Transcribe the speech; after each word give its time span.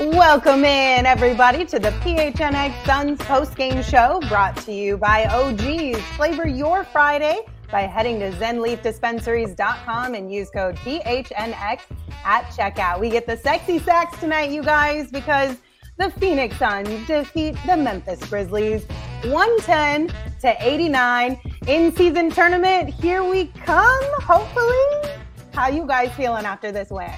Welcome 0.00 0.64
in, 0.64 1.04
everybody, 1.04 1.66
to 1.66 1.78
the 1.78 1.90
PHNX 1.90 2.86
Suns 2.86 3.18
post-game 3.18 3.82
show 3.82 4.18
brought 4.30 4.56
to 4.62 4.72
you 4.72 4.96
by 4.96 5.26
OGs. 5.26 6.00
Flavor 6.16 6.48
your 6.48 6.84
Friday 6.84 7.40
by 7.70 7.82
heading 7.82 8.18
to 8.20 8.30
zenleafdispensaries.com 8.30 10.14
and 10.14 10.32
use 10.32 10.48
code 10.48 10.76
PHNX 10.76 11.80
at 12.24 12.44
checkout. 12.44 12.98
We 12.98 13.10
get 13.10 13.26
the 13.26 13.36
sexy 13.36 13.78
sax 13.78 14.18
tonight, 14.18 14.50
you 14.50 14.62
guys, 14.62 15.10
because 15.10 15.58
the 15.98 16.08
Phoenix 16.12 16.56
Suns 16.56 17.06
defeat 17.06 17.58
the 17.66 17.76
Memphis 17.76 18.24
Grizzlies 18.24 18.86
110 19.24 20.08
to 20.40 20.66
89 20.66 21.38
in 21.66 21.94
season 21.94 22.30
tournament. 22.30 22.88
Here 22.88 23.22
we 23.22 23.48
come, 23.48 24.04
hopefully. 24.22 25.12
How 25.52 25.68
you 25.68 25.86
guys 25.86 26.10
feeling 26.14 26.46
after 26.46 26.72
this 26.72 26.88
win? 26.88 27.12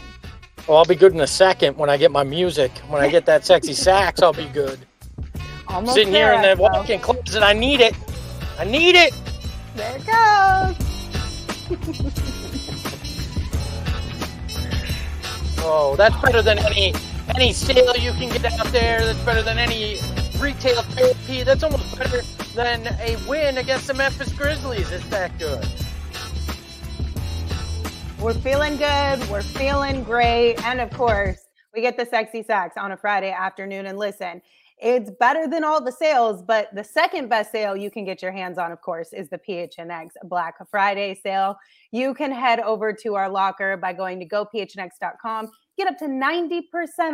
Well, 0.66 0.79
I'll 0.79 0.84
be 0.84 0.95
good 0.95 1.12
in 1.12 1.21
a 1.21 1.27
second 1.27 1.77
when 1.77 1.91
I 1.91 1.97
get 1.97 2.11
my 2.11 2.23
music. 2.23 2.71
When 2.89 3.02
I 3.02 3.09
get 3.09 3.27
that 3.27 3.45
sexy 3.45 3.75
sax, 3.75 4.23
I'll 4.23 4.33
be 4.33 4.47
good. 4.47 4.79
Almost 5.69 5.95
Sitting 5.95 6.12
there, 6.12 6.33
here 6.33 6.35
in 6.35 6.43
the 6.59 6.62
Expo. 6.62 6.73
walk-in 6.73 7.01
closet, 7.01 7.43
I 7.43 7.52
need 7.52 7.80
it. 7.80 7.95
I 8.59 8.65
need 8.65 8.95
it. 8.95 9.12
There 9.75 9.97
it 9.97 10.07
goes. 10.07 12.23
Oh, 15.65 15.95
that's 15.97 16.16
better 16.21 16.43
than 16.43 16.59
any 16.59 16.93
any 17.37 17.52
sale 17.52 17.95
you 17.97 18.10
can 18.13 18.29
get 18.30 18.45
out 18.59 18.66
there. 18.73 19.05
That's 19.05 19.19
better 19.21 19.43
than 19.43 19.59
any 19.59 19.97
retail 20.41 20.83
therapy. 20.83 21.45
That's 21.45 21.63
almost 21.63 21.97
better 21.97 22.21
than 22.55 22.88
a 23.01 23.16
win 23.29 23.59
against 23.59 23.87
the 23.87 23.95
Memphis 23.95 24.33
Grizzlies. 24.33 24.91
It's 24.91 25.07
that 25.10 25.38
good. 25.38 25.65
We're 28.23 28.34
feeling 28.34 28.76
good. 28.76 29.28
We're 29.28 29.42
feeling 29.42 30.04
great. 30.04 30.54
And 30.65 30.80
of 30.80 30.90
course, 30.90 31.40
we 31.74 31.80
get 31.80 31.96
the 31.96 32.06
sexy 32.06 32.45
sax 32.45 32.76
on 32.76 32.92
a 32.92 32.96
Friday 32.96 33.32
afternoon. 33.32 33.87
And 33.87 33.98
listen, 33.98 34.40
it's 34.78 35.10
better 35.18 35.48
than 35.48 35.65
all 35.65 35.82
the 35.82 35.90
sales, 35.90 36.40
but 36.40 36.68
the 36.73 36.84
second 36.84 37.28
best 37.28 37.50
sale 37.50 37.76
you 37.76 37.90
can 37.90 38.04
get 38.04 38.23
your 38.23 38.30
hands 38.30 38.59
on, 38.59 38.70
of 38.70 38.80
course, 38.80 39.12
is 39.12 39.28
the 39.28 39.38
PHNX 39.38 40.10
Black 40.23 40.54
Friday 40.70 41.18
sale. 41.20 41.56
You 41.90 42.15
can 42.15 42.30
head 42.30 42.60
over 42.60 42.93
to 42.93 43.16
our 43.16 43.28
locker 43.28 43.76
by 43.76 43.93
going 43.93 44.20
to 44.20 44.28
gophnx.com, 44.28 45.50
get 45.76 45.88
up 45.88 45.98
to 45.98 46.04
90% 46.04 46.62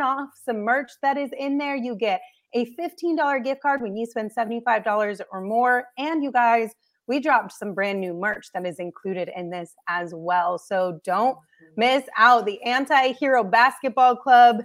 off 0.03 0.29
some 0.45 0.59
merch 0.59 0.91
that 1.01 1.17
is 1.17 1.31
in 1.39 1.57
there. 1.57 1.75
You 1.75 1.97
get 1.97 2.21
a 2.55 2.67
$15 2.75 3.43
gift 3.43 3.63
card 3.63 3.81
when 3.81 3.97
you 3.97 4.05
spend 4.05 4.31
$75 4.37 5.21
or 5.33 5.41
more. 5.41 5.85
And 5.97 6.23
you 6.23 6.33
guys, 6.33 6.75
we 7.09 7.19
dropped 7.19 7.53
some 7.53 7.75
brand 7.75 8.01
new 8.01 8.15
merch 8.15 8.53
that 8.53 8.67
is 8.67 8.79
included 8.79 9.31
in 9.35 9.51
this 9.51 9.75
as 9.89 10.13
well. 10.15 10.59
So 10.59 11.01
don't 11.05 11.37
miss 11.77 12.05
out. 12.17 12.47
The 12.47 12.63
Anti 12.63 13.13
Hero 13.15 13.43
Basketball 13.43 14.15
Club, 14.17 14.63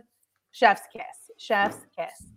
Chef's 0.52 0.84
Kiss. 0.92 1.04
Chef's 1.38 1.78
Kiss. 1.98 2.28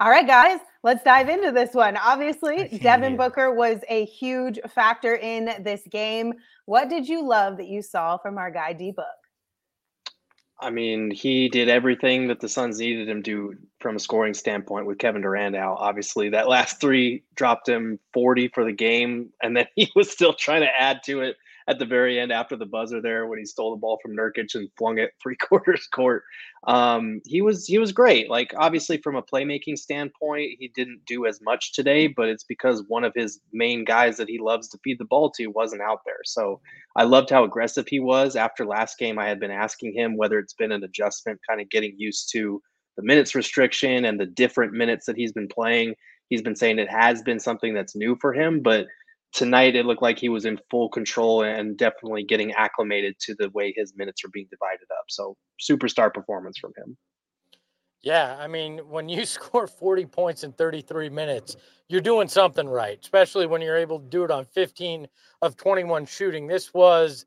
All 0.00 0.10
right, 0.10 0.26
guys, 0.26 0.58
let's 0.82 1.04
dive 1.04 1.28
into 1.28 1.52
this 1.52 1.72
one. 1.72 1.96
Obviously, 1.96 2.78
Devin 2.82 3.16
Booker 3.16 3.54
was 3.54 3.78
a 3.88 4.06
huge 4.06 4.58
factor 4.68 5.14
in 5.14 5.62
this 5.62 5.82
game. 5.90 6.34
What 6.66 6.88
did 6.88 7.08
you 7.08 7.24
love 7.24 7.56
that 7.58 7.68
you 7.68 7.80
saw 7.80 8.16
from 8.16 8.36
our 8.36 8.50
guy 8.50 8.72
D 8.72 8.90
Book? 8.90 9.06
I 10.64 10.70
mean, 10.70 11.10
he 11.10 11.50
did 11.50 11.68
everything 11.68 12.28
that 12.28 12.40
the 12.40 12.48
Suns 12.48 12.78
needed 12.78 13.06
him 13.06 13.22
to 13.24 13.56
from 13.80 13.96
a 13.96 14.00
scoring 14.00 14.32
standpoint 14.32 14.86
with 14.86 14.96
Kevin 14.96 15.20
Durant 15.20 15.54
out. 15.54 15.76
Obviously, 15.78 16.30
that 16.30 16.48
last 16.48 16.80
three 16.80 17.22
dropped 17.34 17.68
him 17.68 18.00
40 18.14 18.48
for 18.48 18.64
the 18.64 18.72
game, 18.72 19.28
and 19.42 19.54
then 19.54 19.66
he 19.76 19.92
was 19.94 20.10
still 20.10 20.32
trying 20.32 20.62
to 20.62 20.74
add 20.74 21.02
to 21.04 21.20
it 21.20 21.36
at 21.66 21.78
the 21.78 21.86
very 21.86 22.20
end 22.20 22.30
after 22.30 22.56
the 22.56 22.66
buzzer 22.66 23.00
there 23.00 23.26
when 23.26 23.38
he 23.38 23.44
stole 23.44 23.70
the 23.70 23.80
ball 23.80 23.98
from 24.02 24.16
Nurkic 24.16 24.54
and 24.54 24.68
flung 24.76 24.98
it 24.98 25.12
three 25.22 25.36
quarters 25.36 25.86
court. 25.86 26.22
Um, 26.66 27.20
he 27.24 27.42
was 27.42 27.66
he 27.66 27.78
was 27.78 27.92
great. 27.92 28.28
Like 28.30 28.52
obviously 28.56 28.98
from 28.98 29.16
a 29.16 29.22
playmaking 29.22 29.78
standpoint, 29.78 30.56
he 30.58 30.68
didn't 30.74 31.00
do 31.06 31.26
as 31.26 31.40
much 31.42 31.72
today, 31.72 32.06
but 32.06 32.28
it's 32.28 32.44
because 32.44 32.84
one 32.88 33.04
of 33.04 33.12
his 33.14 33.40
main 33.52 33.84
guys 33.84 34.16
that 34.18 34.28
he 34.28 34.38
loves 34.38 34.68
to 34.68 34.78
feed 34.84 34.98
the 34.98 35.04
ball 35.06 35.30
to 35.32 35.46
wasn't 35.48 35.82
out 35.82 36.00
there. 36.04 36.20
So 36.24 36.60
I 36.96 37.04
loved 37.04 37.30
how 37.30 37.44
aggressive 37.44 37.86
he 37.88 38.00
was. 38.00 38.36
After 38.36 38.64
last 38.64 38.98
game, 38.98 39.18
I 39.18 39.26
had 39.26 39.40
been 39.40 39.50
asking 39.50 39.94
him 39.94 40.16
whether 40.16 40.38
it's 40.38 40.54
been 40.54 40.72
an 40.72 40.84
adjustment, 40.84 41.40
kind 41.48 41.60
of 41.60 41.70
getting 41.70 41.94
used 41.96 42.30
to 42.32 42.62
the 42.96 43.02
minutes 43.02 43.34
restriction 43.34 44.04
and 44.04 44.20
the 44.20 44.26
different 44.26 44.72
minutes 44.72 45.06
that 45.06 45.16
he's 45.16 45.32
been 45.32 45.48
playing. 45.48 45.94
He's 46.28 46.42
been 46.42 46.56
saying 46.56 46.78
it 46.78 46.90
has 46.90 47.22
been 47.22 47.40
something 47.40 47.74
that's 47.74 47.96
new 47.96 48.16
for 48.20 48.32
him, 48.32 48.62
but 48.62 48.86
tonight 49.34 49.74
it 49.74 49.84
looked 49.84 50.02
like 50.02 50.18
he 50.18 50.28
was 50.28 50.44
in 50.44 50.58
full 50.70 50.88
control 50.88 51.42
and 51.42 51.76
definitely 51.76 52.24
getting 52.24 52.52
acclimated 52.52 53.18
to 53.20 53.34
the 53.34 53.50
way 53.50 53.74
his 53.76 53.92
minutes 53.96 54.24
are 54.24 54.30
being 54.32 54.46
divided 54.50 54.86
up. 54.98 55.04
So 55.08 55.36
superstar 55.60 56.14
performance 56.14 56.58
from 56.58 56.72
him. 56.76 56.96
Yeah, 58.00 58.36
I 58.38 58.46
mean, 58.46 58.78
when 58.78 59.08
you 59.08 59.24
score 59.24 59.66
40 59.66 60.06
points 60.06 60.44
in 60.44 60.52
33 60.52 61.10
minutes, 61.10 61.56
you're 61.88 62.00
doing 62.00 62.28
something 62.28 62.68
right, 62.68 62.98
especially 63.02 63.46
when 63.46 63.60
you're 63.60 63.76
able 63.76 63.98
to 63.98 64.08
do 64.08 64.24
it 64.24 64.30
on 64.30 64.44
15 64.46 65.06
of 65.42 65.56
21 65.56 66.06
shooting. 66.06 66.46
This 66.46 66.72
was 66.72 67.26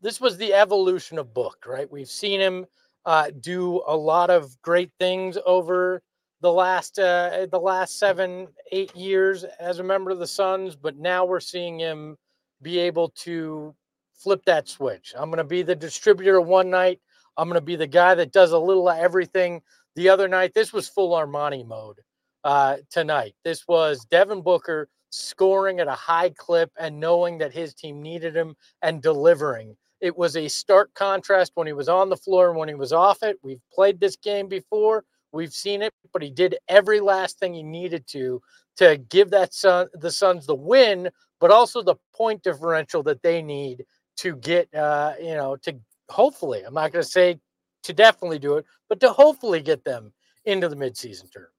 this 0.00 0.20
was 0.20 0.36
the 0.36 0.54
evolution 0.54 1.18
of 1.18 1.34
Book, 1.34 1.64
right? 1.66 1.90
We've 1.90 2.08
seen 2.08 2.40
him 2.40 2.66
uh, 3.04 3.30
do 3.40 3.82
a 3.86 3.96
lot 3.96 4.30
of 4.30 4.60
great 4.62 4.92
things 5.00 5.36
over 5.44 6.02
the 6.40 6.52
last 6.52 6.98
uh, 6.98 7.46
the 7.50 7.58
last 7.60 7.98
seven 7.98 8.48
eight 8.72 8.94
years 8.94 9.44
as 9.58 9.78
a 9.78 9.84
member 9.84 10.10
of 10.10 10.18
the 10.18 10.26
Suns, 10.26 10.76
but 10.76 10.96
now 10.96 11.24
we're 11.24 11.40
seeing 11.40 11.78
him 11.78 12.16
be 12.62 12.78
able 12.78 13.10
to 13.10 13.74
flip 14.14 14.44
that 14.46 14.68
switch. 14.68 15.14
I'm 15.16 15.30
going 15.30 15.38
to 15.38 15.44
be 15.44 15.62
the 15.62 15.76
distributor 15.76 16.40
one 16.40 16.70
night. 16.70 17.00
I'm 17.36 17.48
going 17.48 17.60
to 17.60 17.64
be 17.64 17.76
the 17.76 17.86
guy 17.86 18.14
that 18.16 18.32
does 18.32 18.52
a 18.52 18.58
little 18.58 18.88
of 18.88 18.98
everything 18.98 19.62
the 19.94 20.08
other 20.08 20.28
night. 20.28 20.54
This 20.54 20.72
was 20.72 20.88
full 20.88 21.10
Armani 21.10 21.66
mode 21.66 22.00
uh, 22.44 22.78
tonight. 22.90 23.34
This 23.44 23.66
was 23.68 24.04
Devin 24.06 24.42
Booker 24.42 24.88
scoring 25.10 25.80
at 25.80 25.88
a 25.88 25.92
high 25.92 26.30
clip 26.30 26.70
and 26.78 27.00
knowing 27.00 27.38
that 27.38 27.52
his 27.52 27.74
team 27.74 28.02
needed 28.02 28.36
him 28.36 28.54
and 28.82 29.02
delivering. 29.02 29.76
It 30.00 30.16
was 30.16 30.36
a 30.36 30.48
stark 30.48 30.92
contrast 30.94 31.52
when 31.54 31.66
he 31.66 31.72
was 31.72 31.88
on 31.88 32.08
the 32.08 32.16
floor 32.16 32.50
and 32.50 32.58
when 32.58 32.68
he 32.68 32.74
was 32.74 32.92
off 32.92 33.22
it. 33.22 33.38
We've 33.42 33.62
played 33.72 33.98
this 33.98 34.16
game 34.16 34.48
before. 34.48 35.04
We've 35.32 35.52
seen 35.52 35.82
it, 35.82 35.92
but 36.12 36.22
he 36.22 36.30
did 36.30 36.56
every 36.68 37.00
last 37.00 37.38
thing 37.38 37.54
he 37.54 37.62
needed 37.62 38.06
to 38.08 38.40
to 38.78 38.96
give 39.08 39.30
that 39.30 39.52
sun 39.54 39.88
the 39.94 40.10
Suns 40.10 40.46
the 40.46 40.54
win, 40.54 41.10
but 41.40 41.50
also 41.50 41.82
the 41.82 41.96
point 42.14 42.42
differential 42.42 43.02
that 43.04 43.22
they 43.22 43.42
need 43.42 43.84
to 44.18 44.36
get 44.36 44.72
uh, 44.74 45.14
you 45.20 45.34
know, 45.34 45.56
to 45.62 45.76
hopefully, 46.08 46.62
I'm 46.64 46.74
not 46.74 46.92
gonna 46.92 47.02
say 47.04 47.38
to 47.84 47.92
definitely 47.92 48.38
do 48.38 48.56
it, 48.56 48.66
but 48.88 49.00
to 49.00 49.10
hopefully 49.12 49.60
get 49.60 49.84
them 49.84 50.12
into 50.44 50.68
the 50.68 50.76
midseason 50.76 51.30
tournament. 51.30 51.57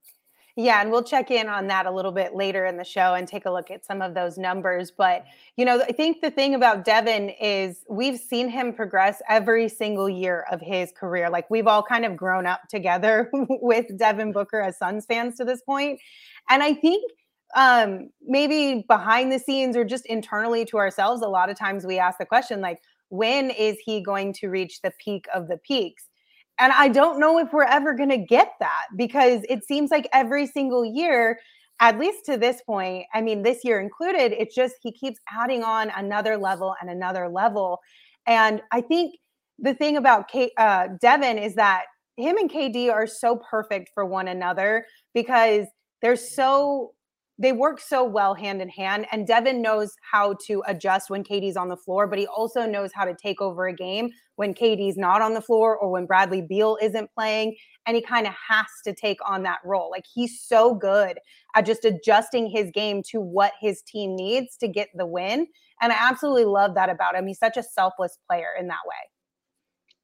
Yeah, 0.55 0.81
and 0.81 0.91
we'll 0.91 1.03
check 1.03 1.31
in 1.31 1.47
on 1.47 1.67
that 1.67 1.85
a 1.85 1.91
little 1.91 2.11
bit 2.11 2.35
later 2.35 2.65
in 2.65 2.75
the 2.75 2.83
show 2.83 3.13
and 3.13 3.27
take 3.27 3.45
a 3.45 3.51
look 3.51 3.71
at 3.71 3.85
some 3.85 4.01
of 4.01 4.13
those 4.13 4.37
numbers. 4.37 4.91
But, 4.91 5.25
you 5.55 5.63
know, 5.63 5.81
I 5.81 5.91
think 5.91 6.21
the 6.21 6.31
thing 6.31 6.53
about 6.53 6.83
Devin 6.83 7.29
is 7.41 7.85
we've 7.89 8.19
seen 8.19 8.49
him 8.49 8.73
progress 8.73 9.21
every 9.29 9.69
single 9.69 10.09
year 10.09 10.45
of 10.51 10.59
his 10.59 10.91
career. 10.91 11.29
Like 11.29 11.49
we've 11.49 11.67
all 11.67 11.83
kind 11.83 12.03
of 12.03 12.17
grown 12.17 12.45
up 12.45 12.61
together 12.69 13.29
with 13.33 13.97
Devin 13.97 14.33
Booker 14.33 14.59
as 14.59 14.77
Suns 14.77 15.05
fans 15.05 15.37
to 15.37 15.45
this 15.45 15.61
point. 15.61 15.99
And 16.49 16.61
I 16.61 16.73
think 16.73 17.09
um 17.55 18.11
maybe 18.21 18.85
behind 18.87 19.31
the 19.31 19.39
scenes 19.39 19.75
or 19.75 19.83
just 19.83 20.05
internally 20.05 20.65
to 20.65 20.77
ourselves, 20.77 21.21
a 21.21 21.27
lot 21.27 21.49
of 21.49 21.57
times 21.57 21.85
we 21.85 21.97
ask 21.97 22.17
the 22.19 22.25
question 22.25 22.61
like, 22.61 22.79
when 23.09 23.49
is 23.49 23.77
he 23.83 24.01
going 24.01 24.33
to 24.33 24.49
reach 24.49 24.81
the 24.81 24.91
peak 24.99 25.25
of 25.33 25.47
the 25.47 25.57
peaks? 25.57 26.08
And 26.59 26.73
I 26.73 26.89
don't 26.89 27.19
know 27.19 27.39
if 27.39 27.53
we're 27.53 27.63
ever 27.63 27.93
going 27.93 28.09
to 28.09 28.17
get 28.17 28.51
that 28.59 28.87
because 28.95 29.41
it 29.47 29.65
seems 29.65 29.91
like 29.91 30.07
every 30.13 30.45
single 30.45 30.83
year, 30.83 31.39
at 31.79 31.97
least 31.97 32.25
to 32.25 32.37
this 32.37 32.61
point, 32.65 33.05
I 33.13 33.21
mean, 33.21 33.43
this 33.43 33.63
year 33.63 33.79
included, 33.79 34.33
it's 34.33 34.53
just 34.53 34.75
he 34.81 34.91
keeps 34.91 35.19
adding 35.31 35.63
on 35.63 35.91
another 35.95 36.37
level 36.37 36.75
and 36.81 36.89
another 36.89 37.29
level. 37.29 37.79
And 38.27 38.61
I 38.71 38.81
think 38.81 39.15
the 39.57 39.73
thing 39.73 39.95
about 39.95 40.29
K, 40.29 40.51
uh, 40.57 40.89
Devin 41.01 41.37
is 41.37 41.55
that 41.55 41.85
him 42.17 42.37
and 42.37 42.51
KD 42.51 42.91
are 42.91 43.07
so 43.07 43.39
perfect 43.49 43.91
for 43.93 44.05
one 44.05 44.27
another 44.27 44.85
because 45.13 45.65
they're 46.01 46.17
so 46.17 46.91
they 47.41 47.53
work 47.53 47.79
so 47.79 48.03
well 48.03 48.35
hand 48.35 48.61
in 48.61 48.69
hand 48.69 49.07
and 49.11 49.25
Devin 49.25 49.61
knows 49.61 49.95
how 50.11 50.35
to 50.45 50.61
adjust 50.67 51.09
when 51.09 51.23
KD's 51.23 51.55
on 51.55 51.69
the 51.69 51.77
floor 51.77 52.05
but 52.05 52.19
he 52.19 52.27
also 52.27 52.65
knows 52.65 52.91
how 52.93 53.05
to 53.05 53.15
take 53.15 53.41
over 53.41 53.67
a 53.67 53.73
game 53.73 54.11
when 54.35 54.53
KD's 54.53 54.97
not 54.97 55.21
on 55.21 55.33
the 55.33 55.41
floor 55.41 55.77
or 55.77 55.89
when 55.89 56.05
Bradley 56.05 56.41
Beal 56.41 56.77
isn't 56.81 57.09
playing 57.13 57.55
and 57.85 57.95
he 57.95 58.01
kind 58.01 58.27
of 58.27 58.33
has 58.47 58.67
to 58.83 58.93
take 58.93 59.17
on 59.27 59.43
that 59.43 59.59
role 59.63 59.89
like 59.89 60.05
he's 60.13 60.41
so 60.41 60.75
good 60.75 61.17
at 61.55 61.65
just 61.65 61.85
adjusting 61.85 62.49
his 62.49 62.69
game 62.71 63.01
to 63.09 63.19
what 63.19 63.53
his 63.59 63.81
team 63.81 64.15
needs 64.15 64.57
to 64.57 64.67
get 64.67 64.89
the 64.93 65.05
win 65.05 65.47
and 65.81 65.93
I 65.93 65.97
absolutely 65.97 66.45
love 66.45 66.75
that 66.75 66.89
about 66.89 67.15
him 67.15 67.25
he's 67.25 67.39
such 67.39 67.57
a 67.57 67.63
selfless 67.63 68.19
player 68.27 68.49
in 68.59 68.67
that 68.67 68.85
way 68.85 69.09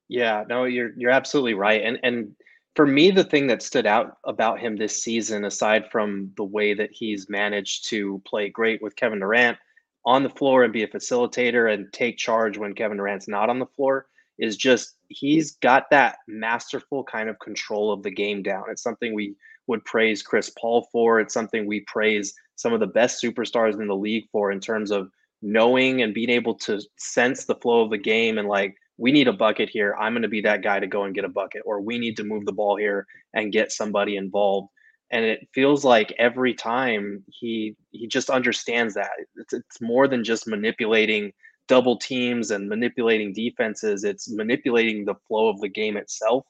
Yeah, 0.08 0.44
no, 0.48 0.66
you're 0.66 0.92
you're 0.96 1.12
absolutely 1.12 1.56
right. 1.56 1.82
And 1.82 2.00
and 2.04 2.36
for 2.76 2.86
me, 2.86 3.10
the 3.10 3.24
thing 3.24 3.48
that 3.48 3.62
stood 3.62 3.86
out 3.86 4.18
about 4.26 4.60
him 4.60 4.76
this 4.76 5.02
season, 5.02 5.46
aside 5.46 5.90
from 5.92 6.32
the 6.36 6.44
way 6.44 6.74
that 6.74 6.92
he's 6.92 7.30
managed 7.30 7.90
to 7.90 8.22
play 8.26 8.50
great 8.50 8.82
with 8.82 8.98
Kevin 8.98 9.20
Durant 9.20 9.58
on 10.06 10.24
the 10.24 10.30
floor 10.30 10.64
and 10.64 10.74
be 10.74 10.84
a 10.84 10.88
facilitator 10.88 11.74
and 11.74 11.92
take 11.94 12.18
charge 12.18 12.58
when 12.58 12.76
Kevin 12.76 12.98
Durant's 12.98 13.28
not 13.28 13.50
on 13.50 13.60
the 13.60 13.66
floor, 13.66 14.08
is 14.38 14.58
just 14.58 14.96
he's 15.08 15.54
got 15.58 15.90
that 15.90 16.18
masterful 16.28 17.04
kind 17.04 17.30
of 17.30 17.40
control 17.40 17.92
of 17.92 18.04
the 18.04 18.12
game 18.12 18.44
down. 18.44 18.66
It's 18.70 18.84
something 18.84 19.14
we 19.14 19.36
would 19.68 19.84
praise 19.86 20.22
Chris 20.22 20.52
Paul 20.60 20.88
for. 20.92 21.20
It's 21.20 21.34
something 21.34 21.66
we 21.66 21.82
praise 21.82 22.34
some 22.56 22.74
of 22.74 22.82
the 22.82 22.88
best 22.88 23.24
superstars 23.24 23.80
in 23.80 23.88
the 23.88 23.96
league 23.96 24.28
for 24.32 24.52
in 24.52 24.60
terms 24.60 24.92
of 24.92 25.10
knowing 25.42 26.02
and 26.02 26.14
being 26.14 26.30
able 26.30 26.56
to 26.56 26.82
sense 26.98 27.46
the 27.46 27.56
flow 27.56 27.84
of 27.84 27.90
the 27.90 27.98
game 27.98 28.38
and 28.38 28.48
like 28.48 28.76
we 28.98 29.12
need 29.12 29.28
a 29.28 29.34
bucket 29.34 29.70
here. 29.70 29.96
I'm 30.00 30.14
going 30.14 30.22
to 30.22 30.28
be 30.28 30.42
that 30.42 30.64
guy 30.64 30.80
to 30.80 30.88
go 30.88 31.04
and 31.04 31.16
get 31.16 31.26
a 31.26 31.30
bucket, 31.30 31.64
or 31.66 31.82
we 31.82 31.98
need 31.98 32.18
to 32.18 32.24
move 32.24 32.46
the 32.46 32.54
ball 32.54 32.78
here 32.78 33.06
and 33.34 33.52
get 33.52 33.72
somebody 33.72 34.16
involved. 34.16 34.70
And 35.12 35.24
it 35.26 35.48
feels 35.54 35.84
like 35.84 36.14
every 36.18 36.54
time 36.54 37.24
he 37.28 37.76
he 37.92 38.08
just 38.08 38.30
understands 38.30 38.96
that 38.96 39.12
it's, 39.36 39.54
it's 39.54 39.82
more 39.82 40.08
than 40.08 40.24
just 40.24 40.48
manipulating 40.48 41.32
double 41.68 41.98
teams 41.98 42.52
and 42.52 42.70
manipulating 42.70 43.34
defenses. 43.34 44.04
It's 44.04 44.30
manipulating 44.32 45.06
the 45.06 45.16
flow 45.28 45.50
of 45.50 45.60
the 45.62 45.70
game 45.70 45.98
itself 45.98 46.46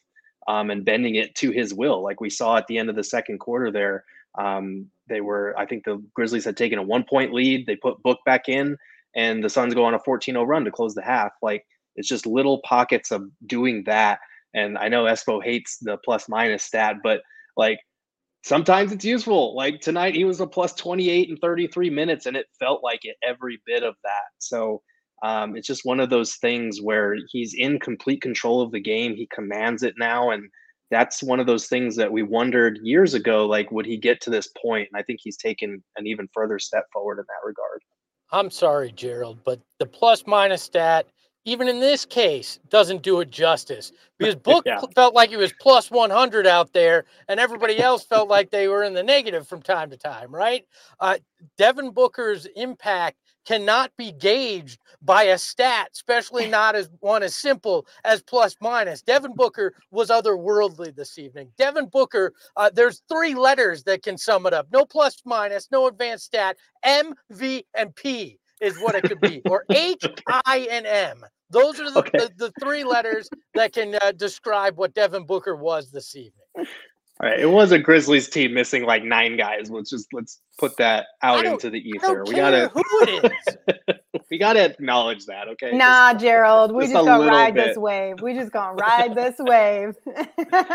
um, 0.47 0.69
and 0.69 0.85
bending 0.85 1.15
it 1.15 1.35
to 1.35 1.51
his 1.51 1.73
will, 1.73 2.03
like 2.03 2.21
we 2.21 2.29
saw 2.29 2.57
at 2.57 2.67
the 2.67 2.77
end 2.77 2.89
of 2.89 2.95
the 2.95 3.03
second 3.03 3.39
quarter. 3.39 3.71
There, 3.71 4.03
um, 4.37 4.87
they 5.07 5.21
were. 5.21 5.55
I 5.57 5.65
think 5.65 5.83
the 5.83 6.03
Grizzlies 6.13 6.45
had 6.45 6.57
taken 6.57 6.79
a 6.79 6.83
one 6.83 7.03
point 7.03 7.33
lead. 7.33 7.65
They 7.65 7.75
put 7.75 8.01
Book 8.03 8.19
back 8.25 8.47
in, 8.47 8.77
and 9.15 9.43
the 9.43 9.49
Suns 9.49 9.73
go 9.73 9.85
on 9.85 9.93
a 9.93 9.99
14-0 9.99 10.45
run 10.47 10.65
to 10.65 10.71
close 10.71 10.93
the 10.93 11.03
half. 11.03 11.31
Like 11.41 11.65
it's 11.95 12.07
just 12.07 12.25
little 12.25 12.61
pockets 12.63 13.11
of 13.11 13.23
doing 13.45 13.83
that. 13.85 14.19
And 14.53 14.77
I 14.77 14.87
know 14.87 15.03
Espo 15.03 15.43
hates 15.43 15.77
the 15.81 15.97
plus 16.03 16.29
minus 16.29 16.63
stat, 16.63 16.97
but 17.03 17.21
like 17.57 17.79
sometimes 18.43 18.91
it's 18.91 19.05
useful. 19.05 19.55
Like 19.55 19.81
tonight, 19.81 20.15
he 20.15 20.23
was 20.23 20.39
a 20.39 20.47
plus 20.47 20.73
28 20.73 21.29
and 21.29 21.39
33 21.39 21.89
minutes, 21.89 22.25
and 22.25 22.37
it 22.37 22.45
felt 22.59 22.83
like 22.83 22.99
it 23.03 23.17
every 23.27 23.61
bit 23.65 23.83
of 23.83 23.95
that. 24.03 24.29
So 24.39 24.81
um, 25.23 25.55
it's 25.55 25.67
just 25.67 25.85
one 25.85 25.99
of 25.99 26.09
those 26.09 26.35
things 26.35 26.81
where 26.81 27.15
he's 27.29 27.53
in 27.53 27.79
complete 27.79 28.21
control 28.21 28.61
of 28.61 28.71
the 28.71 28.79
game. 28.79 29.15
He 29.15 29.27
commands 29.33 29.83
it 29.83 29.95
now. 29.97 30.31
And 30.31 30.43
that's 30.91 31.23
one 31.23 31.39
of 31.39 31.47
those 31.47 31.67
things 31.67 31.95
that 31.95 32.11
we 32.11 32.23
wondered 32.23 32.79
years 32.83 33.13
ago 33.13 33.45
like, 33.45 33.71
would 33.71 33.85
he 33.85 33.97
get 33.97 34.21
to 34.21 34.29
this 34.29 34.49
point? 34.61 34.87
And 34.91 34.99
I 34.99 35.03
think 35.03 35.19
he's 35.23 35.37
taken 35.37 35.83
an 35.97 36.05
even 36.05 36.27
further 36.33 36.59
step 36.59 36.85
forward 36.93 37.19
in 37.19 37.25
that 37.27 37.47
regard. 37.47 37.81
I'm 38.31 38.51
sorry, 38.51 38.91
Gerald, 38.91 39.39
but 39.43 39.59
the 39.79 39.85
plus 39.85 40.23
minus 40.27 40.61
stat 40.61 41.07
even 41.45 41.67
in 41.67 41.79
this 41.79 42.05
case, 42.05 42.59
doesn't 42.69 43.03
do 43.03 43.19
it 43.21 43.29
justice 43.29 43.91
because 44.17 44.35
Book 44.45 44.63
yeah. 44.65 44.81
felt 44.95 45.13
like 45.13 45.29
he 45.29 45.37
was 45.37 45.53
plus 45.53 45.89
100 45.89 46.47
out 46.47 46.73
there, 46.73 47.05
and 47.29 47.39
everybody 47.39 47.79
else 47.79 48.03
felt 48.09 48.27
like 48.27 48.49
they 48.49 48.67
were 48.67 48.83
in 48.83 48.93
the 48.93 49.03
negative 49.03 49.47
from 49.47 49.61
time 49.61 49.89
to 49.91 49.97
time, 49.97 50.33
right? 50.33 50.65
Uh, 50.99 51.17
Devin 51.57 51.91
Booker's 51.91 52.47
impact 52.55 53.17
cannot 53.45 53.91
be 53.95 54.11
gauged 54.11 54.79
by 55.03 55.23
a 55.23 55.37
stat, 55.37 55.89
especially 55.93 56.47
not 56.49 56.75
as 56.75 56.89
one 56.99 57.21
as 57.21 57.35
simple 57.35 57.85
as 58.03 58.23
plus 58.23 58.55
minus. 58.59 59.03
Devin 59.03 59.35
Booker 59.35 59.75
was 59.91 60.09
otherworldly 60.09 60.95
this 60.95 61.19
evening. 61.19 61.49
Devin 61.57 61.85
Booker, 61.85 62.33
uh, 62.57 62.71
there's 62.73 63.03
three 63.07 63.35
letters 63.35 63.83
that 63.83 64.01
can 64.01 64.17
sum 64.17 64.47
it 64.47 64.53
up 64.53 64.67
no 64.71 64.83
plus 64.83 65.21
minus, 65.25 65.69
no 65.71 65.85
advanced 65.85 66.25
stat, 66.25 66.57
M, 66.83 67.13
V, 67.29 67.65
and 67.75 67.95
P 67.95 68.39
is 68.65 68.77
what 68.79 68.95
it 68.95 69.03
could 69.03 69.21
be, 69.21 69.41
or 69.49 69.63
H, 69.69 70.03
I, 70.27 70.67
and 70.71 70.85
M. 70.85 71.21
Those 71.51 71.79
are 71.79 71.91
the, 71.91 71.99
okay. 71.99 72.17
the, 72.17 72.31
the, 72.37 72.51
three 72.59 72.83
letters 72.83 73.29
that 73.53 73.71
can 73.73 73.95
uh, 74.01 74.11
describe 74.11 74.77
what 74.77 74.93
Devin 74.93 75.25
Booker 75.25 75.55
was 75.55 75.91
this 75.91 76.15
evening. 76.15 76.33
All 76.57 77.29
right, 77.29 77.39
it 77.39 77.49
was 77.49 77.71
a 77.71 77.79
Grizzlies 77.79 78.27
team 78.27 78.53
missing 78.53 78.83
like 78.83 79.03
nine 79.03 79.37
guys. 79.37 79.69
Let's 79.69 79.89
just 79.89 80.07
let's 80.11 80.41
put 80.59 80.75
that 80.77 81.05
out 81.21 81.45
into 81.45 81.69
the 81.69 81.79
ether. 81.79 82.25
we 82.25 82.33
gotta 82.33 82.69
who 82.73 82.83
it 83.03 83.31
is. 83.87 83.95
we 84.29 84.37
gotta 84.37 84.65
acknowledge 84.65 85.25
that, 85.27 85.47
okay? 85.47 85.71
Nah, 85.71 86.11
just, 86.11 86.25
Gerald, 86.25 86.73
we 86.73 86.83
just, 86.83 86.93
just 86.93 87.05
gonna 87.05 87.25
ride 87.25 87.53
bit. 87.53 87.67
this 87.67 87.77
wave. 87.77 88.21
We 88.21 88.33
just 88.33 88.51
gonna 88.51 88.73
ride 88.73 89.15
this 89.15 89.35
wave. 89.39 89.95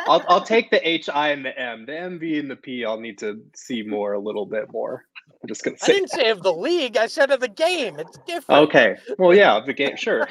I'll 0.06 0.24
I'll 0.28 0.40
take 0.44 0.70
the 0.70 0.88
H 0.88 1.10
I 1.10 1.32
and 1.32 1.44
the 1.44 1.58
M. 1.60 1.84
The 1.84 1.98
M 1.98 2.18
V 2.18 2.38
and 2.38 2.50
the 2.50 2.56
P. 2.56 2.86
I'll 2.86 3.00
need 3.00 3.18
to 3.18 3.42
see 3.54 3.82
more 3.82 4.14
a 4.14 4.18
little 4.18 4.46
bit 4.46 4.72
more. 4.72 5.04
I'm 5.42 5.48
just 5.48 5.64
gonna 5.64 5.78
say. 5.78 5.92
I 5.92 5.94
didn't 5.96 6.10
that. 6.10 6.20
say 6.20 6.30
of 6.30 6.42
the 6.42 6.52
league. 6.52 6.96
I 6.96 7.06
said 7.06 7.30
of 7.30 7.40
the 7.40 7.48
game. 7.48 7.98
It's 7.98 8.18
different. 8.26 8.68
Okay. 8.68 8.96
Well, 9.18 9.34
yeah, 9.34 9.56
of 9.56 9.66
the 9.66 9.72
game. 9.72 9.96
Sure. 9.96 10.28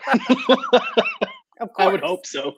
of 1.59 1.73
course. 1.73 1.77
I 1.77 1.87
would 1.87 2.01
hope 2.01 2.25
so. 2.25 2.53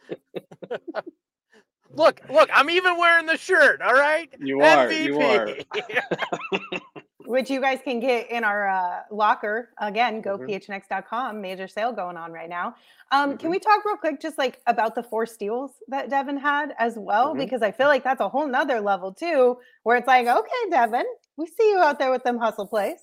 look, 1.93 2.21
look. 2.29 2.49
I'm 2.53 2.69
even 2.69 2.97
wearing 2.97 3.25
the 3.25 3.37
shirt. 3.37 3.81
All 3.81 3.93
right. 3.93 4.33
You 4.39 4.61
are. 4.61 4.87
MVP. 4.87 5.05
You 5.05 5.21
are. 5.21 6.79
Which 7.31 7.49
you 7.49 7.61
guys 7.61 7.79
can 7.81 8.01
get 8.01 8.29
in 8.29 8.43
our 8.43 8.67
uh, 8.67 9.03
locker 9.09 9.69
again. 9.79 10.21
GoPHNX.com. 10.21 11.39
Major 11.39 11.65
sale 11.65 11.93
going 11.93 12.17
on 12.17 12.33
right 12.33 12.49
now. 12.49 12.75
Um, 13.13 13.29
mm-hmm. 13.29 13.37
Can 13.37 13.49
we 13.49 13.57
talk 13.57 13.85
real 13.85 13.95
quick, 13.95 14.19
just 14.19 14.37
like 14.37 14.59
about 14.67 14.95
the 14.95 15.03
four 15.03 15.25
steals 15.25 15.71
that 15.87 16.09
Devin 16.09 16.35
had 16.35 16.73
as 16.77 16.95
well? 16.97 17.29
Mm-hmm. 17.29 17.39
Because 17.39 17.61
I 17.61 17.71
feel 17.71 17.87
like 17.87 18.03
that's 18.03 18.19
a 18.19 18.27
whole 18.27 18.45
nother 18.45 18.81
level 18.81 19.13
too, 19.13 19.57
where 19.83 19.95
it's 19.95 20.07
like, 20.07 20.27
okay, 20.27 20.69
Devin, 20.69 21.05
we 21.37 21.45
see 21.47 21.69
you 21.71 21.79
out 21.79 21.99
there 21.99 22.11
with 22.11 22.23
them 22.25 22.37
hustle 22.37 22.67
plays. 22.67 22.97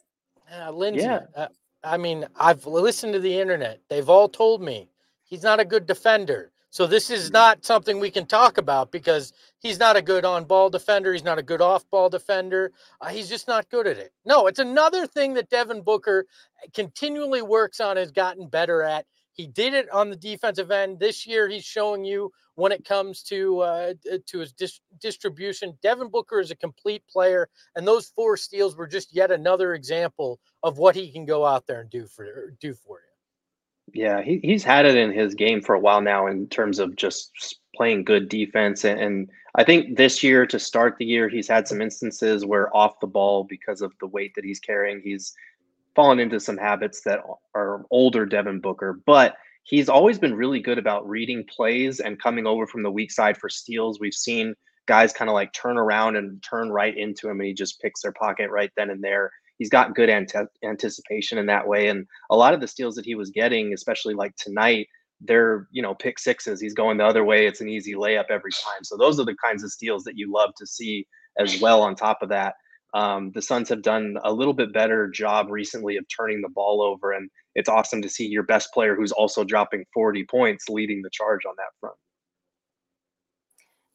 Uh, 0.55 0.73
Lindsay, 0.73 1.05
yeah. 1.05 1.21
Uh, 1.35 1.47
I 1.83 1.97
mean, 1.97 2.27
I've 2.37 2.67
listened 2.67 3.15
to 3.15 3.21
the 3.21 3.41
internet. 3.41 3.81
They've 3.89 4.11
all 4.11 4.29
told 4.29 4.61
me 4.61 4.91
he's 5.25 5.43
not 5.43 5.59
a 5.59 5.65
good 5.65 5.87
defender. 5.87 6.53
So 6.79 6.87
this 6.87 7.11
is 7.11 7.33
not 7.33 7.65
something 7.65 7.99
we 7.99 8.09
can 8.09 8.25
talk 8.25 8.57
about 8.57 8.93
because 8.93 9.33
he's 9.59 9.81
not 9.81 9.97
a 9.97 10.01
good 10.01 10.25
on-ball 10.25 10.71
defender. 10.71 11.13
He's 11.13 11.25
not 11.25 11.37
a 11.37 11.43
good 11.43 11.61
off-ball 11.61 12.09
defender. 12.09 12.71
Uh, 13.01 13.09
he's 13.09 13.29
just 13.29 13.49
not 13.49 13.69
good 13.69 13.89
at 13.89 13.99
it. 13.99 14.13
No, 14.25 14.47
it's 14.47 14.61
another 14.61 15.05
thing 15.05 15.35
that 15.35 15.51
Devin 15.51 15.83
Booker 15.83 16.27
continually 16.75 17.43
works 17.43 17.81
on, 17.81 17.97
has 17.97 18.13
gotten 18.13 18.47
better 18.47 18.85
at. 18.85 19.07
He 19.33 19.49
did 19.49 19.75
it 19.75 19.91
on 19.91 20.09
the 20.09 20.15
defensive 20.15 20.71
end 20.71 21.01
this 21.01 21.27
year. 21.27 21.49
He's 21.49 21.65
showing 21.65 22.05
you 22.05 22.31
when 22.55 22.71
it 22.71 22.85
comes 22.85 23.25
to 23.25 23.59
uh, 23.59 23.95
to 24.27 24.39
his 24.39 24.53
dis- 24.53 24.81
distribution. 25.01 25.77
Devin 25.83 26.11
Booker 26.11 26.39
is 26.39 26.53
a 26.53 26.57
complete 26.57 27.03
player, 27.09 27.49
and 27.75 27.89
those 27.89 28.07
four 28.15 28.37
steals 28.37 28.77
were 28.77 28.87
just 28.87 29.13
yet 29.13 29.33
another 29.33 29.75
example 29.75 30.39
of 30.63 30.79
what 30.79 30.95
he 30.95 31.11
can 31.11 31.27
go 31.27 31.45
out 31.45 31.67
there 31.67 31.81
and 31.81 31.91
do 31.91 32.07
for 32.07 32.55
do 32.61 32.73
for 32.73 33.01
you. 33.01 33.08
Yeah, 33.95 34.23
he, 34.23 34.41
he's 34.43 34.65
had 34.65 34.87
it 34.87 34.97
in 34.97 35.13
his 35.13 35.35
game 35.35 35.61
for 35.61 35.75
a 35.75 35.81
while 35.81 36.01
now 36.01 36.27
in 36.27 36.47
terms 36.49 36.79
of 36.79 36.97
just 36.97 37.59
playing 37.75 38.05
good 38.05 38.29
defense. 38.29 38.85
And, 38.85 39.01
and 39.01 39.31
I 39.55 39.65
think 39.65 39.97
this 39.97 40.23
year, 40.23 40.47
to 40.47 40.59
start 40.59 40.97
the 40.99 41.07
year, 41.07 41.29
he's 41.29 41.49
had 41.49 41.67
some 41.67 41.81
instances 41.81 42.45
where 42.45 42.75
off 42.77 43.01
the 43.01 43.07
ball, 43.07 43.45
because 43.45 43.83
of 43.83 43.93
the 44.01 44.07
weight 44.07 44.35
that 44.35 44.45
he's 44.45 44.61
carrying, 44.61 45.01
he's 45.01 45.35
fallen 45.95 46.19
into 46.21 46.39
some 46.39 46.57
habits 46.57 47.01
that 47.03 47.21
are 47.55 47.85
older 47.91 48.25
Devin 48.27 48.61
Booker, 48.61 49.01
but 49.05 49.37
he's 49.65 49.89
always 49.89 50.19
been 50.19 50.35
really 50.35 50.61
good 50.61 50.79
about 50.79 51.09
reading 51.09 51.45
plays 51.45 52.01
and 52.01 52.21
coming 52.21 52.47
over 52.47 52.67
from 52.67 52.83
the 52.83 52.91
weak 52.91 53.11
side 53.11 53.37
for 53.37 53.49
steals. 53.49 53.99
We've 53.99 54.15
seen 54.15 54.55
guys 54.87 55.13
kind 55.13 55.29
of 55.29 55.35
like 55.35 55.53
turn 55.53 55.77
around 55.77 56.17
and 56.17 56.43
turn 56.43 56.71
right 56.71 56.97
into 56.97 57.29
him, 57.29 57.41
and 57.41 57.47
he 57.47 57.53
just 57.53 57.81
picks 57.81 58.03
their 58.03 58.13
pocket 58.13 58.51
right 58.51 58.71
then 58.77 58.91
and 58.91 59.03
there. 59.03 59.31
He's 59.59 59.71
got 59.71 59.95
good 59.95 60.09
ante- 60.09 60.47
anticipation 60.65 61.39
in 61.39 61.47
that 61.47 61.67
way, 61.67 61.89
and 61.89 62.07
a 62.31 62.37
lot 62.37 62.55
of 62.55 62.61
the 62.61 62.69
steals 62.69 62.95
that 62.95 63.05
he 63.05 63.15
was 63.15 63.31
getting, 63.31 63.73
especially 63.73 64.15
like 64.15 64.35
tonight, 64.37 64.89
they're 65.21 65.67
you 65.73 65.83
know 65.83 65.95
pick 65.95 66.19
sixes. 66.19 66.61
He's 66.61 66.75
going 66.75 66.97
the 66.99 67.05
other 67.05 67.25
way. 67.25 67.47
It's 67.47 67.61
an 67.61 67.69
easy 67.69 67.95
layup 67.95 68.31
every 68.31 68.53
time. 68.53 68.85
So 68.85 68.97
those 68.97 69.19
are 69.19 69.25
the 69.25 69.37
kinds 69.43 69.65
of 69.65 69.73
steals 69.73 70.05
that 70.05 70.17
you 70.17 70.33
love 70.33 70.51
to 70.59 70.67
see 70.67 71.07
as 71.39 71.61
well. 71.61 71.83
On 71.83 71.95
top 71.95 72.19
of 72.23 72.29
that, 72.29 72.55
um, 72.95 73.33
the 73.35 73.43
Suns 73.43 73.69
have 73.69 73.83
done 73.83 74.17
a 74.25 74.33
little 74.33 74.55
bit 74.55 74.73
better 74.73 75.09
job 75.09 75.51
recently 75.51 75.97
of 75.97 76.05
turning 76.09 76.41
the 76.41 76.49
ball 76.49 76.83
over, 76.83 77.13
and 77.13 77.29
it's 77.55 77.69
awesome 77.69 78.01
to 78.03 78.09
see 78.09 78.27
your 78.27 78.45
best 78.45 78.73
player 78.73 78.95
who's 78.95 79.13
also 79.13 79.45
dropping 79.45 79.85
40 79.93 80.25
points 80.25 80.69
leading 80.69 81.03
the 81.03 81.11
charge 81.11 81.45
on 81.47 81.55
that 81.57 81.73
front. 81.81 81.97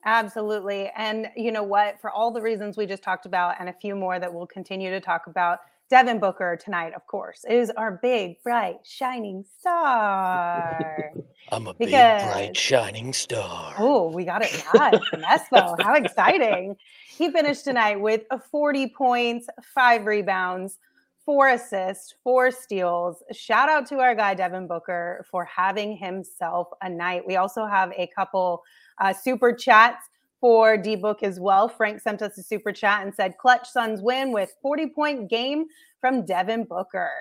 Absolutely. 0.05 0.91
And 0.95 1.27
you 1.36 1.51
know 1.51 1.63
what? 1.63 2.00
For 2.01 2.10
all 2.10 2.31
the 2.31 2.41
reasons 2.41 2.77
we 2.77 2.86
just 2.86 3.03
talked 3.03 3.25
about, 3.25 3.55
and 3.60 3.69
a 3.69 3.74
few 3.74 3.95
more 3.95 4.19
that 4.19 4.33
we'll 4.33 4.48
continue 4.48 4.89
to 4.91 5.00
talk 5.00 5.27
about, 5.27 5.60
Devin 5.89 6.19
Booker 6.19 6.57
tonight, 6.57 6.93
of 6.95 7.05
course, 7.07 7.45
is 7.48 7.69
our 7.72 8.00
big, 8.01 8.41
bright, 8.41 8.77
shining 8.83 9.45
star. 9.60 11.12
I'm 11.51 11.67
a 11.67 11.74
because, 11.74 12.24
big, 12.24 12.31
bright, 12.31 12.57
shining 12.57 13.13
star. 13.13 13.75
Oh, 13.77 14.10
we 14.12 14.25
got 14.25 14.41
it 14.43 14.51
live 14.74 15.03
from 15.10 15.22
Espo. 15.22 15.79
How 15.81 15.93
exciting. 16.03 16.75
He 17.07 17.29
finished 17.29 17.63
tonight 17.63 18.00
with 18.01 18.24
40 18.50 18.88
points, 18.89 19.48
five 19.75 20.05
rebounds, 20.05 20.79
four 21.25 21.50
assists, 21.50 22.15
four 22.24 22.50
steals. 22.50 23.22
Shout 23.31 23.69
out 23.69 23.86
to 23.89 24.00
our 24.00 24.15
guy, 24.15 24.33
Devin 24.33 24.67
Booker, 24.67 25.25
for 25.29 25.45
having 25.45 25.95
himself 25.95 26.69
a 26.81 26.89
night. 26.89 27.24
We 27.27 27.36
also 27.36 27.65
have 27.65 27.91
a 27.95 28.07
couple 28.07 28.63
uh, 29.00 29.14
super 29.14 29.54
chats 29.54 30.10
for 30.40 30.76
D 30.78 30.96
Book 30.96 31.24
as 31.24 31.40
well. 31.40 31.70
Frank 31.70 32.02
sent 32.02 32.22
us 32.22 32.38
a 32.38 32.44
super 32.44 32.72
chat 32.72 33.04
and 33.04 33.14
said, 33.14 33.38
Clutch 33.38 33.70
Suns 33.70 34.02
win 34.02 34.32
with 34.32 34.54
40 34.62 34.88
point 34.88 35.30
game 35.30 35.66
from 36.02 36.26
Devin 36.26 36.66
Booker. 36.66 37.12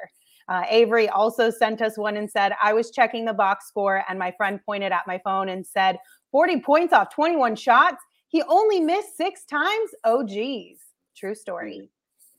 Uh, 0.49 0.65
Avery 0.69 1.09
also 1.09 1.51
sent 1.51 1.81
us 1.81 1.97
one 1.97 2.17
and 2.17 2.31
said, 2.31 2.53
I 2.63 2.73
was 2.73 2.91
checking 2.91 3.25
the 3.25 3.33
box 3.33 3.69
score 3.69 4.05
and 4.09 4.19
my 4.19 4.33
friend 4.37 4.61
pointed 4.67 4.93
at 4.93 5.07
my 5.07 5.21
phone 5.25 5.49
and 5.51 5.65
said, 5.65 5.99
40 6.33 6.61
points 6.61 6.93
off 6.93 7.15
21 7.15 7.57
shots. 7.57 8.03
He 8.29 8.43
only 8.49 8.81
missed 8.81 9.17
six 9.17 9.45
times. 9.45 9.91
Oh, 10.05 10.25
geez. 10.25 10.79
True 11.17 11.35
story. 11.35 11.89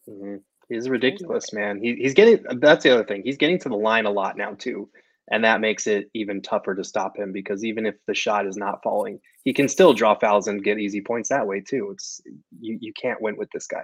Mm-hmm. 0.10 0.38
He's 0.70 0.90
ridiculous, 0.90 1.54
man. 1.54 1.82
He, 1.82 1.96
he's 1.96 2.14
getting, 2.14 2.44
that's 2.60 2.84
the 2.84 2.90
other 2.90 3.04
thing. 3.04 3.22
He's 3.24 3.38
getting 3.38 3.60
to 3.60 3.70
the 3.70 3.76
line 3.76 4.06
a 4.06 4.12
lot 4.12 4.38
now, 4.38 4.54
too. 4.54 4.90
And 5.32 5.44
that 5.44 5.62
makes 5.62 5.88
it 5.88 6.10
even 6.14 6.42
tougher 6.42 6.76
to 6.76 6.84
stop 6.84 7.18
him 7.18 7.32
because 7.32 7.64
even 7.64 7.86
if 7.86 7.96
the 8.08 8.14
shot 8.14 8.46
is 8.46 8.58
not 8.58 8.84
falling, 8.84 9.20
he 9.44 9.54
can 9.54 9.68
still 9.68 9.94
draw 9.94 10.16
fouls 10.16 10.48
and 10.48 10.64
get 10.64 10.80
easy 10.80 11.02
points 11.02 11.30
that 11.30 11.48
way 11.48 11.62
too. 11.62 11.92
It's 11.92 12.22
you 12.60 12.78
you 12.82 12.94
can't 12.94 13.22
win 13.22 13.38
with 13.38 13.50
this 13.52 13.68
guy. 13.68 13.84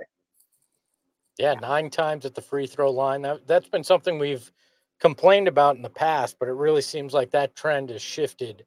Yeah, 1.38 1.53
nine 1.53 1.89
times 1.89 2.25
at 2.25 2.36
the 2.36 2.41
free 2.41 2.67
throw 2.67 2.91
line. 2.91 3.22
That 3.22 3.48
that's 3.48 3.69
been 3.69 3.84
something 3.84 4.19
we've 4.19 4.51
complained 5.00 5.48
about 5.48 5.77
in 5.77 5.81
the 5.81 5.89
past, 5.89 6.38
but 6.39 6.50
it 6.50 6.53
really 6.53 6.81
seems 6.81 7.13
like 7.13 7.31
that 7.31 7.55
trend 7.55 7.89
has 7.89 8.01
shifted 8.01 8.65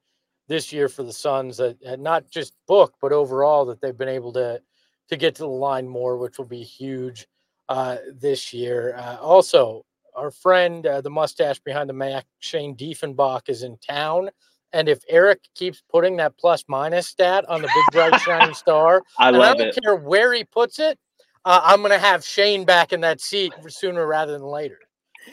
this 0.49 0.73
year 0.73 0.88
for 0.88 1.02
the 1.02 1.12
Suns. 1.12 1.59
That 1.59 2.00
not 2.00 2.31
just 2.31 2.55
book, 2.67 2.95
but 3.02 3.12
overall 3.12 3.67
that 3.67 3.81
they've 3.81 3.97
been 3.97 4.09
able 4.09 4.33
to 4.33 4.62
to 5.09 5.17
get 5.17 5.35
to 5.35 5.43
the 5.43 5.49
line 5.49 5.87
more, 5.87 6.17
which 6.17 6.38
will 6.38 6.47
be 6.47 6.62
huge 6.62 7.26
uh, 7.69 7.99
this 8.14 8.55
year. 8.55 8.97
Uh, 8.97 9.17
also, 9.17 9.85
our 10.14 10.31
friend, 10.31 10.87
uh, 10.87 11.00
the 11.00 11.11
mustache 11.11 11.59
behind 11.61 11.88
the 11.88 11.95
Mac, 11.95 12.26
Shane 12.40 12.76
Diefenbach, 12.76 13.49
is 13.49 13.62
in 13.62 13.76
town. 13.78 14.31
And 14.73 14.88
if 14.88 15.02
Eric 15.09 15.40
keeps 15.54 15.83
putting 15.90 16.16
that 16.16 16.37
plus 16.38 16.64
minus 16.69 17.07
stat 17.07 17.45
on 17.49 17.61
the 17.62 17.69
big 17.69 17.85
bright 17.92 18.21
shining 18.21 18.54
star, 18.54 19.02
I 19.19 19.31
love 19.31 19.57
I 19.57 19.59
don't 19.59 19.69
it. 19.69 19.78
care 19.83 19.97
where 19.97 20.33
he 20.33 20.45
puts 20.45 20.78
it, 20.78 20.99
uh, 21.45 21.61
I'm 21.62 21.81
going 21.81 21.90
to 21.90 21.99
have 21.99 22.25
Shane 22.25 22.64
back 22.64 22.92
in 22.92 23.00
that 23.02 23.21
seat 23.21 23.52
sooner 23.69 24.07
rather 24.07 24.33
than 24.33 24.42
later. 24.42 24.78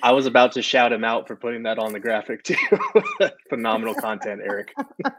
I 0.03 0.11
was 0.11 0.25
about 0.25 0.51
to 0.53 0.61
shout 0.61 0.93
him 0.93 1.03
out 1.03 1.27
for 1.27 1.35
putting 1.35 1.63
that 1.63 1.79
on 1.79 1.93
the 1.93 1.99
graphic 1.99 2.43
too. 2.43 2.55
Phenomenal 3.49 3.95
content, 3.95 4.41
Eric. 4.43 4.73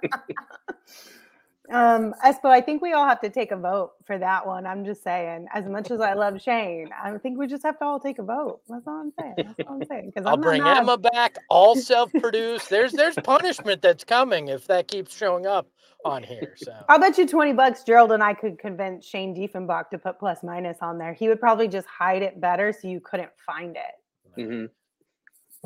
Um, 1.70 2.14
Espo, 2.24 2.46
I 2.46 2.60
think 2.60 2.82
we 2.82 2.92
all 2.92 3.06
have 3.06 3.20
to 3.20 3.30
take 3.30 3.52
a 3.52 3.56
vote 3.56 3.92
for 4.04 4.18
that 4.18 4.46
one. 4.46 4.66
I'm 4.66 4.84
just 4.84 5.04
saying, 5.04 5.46
as 5.54 5.66
much 5.66 5.90
as 5.90 6.00
I 6.00 6.14
love 6.14 6.40
Shane, 6.42 6.90
I 7.02 7.16
think 7.18 7.38
we 7.38 7.46
just 7.46 7.62
have 7.62 7.78
to 7.78 7.84
all 7.84 8.00
take 8.00 8.18
a 8.18 8.22
vote. 8.22 8.60
That's 8.68 8.86
all 8.86 9.00
I'm 9.00 9.12
saying. 9.18 9.34
That's 9.38 9.68
all 9.68 9.76
I'm 9.76 9.84
saying. 9.86 10.12
Because 10.12 10.26
I'll 10.26 10.36
bring 10.36 10.66
Emma 10.66 10.98
back, 10.98 11.38
all 11.48 11.76
self-produced. 11.76 12.68
there's 12.70 12.92
there's 12.92 13.16
punishment 13.16 13.82
that's 13.82 14.04
coming 14.04 14.48
if 14.48 14.66
that 14.66 14.88
keeps 14.88 15.16
showing 15.16 15.46
up 15.46 15.68
on 16.04 16.22
here. 16.22 16.54
So 16.56 16.72
I'll 16.88 16.98
bet 16.98 17.18
you 17.18 17.26
20 17.26 17.52
bucks 17.52 17.84
Gerald 17.84 18.12
and 18.12 18.22
I 18.22 18.34
could 18.34 18.58
convince 18.58 19.06
Shane 19.06 19.34
Diefenbach 19.34 19.90
to 19.90 19.98
put 19.98 20.18
plus 20.18 20.42
minus 20.42 20.78
on 20.80 20.98
there. 20.98 21.12
He 21.12 21.28
would 21.28 21.40
probably 21.40 21.68
just 21.68 21.86
hide 21.86 22.22
it 22.22 22.40
better 22.40 22.72
so 22.72 22.88
you 22.88 23.00
couldn't 23.00 23.30
find 23.46 23.76
it. 23.76 24.42
hmm 24.48 24.64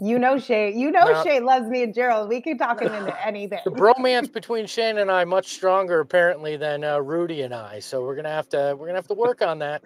You 0.02 0.18
know 0.18 0.38
Shane. 0.38 0.78
You 0.78 0.90
know 0.90 1.04
No. 1.04 1.22
Shane 1.22 1.44
loves 1.44 1.68
me 1.68 1.82
and 1.84 1.94
Gerald. 1.94 2.28
We 2.28 2.40
can 2.40 2.58
talk 2.58 2.82
him 2.82 2.92
into 2.92 3.14
anything. 3.26 3.60
the 3.64 3.70
bromance 3.70 4.32
between 4.32 4.66
Shane 4.66 4.98
and 4.98 5.10
I 5.10 5.24
much 5.24 5.48
stronger 5.48 6.00
apparently 6.00 6.56
than 6.56 6.82
uh, 6.82 6.98
Rudy 6.98 7.42
and 7.42 7.54
I. 7.54 7.78
So 7.78 8.02
we're 8.02 8.16
gonna 8.16 8.28
have 8.30 8.48
to 8.50 8.74
we're 8.78 8.86
gonna 8.86 8.98
have 8.98 9.08
to 9.08 9.14
work 9.14 9.40
on 9.42 9.60
that. 9.60 9.82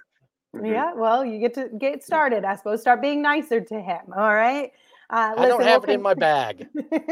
Yeah, 0.62 0.94
well, 0.94 1.24
you 1.24 1.38
get 1.38 1.54
to 1.54 1.68
get 1.78 2.02
started. 2.02 2.44
I 2.44 2.56
suppose 2.56 2.80
start 2.80 3.02
being 3.02 3.20
nicer 3.20 3.60
to 3.60 3.80
him. 3.80 4.00
All 4.16 4.34
right. 4.34 4.72
Uh, 5.10 5.34
I 5.38 5.46
don't 5.46 5.62
have 5.62 5.82
we'll 5.82 5.90
it 5.90 5.94
in 5.94 6.02
my 6.02 6.14
bag. 6.14 6.68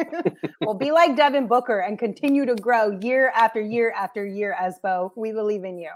well, 0.60 0.74
be 0.74 0.90
like 0.90 1.16
Devin 1.16 1.46
Booker 1.46 1.78
and 1.78 1.98
continue 1.98 2.44
to 2.44 2.54
grow 2.54 2.90
year 3.00 3.32
after 3.34 3.60
year 3.60 3.90
after 3.96 4.24
year, 4.24 4.54
Espo. 4.60 5.12
We 5.16 5.32
believe 5.32 5.64
in 5.64 5.78
you. 5.78 5.90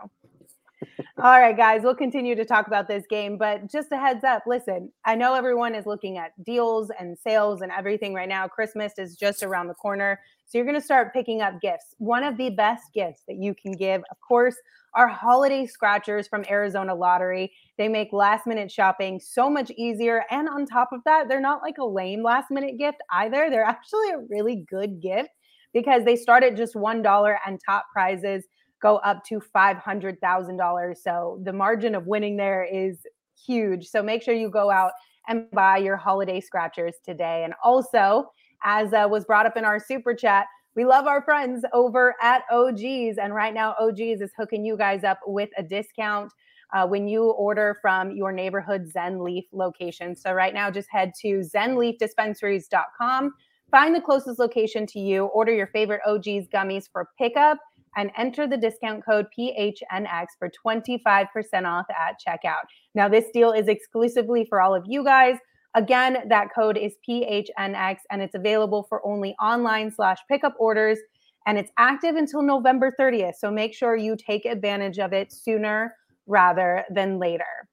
All 1.22 1.38
right, 1.38 1.54
guys, 1.54 1.82
we'll 1.82 1.94
continue 1.94 2.34
to 2.34 2.46
talk 2.46 2.66
about 2.66 2.88
this 2.88 3.04
game, 3.06 3.36
but 3.36 3.70
just 3.70 3.92
a 3.92 3.98
heads 3.98 4.24
up 4.24 4.44
listen, 4.46 4.90
I 5.04 5.16
know 5.16 5.34
everyone 5.34 5.74
is 5.74 5.84
looking 5.84 6.16
at 6.16 6.32
deals 6.46 6.90
and 6.98 7.18
sales 7.18 7.60
and 7.60 7.70
everything 7.70 8.14
right 8.14 8.28
now. 8.28 8.48
Christmas 8.48 8.94
is 8.96 9.16
just 9.16 9.42
around 9.42 9.66
the 9.66 9.74
corner. 9.74 10.18
So 10.46 10.56
you're 10.56 10.64
going 10.64 10.80
to 10.80 10.84
start 10.84 11.12
picking 11.12 11.42
up 11.42 11.60
gifts. 11.60 11.94
One 11.98 12.24
of 12.24 12.38
the 12.38 12.48
best 12.48 12.84
gifts 12.94 13.24
that 13.28 13.36
you 13.36 13.54
can 13.54 13.72
give, 13.72 14.00
of 14.10 14.16
course, 14.26 14.56
are 14.94 15.08
holiday 15.08 15.66
scratchers 15.66 16.26
from 16.26 16.42
Arizona 16.48 16.94
Lottery. 16.94 17.52
They 17.76 17.88
make 17.88 18.14
last 18.14 18.46
minute 18.46 18.72
shopping 18.72 19.20
so 19.20 19.50
much 19.50 19.70
easier. 19.72 20.24
And 20.30 20.48
on 20.48 20.64
top 20.64 20.88
of 20.90 21.00
that, 21.04 21.28
they're 21.28 21.38
not 21.38 21.60
like 21.60 21.76
a 21.76 21.84
lame 21.84 22.22
last 22.22 22.50
minute 22.50 22.78
gift 22.78 23.02
either. 23.12 23.50
They're 23.50 23.62
actually 23.64 24.08
a 24.08 24.24
really 24.30 24.64
good 24.70 25.02
gift 25.02 25.28
because 25.74 26.02
they 26.06 26.16
start 26.16 26.44
at 26.44 26.56
just 26.56 26.76
$1 26.76 27.36
and 27.46 27.60
top 27.68 27.84
prizes 27.92 28.44
go 28.80 28.96
up 28.98 29.24
to 29.26 29.40
$500,000. 29.54 30.96
So 30.96 31.40
the 31.44 31.52
margin 31.52 31.94
of 31.94 32.06
winning 32.06 32.36
there 32.36 32.64
is 32.64 32.98
huge. 33.46 33.86
So 33.86 34.02
make 34.02 34.22
sure 34.22 34.34
you 34.34 34.50
go 34.50 34.70
out 34.70 34.92
and 35.28 35.50
buy 35.52 35.78
your 35.78 35.96
holiday 35.96 36.40
scratchers 36.40 36.94
today. 37.04 37.42
And 37.44 37.54
also, 37.62 38.30
as 38.64 38.92
uh, 38.92 39.06
was 39.08 39.24
brought 39.24 39.46
up 39.46 39.56
in 39.56 39.64
our 39.64 39.78
super 39.78 40.14
chat, 40.14 40.46
we 40.76 40.84
love 40.84 41.06
our 41.06 41.22
friends 41.22 41.64
over 41.72 42.14
at 42.22 42.42
OGs. 42.50 43.18
And 43.18 43.34
right 43.34 43.52
now, 43.52 43.74
OGs 43.80 44.20
is 44.20 44.32
hooking 44.36 44.64
you 44.64 44.76
guys 44.76 45.04
up 45.04 45.20
with 45.26 45.50
a 45.56 45.62
discount 45.62 46.32
uh, 46.72 46.86
when 46.86 47.08
you 47.08 47.30
order 47.30 47.78
from 47.82 48.12
your 48.12 48.32
neighborhood 48.32 48.90
Zen 48.90 49.22
Leaf 49.22 49.44
location. 49.52 50.14
So 50.14 50.32
right 50.32 50.54
now, 50.54 50.70
just 50.70 50.88
head 50.90 51.12
to 51.22 51.40
zenleafdispensaries.com, 51.40 53.34
find 53.70 53.94
the 53.94 54.00
closest 54.00 54.38
location 54.38 54.86
to 54.86 55.00
you, 55.00 55.26
order 55.26 55.52
your 55.52 55.66
favorite 55.68 56.00
OGs 56.06 56.48
gummies 56.54 56.88
for 56.90 57.08
pickup, 57.18 57.58
and 57.96 58.10
enter 58.16 58.46
the 58.46 58.56
discount 58.56 59.04
code 59.04 59.26
PHNX 59.36 60.26
for 60.38 60.50
25% 60.64 61.26
off 61.64 61.86
at 61.90 62.16
checkout. 62.26 62.62
Now, 62.94 63.08
this 63.08 63.26
deal 63.32 63.52
is 63.52 63.68
exclusively 63.68 64.46
for 64.48 64.60
all 64.60 64.74
of 64.74 64.84
you 64.86 65.04
guys. 65.04 65.36
Again, 65.74 66.18
that 66.28 66.48
code 66.54 66.76
is 66.76 66.94
PHNX 67.08 67.98
and 68.10 68.22
it's 68.22 68.34
available 68.34 68.86
for 68.88 69.04
only 69.06 69.34
online 69.40 69.90
slash 69.90 70.18
pickup 70.28 70.54
orders 70.58 70.98
and 71.46 71.58
it's 71.58 71.70
active 71.78 72.16
until 72.16 72.42
November 72.42 72.92
30th. 72.98 73.34
So 73.38 73.50
make 73.50 73.74
sure 73.74 73.96
you 73.96 74.16
take 74.16 74.44
advantage 74.44 74.98
of 74.98 75.12
it 75.12 75.32
sooner 75.32 75.94
rather 76.26 76.84
than 76.90 77.18
later. 77.18 77.68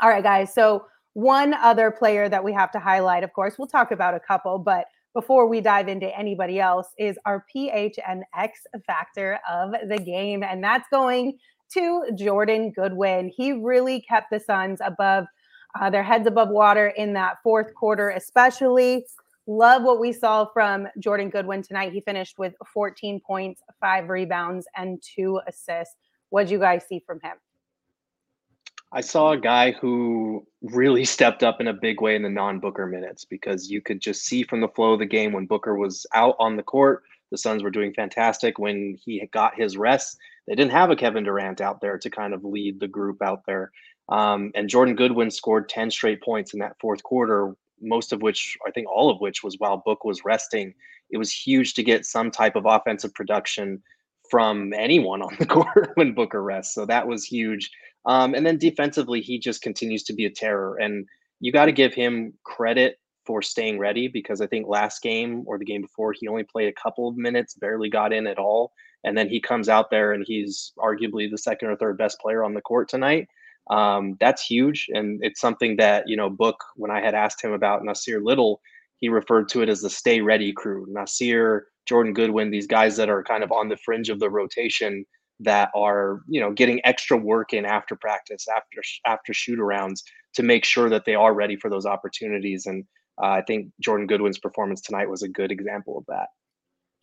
All 0.00 0.08
right, 0.08 0.22
guys. 0.22 0.52
So, 0.52 0.86
one 1.12 1.54
other 1.54 1.92
player 1.92 2.28
that 2.28 2.42
we 2.42 2.52
have 2.52 2.72
to 2.72 2.80
highlight, 2.80 3.22
of 3.22 3.32
course, 3.32 3.54
we'll 3.56 3.68
talk 3.68 3.92
about 3.92 4.14
a 4.14 4.20
couple, 4.20 4.58
but 4.58 4.86
before 5.14 5.46
we 5.46 5.60
dive 5.60 5.88
into 5.88 6.14
anybody 6.16 6.60
else, 6.60 6.88
is 6.98 7.16
our 7.24 7.44
PHNX 7.54 8.50
factor 8.86 9.38
of 9.48 9.72
the 9.88 9.98
game. 9.98 10.42
And 10.42 10.62
that's 10.62 10.88
going 10.92 11.38
to 11.72 12.04
Jordan 12.14 12.72
Goodwin. 12.72 13.32
He 13.34 13.52
really 13.52 14.02
kept 14.02 14.30
the 14.30 14.40
Suns 14.40 14.80
above 14.84 15.24
uh, 15.80 15.90
their 15.90 16.02
heads 16.02 16.26
above 16.26 16.50
water 16.50 16.88
in 16.88 17.12
that 17.14 17.36
fourth 17.42 17.74
quarter, 17.74 18.10
especially. 18.10 19.04
Love 19.46 19.82
what 19.82 20.00
we 20.00 20.12
saw 20.12 20.46
from 20.52 20.88
Jordan 20.98 21.28
Goodwin 21.30 21.62
tonight. 21.62 21.92
He 21.92 22.00
finished 22.00 22.38
with 22.38 22.54
14 22.72 23.20
points, 23.20 23.60
five 23.80 24.08
rebounds, 24.08 24.66
and 24.76 25.02
two 25.02 25.40
assists. 25.46 25.96
What'd 26.30 26.50
you 26.50 26.58
guys 26.58 26.84
see 26.88 27.02
from 27.06 27.20
him? 27.20 27.36
I 28.94 29.00
saw 29.00 29.32
a 29.32 29.38
guy 29.38 29.72
who 29.72 30.46
really 30.62 31.04
stepped 31.16 31.42
up 31.42 31.60
in 31.60 31.66
a 31.66 31.74
big 31.74 32.00
way 32.00 32.14
in 32.14 32.22
the 32.22 32.30
non-Booker 32.30 32.86
minutes 32.86 33.24
because 33.24 33.68
you 33.70 33.82
could 33.82 34.00
just 34.00 34.24
see 34.24 34.44
from 34.44 34.60
the 34.60 34.68
flow 34.68 34.92
of 34.92 35.00
the 35.00 35.06
game 35.06 35.32
when 35.32 35.46
Booker 35.46 35.74
was 35.74 36.06
out 36.14 36.36
on 36.38 36.56
the 36.56 36.62
court, 36.62 37.02
the 37.30 37.38
Suns 37.38 37.64
were 37.64 37.70
doing 37.70 37.92
fantastic. 37.92 38.58
When 38.58 38.96
he 39.04 39.28
got 39.32 39.58
his 39.58 39.76
rest, 39.76 40.16
they 40.46 40.54
didn't 40.54 40.70
have 40.70 40.90
a 40.90 40.96
Kevin 40.96 41.24
Durant 41.24 41.60
out 41.60 41.80
there 41.80 41.98
to 41.98 42.08
kind 42.08 42.32
of 42.32 42.44
lead 42.44 42.78
the 42.78 42.86
group 42.86 43.20
out 43.20 43.42
there. 43.46 43.72
Um, 44.08 44.52
and 44.54 44.68
Jordan 44.68 44.94
Goodwin 44.94 45.30
scored 45.30 45.68
10 45.68 45.90
straight 45.90 46.22
points 46.22 46.52
in 46.52 46.60
that 46.60 46.76
fourth 46.78 47.02
quarter, 47.02 47.56
most 47.80 48.12
of 48.12 48.22
which, 48.22 48.56
I 48.64 48.70
think 48.70 48.86
all 48.88 49.10
of 49.10 49.20
which, 49.20 49.42
was 49.42 49.58
while 49.58 49.82
Book 49.84 50.04
was 50.04 50.24
resting. 50.24 50.74
It 51.10 51.18
was 51.18 51.32
huge 51.32 51.74
to 51.74 51.82
get 51.82 52.06
some 52.06 52.30
type 52.30 52.54
of 52.54 52.66
offensive 52.66 53.14
production 53.14 53.82
from 54.30 54.72
anyone 54.72 55.22
on 55.22 55.36
the 55.38 55.46
court 55.56 55.92
when 55.94 56.14
Booker 56.14 56.42
rests. 56.42 56.74
So 56.74 56.86
that 56.86 57.06
was 57.06 57.24
huge. 57.24 57.70
Um, 58.06 58.34
and 58.34 58.44
then 58.44 58.58
defensively, 58.58 59.20
he 59.20 59.38
just 59.38 59.62
continues 59.62 60.02
to 60.04 60.12
be 60.12 60.26
a 60.26 60.30
terror. 60.30 60.76
And 60.76 61.06
you 61.40 61.52
got 61.52 61.66
to 61.66 61.72
give 61.72 61.94
him 61.94 62.34
credit 62.44 62.98
for 63.24 63.40
staying 63.40 63.78
ready 63.78 64.08
because 64.08 64.40
I 64.40 64.46
think 64.46 64.66
last 64.66 65.02
game 65.02 65.44
or 65.46 65.58
the 65.58 65.64
game 65.64 65.82
before, 65.82 66.12
he 66.12 66.28
only 66.28 66.44
played 66.44 66.68
a 66.68 66.80
couple 66.80 67.08
of 67.08 67.16
minutes, 67.16 67.54
barely 67.54 67.88
got 67.88 68.12
in 68.12 68.26
at 68.26 68.38
all. 68.38 68.72
And 69.04 69.16
then 69.16 69.28
he 69.28 69.40
comes 69.40 69.68
out 69.68 69.90
there 69.90 70.12
and 70.12 70.24
he's 70.26 70.72
arguably 70.78 71.30
the 71.30 71.38
second 71.38 71.68
or 71.68 71.76
third 71.76 71.98
best 71.98 72.18
player 72.20 72.44
on 72.44 72.54
the 72.54 72.60
court 72.60 72.88
tonight. 72.88 73.28
Um, 73.70 74.16
that's 74.20 74.44
huge. 74.44 74.88
And 74.92 75.20
it's 75.22 75.40
something 75.40 75.76
that, 75.76 76.08
you 76.08 76.16
know, 76.16 76.28
Book, 76.28 76.62
when 76.76 76.90
I 76.90 77.00
had 77.00 77.14
asked 77.14 77.42
him 77.42 77.52
about 77.52 77.82
Nassir 77.82 78.22
Little, 78.22 78.60
he 79.00 79.08
referred 79.08 79.48
to 79.50 79.62
it 79.62 79.68
as 79.68 79.80
the 79.80 79.90
stay 79.90 80.20
ready 80.20 80.52
crew. 80.52 80.86
Nassir, 80.90 81.62
Jordan 81.86 82.14
Goodwin, 82.14 82.50
these 82.50 82.66
guys 82.66 82.96
that 82.96 83.08
are 83.08 83.22
kind 83.22 83.42
of 83.42 83.52
on 83.52 83.68
the 83.68 83.76
fringe 83.76 84.08
of 84.08 84.20
the 84.20 84.30
rotation 84.30 85.04
that 85.40 85.70
are 85.74 86.20
you 86.28 86.40
know 86.40 86.52
getting 86.52 86.80
extra 86.84 87.16
work 87.16 87.52
in 87.52 87.64
after 87.64 87.96
practice 87.96 88.46
after 88.48 88.80
after 89.04 89.34
shoot 89.34 89.58
arounds 89.58 90.00
to 90.32 90.44
make 90.44 90.64
sure 90.64 90.88
that 90.88 91.04
they 91.04 91.16
are 91.16 91.34
ready 91.34 91.56
for 91.56 91.68
those 91.68 91.86
opportunities 91.86 92.66
and 92.66 92.84
uh, 93.20 93.30
i 93.30 93.42
think 93.42 93.68
jordan 93.80 94.06
goodwin's 94.06 94.38
performance 94.38 94.80
tonight 94.80 95.10
was 95.10 95.24
a 95.24 95.28
good 95.28 95.50
example 95.50 95.98
of 95.98 96.04
that 96.06 96.28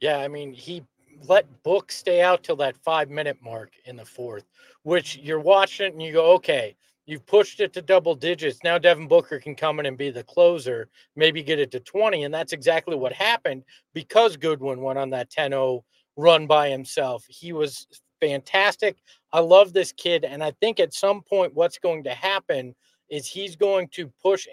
Yeah, 0.02 0.18
I 0.18 0.28
mean, 0.28 0.54
he 0.54 0.84
let 1.28 1.64
Book 1.64 1.92
stay 1.92 2.22
out 2.22 2.44
till 2.44 2.56
that 2.58 2.76
five 2.76 3.10
minute 3.10 3.38
mark 3.42 3.74
in 3.86 3.96
the 3.96 4.06
fourth, 4.06 4.46
which 4.84 5.18
you're 5.18 5.40
watching 5.40 5.94
and 5.94 6.02
you 6.02 6.14
go, 6.14 6.34
okay, 6.34 6.76
you've 7.06 7.26
pushed 7.26 7.60
it 7.60 7.74
to 7.74 7.82
double 7.82 8.16
digits. 8.16 8.60
Now 8.64 8.78
Devin 8.78 9.08
Booker 9.08 9.40
can 9.40 9.56
come 9.56 9.80
in 9.80 9.86
and 9.86 9.98
be 9.98 10.12
the 10.12 10.24
closer, 10.24 10.90
maybe 11.16 11.44
get 11.44 11.60
it 11.60 11.72
to 11.72 11.80
20. 11.80 12.24
And 12.24 12.34
that's 12.34 12.54
exactly 12.54 12.96
what 12.96 13.14
happened 13.14 13.64
because 13.94 14.38
Goodwin 14.38 14.82
went 14.82 15.00
on 15.00 15.10
that 15.12 15.30
10 15.30 15.52
0 15.52 15.84
run 16.18 16.48
by 16.48 16.70
himself. 16.70 17.26
He 17.28 17.54
was 17.54 17.88
fantastic. 18.20 18.98
I 19.34 19.40
love 19.40 19.74
this 19.74 19.92
kid. 19.92 20.24
And 20.24 20.44
I 20.44 20.52
think 20.62 20.80
at 20.80 20.94
some 20.94 21.22
point, 21.22 21.54
what's 21.54 21.80
going 21.80 22.04
to 22.04 22.14
happen 22.14 22.76
is 23.10 23.28
he's 23.28 23.56
going 23.56 23.90
to 23.90 24.12
push 24.22 24.48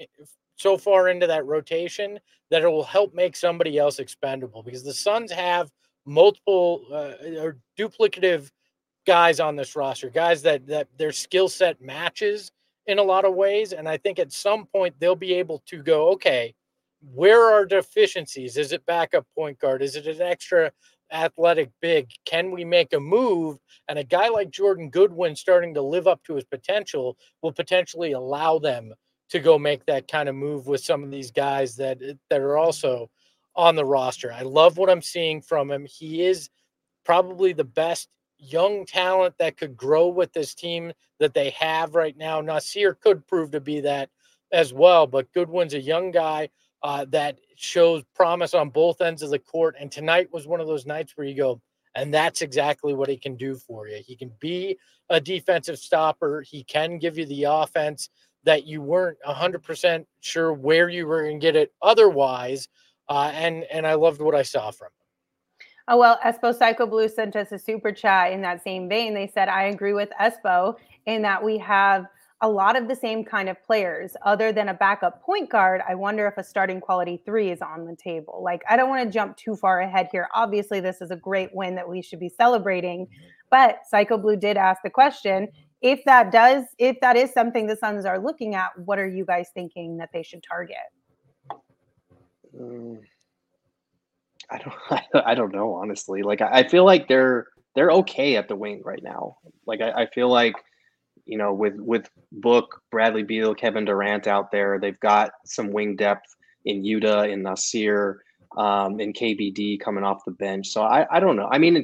so 0.56 0.76
far 0.76 1.08
into 1.08 1.26
that 1.26 1.46
rotation 1.46 2.18
that 2.50 2.62
it 2.62 2.68
will 2.68 2.84
help 2.84 3.14
make 3.14 3.36
somebody 3.36 3.78
else 3.78 3.98
expendable 3.98 4.62
because 4.62 4.82
the 4.82 4.92
Suns 4.92 5.30
have 5.30 5.70
multiple 6.04 6.82
uh, 6.90 7.12
or 7.38 7.58
duplicative 7.78 8.50
guys 9.08 9.40
on 9.40 9.56
this 9.56 9.74
roster, 9.74 10.10
guys 10.10 10.42
that 10.42 10.66
that 10.66 10.86
their 10.98 11.12
skill 11.12 11.48
set 11.48 11.80
matches 11.80 12.52
in 12.86 12.98
a 12.98 13.02
lot 13.02 13.24
of 13.24 13.34
ways, 13.34 13.72
and 13.72 13.88
I 13.88 13.96
think 13.96 14.18
at 14.18 14.30
some 14.30 14.66
point 14.66 14.94
they'll 15.00 15.16
be 15.16 15.32
able 15.32 15.62
to 15.68 15.82
go, 15.82 16.10
okay, 16.10 16.54
where 17.14 17.42
are 17.42 17.64
deficiencies? 17.64 18.58
Is 18.58 18.72
it 18.72 18.84
backup 18.84 19.26
point 19.34 19.58
guard? 19.58 19.80
Is 19.80 19.96
it 19.96 20.06
an 20.06 20.20
extra 20.20 20.70
athletic 21.10 21.70
big? 21.80 22.10
Can 22.26 22.50
we 22.50 22.66
make 22.66 22.92
a 22.92 23.00
move? 23.00 23.56
And 23.88 23.98
a 23.98 24.04
guy 24.04 24.28
like 24.28 24.50
Jordan 24.50 24.90
Goodwin 24.90 25.34
starting 25.34 25.72
to 25.72 25.80
live 25.80 26.06
up 26.06 26.22
to 26.24 26.34
his 26.34 26.44
potential 26.44 27.16
will 27.40 27.52
potentially 27.52 28.12
allow 28.12 28.58
them 28.58 28.92
to 29.30 29.38
go 29.38 29.58
make 29.58 29.86
that 29.86 30.06
kind 30.06 30.28
of 30.28 30.34
move 30.34 30.66
with 30.66 30.84
some 30.84 31.02
of 31.02 31.10
these 31.10 31.30
guys 31.30 31.76
that 31.76 31.98
that 32.28 32.40
are 32.42 32.58
also 32.58 33.08
on 33.56 33.74
the 33.74 33.86
roster. 33.86 34.30
I 34.34 34.42
love 34.42 34.76
what 34.76 34.90
I'm 34.90 35.00
seeing 35.00 35.40
from 35.40 35.70
him. 35.70 35.86
He 35.88 36.26
is 36.26 36.50
probably 37.06 37.54
the 37.54 37.64
best 37.64 38.10
young 38.38 38.86
talent 38.86 39.34
that 39.38 39.56
could 39.56 39.76
grow 39.76 40.08
with 40.08 40.32
this 40.32 40.54
team 40.54 40.92
that 41.18 41.34
they 41.34 41.50
have 41.50 41.94
right 41.94 42.16
now. 42.16 42.40
Nassir 42.40 42.98
could 42.98 43.26
prove 43.26 43.50
to 43.50 43.60
be 43.60 43.80
that 43.80 44.10
as 44.52 44.72
well, 44.72 45.06
but 45.06 45.32
Goodwin's 45.32 45.74
a 45.74 45.80
young 45.80 46.10
guy 46.10 46.48
uh, 46.82 47.04
that 47.10 47.38
shows 47.56 48.04
promise 48.14 48.54
on 48.54 48.70
both 48.70 49.00
ends 49.00 49.22
of 49.22 49.30
the 49.30 49.38
court. 49.38 49.76
And 49.78 49.90
tonight 49.90 50.32
was 50.32 50.46
one 50.46 50.60
of 50.60 50.66
those 50.66 50.86
nights 50.86 51.16
where 51.16 51.26
you 51.26 51.34
go, 51.34 51.60
and 51.94 52.14
that's 52.14 52.42
exactly 52.42 52.94
what 52.94 53.08
he 53.08 53.16
can 53.16 53.36
do 53.36 53.56
for 53.56 53.88
you. 53.88 54.00
He 54.04 54.16
can 54.16 54.32
be 54.40 54.78
a 55.10 55.20
defensive 55.20 55.78
stopper, 55.78 56.42
he 56.42 56.62
can 56.64 56.98
give 56.98 57.18
you 57.18 57.26
the 57.26 57.44
offense 57.44 58.10
that 58.44 58.66
you 58.66 58.80
weren't 58.80 59.18
100% 59.26 60.06
sure 60.20 60.52
where 60.52 60.88
you 60.88 61.06
were 61.06 61.22
going 61.22 61.40
to 61.40 61.44
get 61.44 61.56
it 61.56 61.72
otherwise. 61.82 62.68
Uh, 63.08 63.30
and, 63.34 63.64
and 63.64 63.86
I 63.86 63.94
loved 63.94 64.20
what 64.20 64.34
I 64.34 64.42
saw 64.42 64.70
from. 64.70 64.90
Oh, 65.90 65.96
well, 65.96 66.18
Espo 66.22 66.54
Psycho 66.54 66.86
Blue 66.86 67.08
sent 67.08 67.34
us 67.34 67.50
a 67.50 67.58
super 67.58 67.90
chat 67.90 68.32
in 68.32 68.42
that 68.42 68.62
same 68.62 68.90
vein. 68.90 69.14
They 69.14 69.26
said, 69.26 69.48
I 69.48 69.64
agree 69.64 69.94
with 69.94 70.10
Espo 70.20 70.76
in 71.06 71.22
that 71.22 71.42
we 71.42 71.56
have 71.58 72.04
a 72.42 72.48
lot 72.48 72.76
of 72.76 72.88
the 72.88 72.94
same 72.94 73.24
kind 73.24 73.48
of 73.48 73.60
players. 73.64 74.14
Other 74.24 74.52
than 74.52 74.68
a 74.68 74.74
backup 74.74 75.22
point 75.22 75.48
guard, 75.48 75.80
I 75.88 75.94
wonder 75.94 76.26
if 76.26 76.36
a 76.36 76.44
starting 76.44 76.78
quality 76.78 77.22
three 77.24 77.50
is 77.50 77.62
on 77.62 77.86
the 77.86 77.96
table. 77.96 78.42
Like, 78.44 78.62
I 78.68 78.76
don't 78.76 78.90
want 78.90 79.02
to 79.08 79.10
jump 79.10 79.38
too 79.38 79.56
far 79.56 79.80
ahead 79.80 80.08
here. 80.12 80.28
Obviously, 80.34 80.78
this 80.78 81.00
is 81.00 81.10
a 81.10 81.16
great 81.16 81.54
win 81.54 81.74
that 81.76 81.88
we 81.88 82.02
should 82.02 82.20
be 82.20 82.28
celebrating. 82.28 83.06
Mm-hmm. 83.06 83.26
But 83.50 83.80
Psycho 83.88 84.18
Blue 84.18 84.36
did 84.36 84.58
ask 84.58 84.82
the 84.82 84.90
question 84.90 85.48
if 85.80 86.04
that 86.04 86.30
does, 86.30 86.64
if 86.78 87.00
that 87.00 87.16
is 87.16 87.32
something 87.32 87.66
the 87.66 87.76
Suns 87.76 88.04
are 88.04 88.18
looking 88.18 88.54
at, 88.54 88.70
what 88.84 88.98
are 88.98 89.08
you 89.08 89.24
guys 89.24 89.48
thinking 89.54 89.96
that 89.96 90.10
they 90.12 90.22
should 90.22 90.42
target? 90.42 90.76
Um, 92.60 93.00
I 94.50 94.58
don't, 94.58 95.26
I 95.26 95.34
don't 95.34 95.52
know, 95.52 95.74
honestly. 95.74 96.22
Like, 96.22 96.40
I 96.40 96.66
feel 96.68 96.84
like 96.84 97.08
they're 97.08 97.48
they're 97.74 97.90
okay 97.90 98.36
at 98.36 98.48
the 98.48 98.56
wing 98.56 98.82
right 98.84 99.02
now. 99.02 99.36
Like, 99.66 99.80
I, 99.80 100.02
I 100.02 100.06
feel 100.06 100.28
like 100.28 100.54
you 101.26 101.36
know, 101.36 101.52
with 101.52 101.76
with 101.76 102.08
Book, 102.32 102.82
Bradley 102.90 103.22
Beal, 103.22 103.54
Kevin 103.54 103.84
Durant 103.84 104.26
out 104.26 104.50
there, 104.50 104.78
they've 104.80 104.98
got 105.00 105.32
some 105.44 105.72
wing 105.72 105.94
depth 105.94 106.34
in 106.64 106.82
Yuta, 106.82 107.30
in 107.30 107.42
Nassir 107.42 108.16
um, 108.56 108.98
in 108.98 109.12
KBD 109.12 109.78
coming 109.80 110.04
off 110.04 110.24
the 110.24 110.32
bench. 110.32 110.68
So 110.68 110.82
I, 110.82 111.06
I 111.10 111.20
don't 111.20 111.36
know. 111.36 111.48
I 111.50 111.58
mean, 111.58 111.76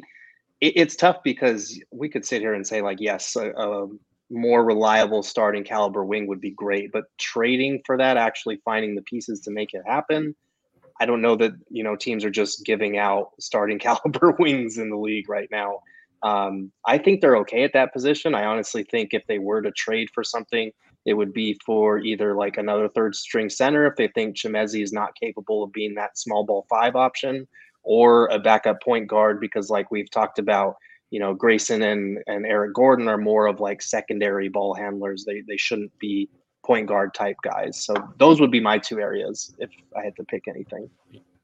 it, 0.60 0.72
it's 0.76 0.96
tough 0.96 1.18
because 1.22 1.78
we 1.92 2.08
could 2.08 2.24
sit 2.24 2.40
here 2.40 2.54
and 2.54 2.66
say 2.66 2.80
like, 2.80 2.98
yes, 3.00 3.36
a, 3.36 3.50
a 3.50 3.88
more 4.30 4.64
reliable 4.64 5.22
starting 5.22 5.64
caliber 5.64 6.04
wing 6.04 6.26
would 6.26 6.40
be 6.40 6.50
great, 6.50 6.90
but 6.92 7.04
trading 7.18 7.82
for 7.84 7.98
that, 7.98 8.16
actually 8.16 8.60
finding 8.64 8.94
the 8.94 9.02
pieces 9.02 9.40
to 9.40 9.50
make 9.50 9.74
it 9.74 9.82
happen. 9.86 10.34
I 11.00 11.06
don't 11.06 11.22
know 11.22 11.36
that 11.36 11.52
you 11.70 11.82
know 11.82 11.96
teams 11.96 12.24
are 12.24 12.30
just 12.30 12.64
giving 12.64 12.98
out 12.98 13.30
starting 13.40 13.78
caliber 13.80 14.36
wings 14.38 14.78
in 14.78 14.90
the 14.90 14.96
league 14.96 15.28
right 15.28 15.48
now. 15.50 15.80
Um, 16.22 16.72
I 16.86 16.96
think 16.98 17.20
they're 17.20 17.36
okay 17.38 17.64
at 17.64 17.74
that 17.74 17.92
position. 17.92 18.34
I 18.34 18.46
honestly 18.46 18.82
think 18.84 19.12
if 19.12 19.26
they 19.26 19.38
were 19.38 19.60
to 19.60 19.70
trade 19.72 20.08
for 20.14 20.24
something, 20.24 20.72
it 21.04 21.14
would 21.14 21.34
be 21.34 21.58
for 21.66 21.98
either 21.98 22.34
like 22.34 22.56
another 22.56 22.88
third 22.88 23.14
string 23.14 23.50
center 23.50 23.86
if 23.86 23.96
they 23.96 24.08
think 24.08 24.36
Chimezie 24.36 24.82
is 24.82 24.92
not 24.92 25.14
capable 25.20 25.62
of 25.62 25.72
being 25.72 25.94
that 25.94 26.16
small 26.16 26.44
ball 26.44 26.66
five 26.70 26.96
option, 26.96 27.46
or 27.82 28.26
a 28.28 28.38
backup 28.38 28.82
point 28.82 29.06
guard 29.06 29.38
because 29.38 29.68
like 29.68 29.90
we've 29.90 30.10
talked 30.10 30.38
about, 30.38 30.76
you 31.10 31.20
know, 31.20 31.34
Grayson 31.34 31.82
and 31.82 32.18
and 32.26 32.46
Eric 32.46 32.74
Gordon 32.74 33.08
are 33.08 33.18
more 33.18 33.46
of 33.46 33.60
like 33.60 33.82
secondary 33.82 34.48
ball 34.48 34.74
handlers. 34.74 35.24
They 35.26 35.42
they 35.46 35.58
shouldn't 35.58 35.96
be 35.98 36.30
point 36.64 36.88
guard 36.88 37.14
type 37.14 37.36
guys. 37.42 37.84
So 37.84 37.94
those 38.18 38.40
would 38.40 38.50
be 38.50 38.60
my 38.60 38.78
two 38.78 39.00
areas 39.00 39.54
if 39.58 39.70
I 39.96 40.02
had 40.02 40.16
to 40.16 40.24
pick 40.24 40.48
anything. 40.48 40.88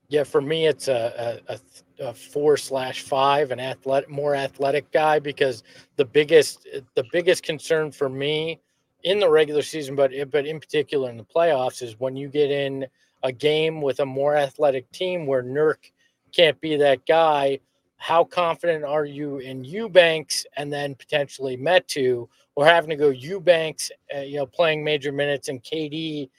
Yeah, 0.09 0.25
for 0.25 0.41
me, 0.41 0.67
it's 0.67 0.89
a, 0.89 1.41
a, 1.49 1.61
a 2.05 2.13
four 2.13 2.57
slash 2.57 3.03
five, 3.03 3.53
an 3.53 3.61
athletic, 3.61 4.11
more 4.11 4.35
athletic 4.35 4.91
guy 4.91 5.21
because 5.21 5.63
the 5.97 6.05
biggest 6.05 6.67
the 6.97 7.05
biggest 7.13 7.45
concern 7.45 7.93
for 7.93 8.09
me 8.09 8.61
in 9.05 9.21
the 9.21 9.31
regular 9.31 9.63
season, 9.63 9.95
but 9.95 10.11
but 10.31 10.47
in 10.47 10.59
particular 10.59 11.11
in 11.11 11.17
the 11.17 11.25
playoffs, 11.25 11.81
is 11.81 12.01
when 12.01 12.17
you 12.17 12.29
get 12.29 12.51
in 12.51 12.87
a 13.23 13.31
game 13.31 13.81
with 13.81 14.01
a 14.01 14.07
more 14.07 14.37
athletic 14.37 14.91
team 14.91 15.27
where 15.27 15.43
Nurk 15.43 15.93
can't 16.33 16.61
be 16.61 16.77
that 16.77 17.07
guy. 17.07 17.61
How 18.01 18.25
confident 18.25 18.83
are 18.83 19.05
you 19.05 19.39
in 19.39 19.63
Eubanks 19.63 20.47
and 20.57 20.73
then 20.73 20.95
potentially 20.95 21.59
Metu, 21.59 22.27
or 22.55 22.65
having 22.65 22.89
to 22.89 22.97
go 22.97 23.11
Eubanks, 23.11 23.91
uh, 24.17 24.21
you 24.21 24.39
know, 24.39 24.47
playing 24.47 24.83
major 24.83 25.13
minutes 25.13 25.49
and 25.49 25.63
KD 25.63 26.31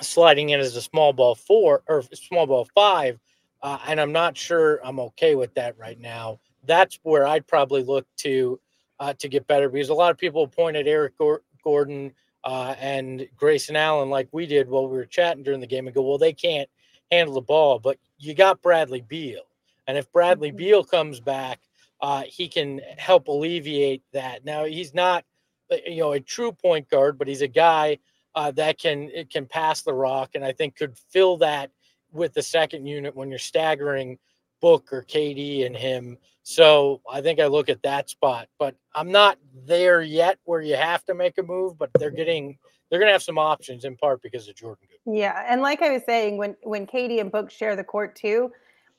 sliding 0.00 0.50
in 0.50 0.58
as 0.58 0.74
a 0.74 0.82
small 0.82 1.12
ball 1.12 1.36
four 1.36 1.84
or 1.86 2.02
small 2.14 2.48
ball 2.48 2.68
five. 2.74 3.20
Uh, 3.62 3.78
and 3.86 4.00
I'm 4.00 4.10
not 4.10 4.36
sure 4.36 4.80
I'm 4.84 4.98
okay 4.98 5.36
with 5.36 5.54
that 5.54 5.78
right 5.78 6.00
now. 6.00 6.40
That's 6.64 6.98
where 7.04 7.28
I'd 7.28 7.46
probably 7.46 7.84
look 7.84 8.08
to 8.18 8.58
uh, 8.98 9.14
to 9.20 9.28
get 9.28 9.46
better 9.46 9.68
because 9.68 9.90
a 9.90 9.94
lot 9.94 10.10
of 10.10 10.18
people 10.18 10.48
pointed 10.48 10.88
Eric 10.88 11.14
Gordon 11.62 12.12
uh, 12.42 12.74
and 12.80 13.28
Grayson 13.36 13.76
Allen 13.76 14.10
like 14.10 14.28
we 14.32 14.46
did 14.46 14.68
while 14.68 14.88
we 14.88 14.96
were 14.96 15.06
chatting 15.06 15.44
during 15.44 15.60
the 15.60 15.66
game 15.68 15.86
and 15.86 15.94
go, 15.94 16.02
well, 16.02 16.18
they 16.18 16.32
can't 16.32 16.68
handle 17.12 17.34
the 17.34 17.40
ball, 17.40 17.78
but 17.78 17.98
you 18.18 18.34
got 18.34 18.62
Bradley 18.62 19.00
Beal, 19.00 19.42
and 19.86 19.98
if 19.98 20.10
Bradley 20.12 20.48
mm-hmm. 20.48 20.56
Beal 20.56 20.84
comes 20.84 21.20
back, 21.20 21.60
uh, 22.00 22.22
he 22.26 22.48
can 22.48 22.80
help 22.96 23.28
alleviate 23.28 24.02
that. 24.12 24.44
Now 24.44 24.64
he's 24.64 24.94
not, 24.94 25.24
uh, 25.70 25.76
you 25.86 25.98
know, 25.98 26.12
a 26.12 26.20
true 26.20 26.52
point 26.52 26.88
guard, 26.88 27.18
but 27.18 27.28
he's 27.28 27.42
a 27.42 27.48
guy 27.48 27.98
uh, 28.34 28.50
that 28.52 28.78
can 28.78 29.10
it 29.12 29.30
can 29.30 29.46
pass 29.46 29.82
the 29.82 29.94
rock, 29.94 30.30
and 30.34 30.44
I 30.44 30.52
think 30.52 30.76
could 30.76 30.96
fill 31.10 31.38
that 31.38 31.70
with 32.12 32.32
the 32.32 32.42
second 32.42 32.86
unit 32.86 33.14
when 33.14 33.28
you're 33.28 33.38
staggering 33.38 34.18
Book 34.60 34.92
or 34.92 35.02
KD 35.02 35.66
and 35.66 35.76
him. 35.76 36.18
So 36.42 37.00
I 37.10 37.20
think 37.20 37.40
I 37.40 37.46
look 37.46 37.68
at 37.68 37.82
that 37.82 38.10
spot, 38.10 38.48
but 38.58 38.74
I'm 38.94 39.10
not 39.10 39.38
there 39.66 40.02
yet 40.02 40.38
where 40.44 40.60
you 40.60 40.76
have 40.76 41.04
to 41.06 41.14
make 41.14 41.38
a 41.38 41.42
move. 41.42 41.78
But 41.78 41.90
they're 41.98 42.10
getting 42.10 42.58
they're 42.88 42.98
going 42.98 43.08
to 43.08 43.12
have 43.12 43.22
some 43.22 43.38
options 43.38 43.84
in 43.84 43.96
part 43.96 44.22
because 44.22 44.48
of 44.48 44.56
Jordan 44.56 44.86
Good. 44.90 45.18
Yeah, 45.18 45.44
and 45.48 45.62
like 45.62 45.82
I 45.82 45.90
was 45.90 46.02
saying, 46.04 46.36
when 46.36 46.56
when 46.62 46.86
KD 46.86 47.20
and 47.20 47.32
Book 47.32 47.50
share 47.50 47.74
the 47.74 47.84
court 47.84 48.16
too, 48.16 48.50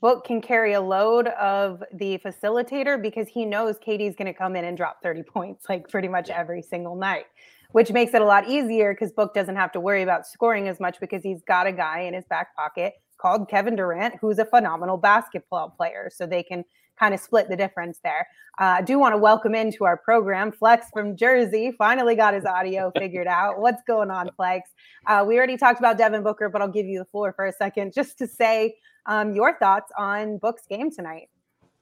Book 0.02 0.26
can 0.26 0.42
carry 0.42 0.74
a 0.74 0.80
load 0.80 1.28
of 1.28 1.82
the 1.94 2.18
facilitator 2.18 3.00
because 3.00 3.28
he 3.28 3.46
knows 3.46 3.78
KD's 3.78 4.16
going 4.16 4.26
to 4.26 4.34
come 4.34 4.56
in 4.56 4.66
and 4.66 4.76
drop 4.76 5.02
30 5.02 5.22
points 5.34 5.64
like 5.70 5.88
pretty 5.88 6.08
much 6.08 6.28
every 6.28 6.60
single 6.60 6.96
night 6.96 7.24
which 7.72 7.90
makes 7.90 8.14
it 8.14 8.22
a 8.22 8.24
lot 8.24 8.48
easier 8.48 8.94
because 8.94 9.12
Book 9.12 9.34
doesn't 9.34 9.56
have 9.56 9.72
to 9.72 9.80
worry 9.80 10.02
about 10.02 10.26
scoring 10.26 10.68
as 10.68 10.78
much 10.78 11.00
because 11.00 11.22
he's 11.22 11.42
got 11.42 11.66
a 11.66 11.72
guy 11.72 12.00
in 12.00 12.14
his 12.14 12.24
back 12.26 12.54
pocket 12.54 12.94
called 13.18 13.48
Kevin 13.48 13.76
Durant, 13.76 14.14
who's 14.20 14.38
a 14.38 14.44
phenomenal 14.44 14.96
basketball 14.96 15.70
player. 15.70 16.10
So 16.12 16.26
they 16.26 16.42
can 16.42 16.64
kind 16.98 17.14
of 17.14 17.20
split 17.20 17.48
the 17.48 17.56
difference 17.56 17.98
there. 18.04 18.26
Uh, 18.60 18.76
I 18.78 18.82
do 18.82 18.98
want 18.98 19.14
to 19.14 19.18
welcome 19.18 19.54
into 19.54 19.84
our 19.84 19.96
program 19.96 20.52
Flex 20.52 20.88
from 20.92 21.16
Jersey. 21.16 21.72
Finally 21.78 22.16
got 22.16 22.34
his 22.34 22.44
audio 22.44 22.92
figured 22.98 23.26
out. 23.26 23.58
What's 23.58 23.82
going 23.86 24.10
on, 24.10 24.30
Flex? 24.36 24.70
Uh, 25.06 25.24
we 25.26 25.36
already 25.38 25.56
talked 25.56 25.78
about 25.78 25.96
Devin 25.96 26.22
Booker, 26.22 26.48
but 26.48 26.60
I'll 26.60 26.68
give 26.68 26.86
you 26.86 26.98
the 26.98 27.06
floor 27.06 27.32
for 27.32 27.46
a 27.46 27.52
second 27.52 27.94
just 27.94 28.18
to 28.18 28.26
say 28.26 28.76
um, 29.06 29.34
your 29.34 29.58
thoughts 29.58 29.90
on 29.98 30.38
Book's 30.38 30.66
game 30.66 30.90
tonight. 30.90 31.28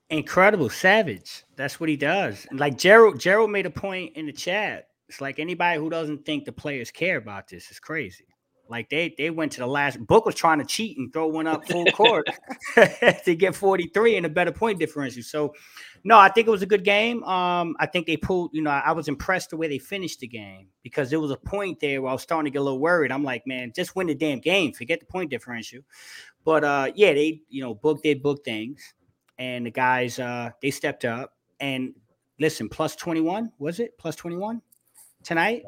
Incredible, 0.08 0.68
savage. 0.68 1.44
That's 1.56 1.78
what 1.78 1.88
he 1.88 1.96
does. 1.96 2.46
Like 2.52 2.76
Gerald, 2.76 3.20
Gerald 3.20 3.50
made 3.50 3.66
a 3.66 3.70
point 3.70 4.16
in 4.16 4.26
the 4.26 4.32
chat 4.32 4.90
it's 5.10 5.20
like 5.20 5.40
anybody 5.40 5.76
who 5.76 5.90
doesn't 5.90 6.24
think 6.24 6.44
the 6.44 6.52
players 6.52 6.92
care 6.92 7.16
about 7.16 7.48
this 7.48 7.72
is 7.72 7.80
crazy. 7.80 8.26
Like 8.68 8.88
they 8.90 9.12
they 9.18 9.30
went 9.30 9.50
to 9.52 9.58
the 9.58 9.66
last 9.66 9.98
book 10.06 10.24
was 10.24 10.36
trying 10.36 10.60
to 10.60 10.64
cheat 10.64 10.96
and 10.96 11.12
throw 11.12 11.26
one 11.26 11.48
up 11.48 11.66
full 11.66 11.84
court 11.86 12.28
to 13.24 13.34
get 13.34 13.56
43 13.56 14.18
and 14.18 14.26
a 14.26 14.28
better 14.28 14.52
point 14.52 14.78
differential. 14.78 15.24
So 15.24 15.52
no, 16.04 16.16
I 16.16 16.28
think 16.28 16.46
it 16.46 16.50
was 16.52 16.62
a 16.62 16.66
good 16.66 16.84
game. 16.84 17.24
Um, 17.24 17.74
I 17.80 17.86
think 17.86 18.06
they 18.06 18.16
pulled, 18.16 18.50
you 18.54 18.62
know, 18.62 18.70
I 18.70 18.92
was 18.92 19.08
impressed 19.08 19.50
the 19.50 19.56
way 19.56 19.66
they 19.66 19.78
finished 19.78 20.20
the 20.20 20.28
game 20.28 20.68
because 20.84 21.10
there 21.10 21.18
was 21.18 21.32
a 21.32 21.36
point 21.36 21.80
there 21.80 22.00
where 22.00 22.10
I 22.10 22.12
was 22.12 22.22
starting 22.22 22.44
to 22.44 22.52
get 22.52 22.60
a 22.60 22.62
little 22.62 22.78
worried. 22.78 23.10
I'm 23.10 23.24
like, 23.24 23.44
man, 23.48 23.72
just 23.74 23.96
win 23.96 24.06
the 24.06 24.14
damn 24.14 24.38
game, 24.38 24.72
forget 24.72 25.00
the 25.00 25.06
point 25.06 25.30
differential. 25.30 25.80
But 26.44 26.64
uh, 26.64 26.92
yeah, 26.94 27.12
they, 27.12 27.42
you 27.48 27.62
know, 27.62 27.74
book 27.74 28.02
did 28.02 28.22
book 28.22 28.44
things, 28.44 28.94
and 29.38 29.66
the 29.66 29.70
guys 29.70 30.18
uh 30.18 30.50
they 30.62 30.70
stepped 30.70 31.04
up 31.04 31.34
and 31.60 31.94
listen, 32.38 32.68
plus 32.68 32.96
21, 32.96 33.52
was 33.58 33.80
it? 33.80 33.96
Plus 33.98 34.16
21? 34.16 34.62
tonight? 35.22 35.62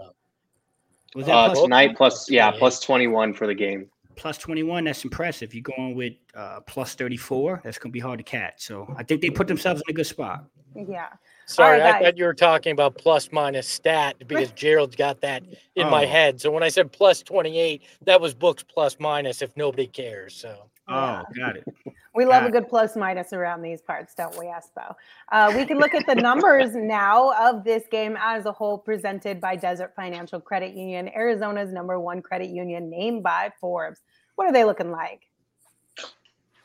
Was 1.15 1.27
that 1.27 1.33
Uh, 1.35 1.47
plus, 1.51 1.63
tonight 1.63 1.97
plus 1.97 2.31
yeah 2.31 2.47
28. 2.47 2.59
plus 2.59 2.81
twenty 2.81 3.07
one 3.07 3.35
for 3.35 3.47
the 3.47 3.55
game. 3.55 3.91
plus 4.17 4.39
21? 4.39 4.85
That's 4.85 5.05
impressive. 5.05 5.53
You're 5.55 5.63
going 5.63 5.95
with 5.95 6.15
uh, 6.35 6.61
plus 6.67 6.95
34. 6.95 7.61
That's 7.65 7.79
going 7.79 7.91
to 7.91 7.93
be 7.93 8.01
hard 8.01 8.19
to 8.19 8.25
catch. 8.25 8.63
So 8.63 8.87
I 8.97 9.03
think 9.03 9.21
they 9.21 9.29
put 9.31 9.47
themselves 9.49 9.83
in 9.87 9.91
a 9.93 9.95
good 9.95 10.07
spot. 10.07 10.45
Yeah. 10.75 11.09
Sorry, 11.47 11.81
right, 11.81 11.95
I 11.97 12.01
thought 12.01 12.17
you 12.17 12.25
were 12.25 12.35
talking 12.35 12.73
about 12.73 12.97
plus 12.97 13.31
minus 13.33 13.67
stat 13.69 14.17
because 14.27 14.53
Gerald's 14.53 14.97
got 14.97 15.21
that 15.21 15.43
in 15.75 15.89
my 15.91 16.05
Oh. 16.05 16.09
head. 16.09 16.41
So 16.41 16.51
when 16.51 16.63
I 16.63 16.69
said 16.69 16.93
plus 16.93 17.23
28, 17.23 17.83
that 18.03 18.21
was 18.21 18.35
books 18.35 18.63
plus 18.63 18.97
minus 18.99 19.43
if 19.43 19.57
nobody 19.57 19.87
cares. 19.87 20.35
So 20.35 20.57
Oh, 20.89 21.23
got 21.37 21.57
it. 21.57 21.65
We 22.15 22.27
love 22.27 22.45
a 22.45 22.51
good 22.51 22.69
plus 22.69 22.95
minus 22.95 23.33
around 23.33 23.63
these 23.63 23.81
parts, 23.81 24.15
don't 24.15 24.37
we, 24.39 24.45
Espo? 24.45 24.95
Uh, 25.31 25.51
we 25.57 25.65
can 25.65 25.79
look 25.79 25.95
at 25.95 26.05
the 26.07 26.15
numbers 26.15 26.69
now 26.75 27.33
of 27.41 27.65
this 27.65 27.85
game 27.91 28.19
as 28.21 28.45
a 28.45 28.53
whole, 28.53 28.77
presented 28.77 29.41
by 29.41 29.57
Desert 29.57 29.95
Financial 29.97 30.39
Credit 30.39 30.75
Union, 30.75 31.09
Arizona's 31.17 31.73
number 31.73 31.99
one 31.99 32.21
credit 32.21 32.51
union, 32.51 32.91
named 32.91 33.23
by 33.23 33.51
Forbes. 33.63 34.01
What 34.35 34.47
are 34.47 34.53
they 34.53 34.65
looking 34.65 34.91
like? 34.91 35.23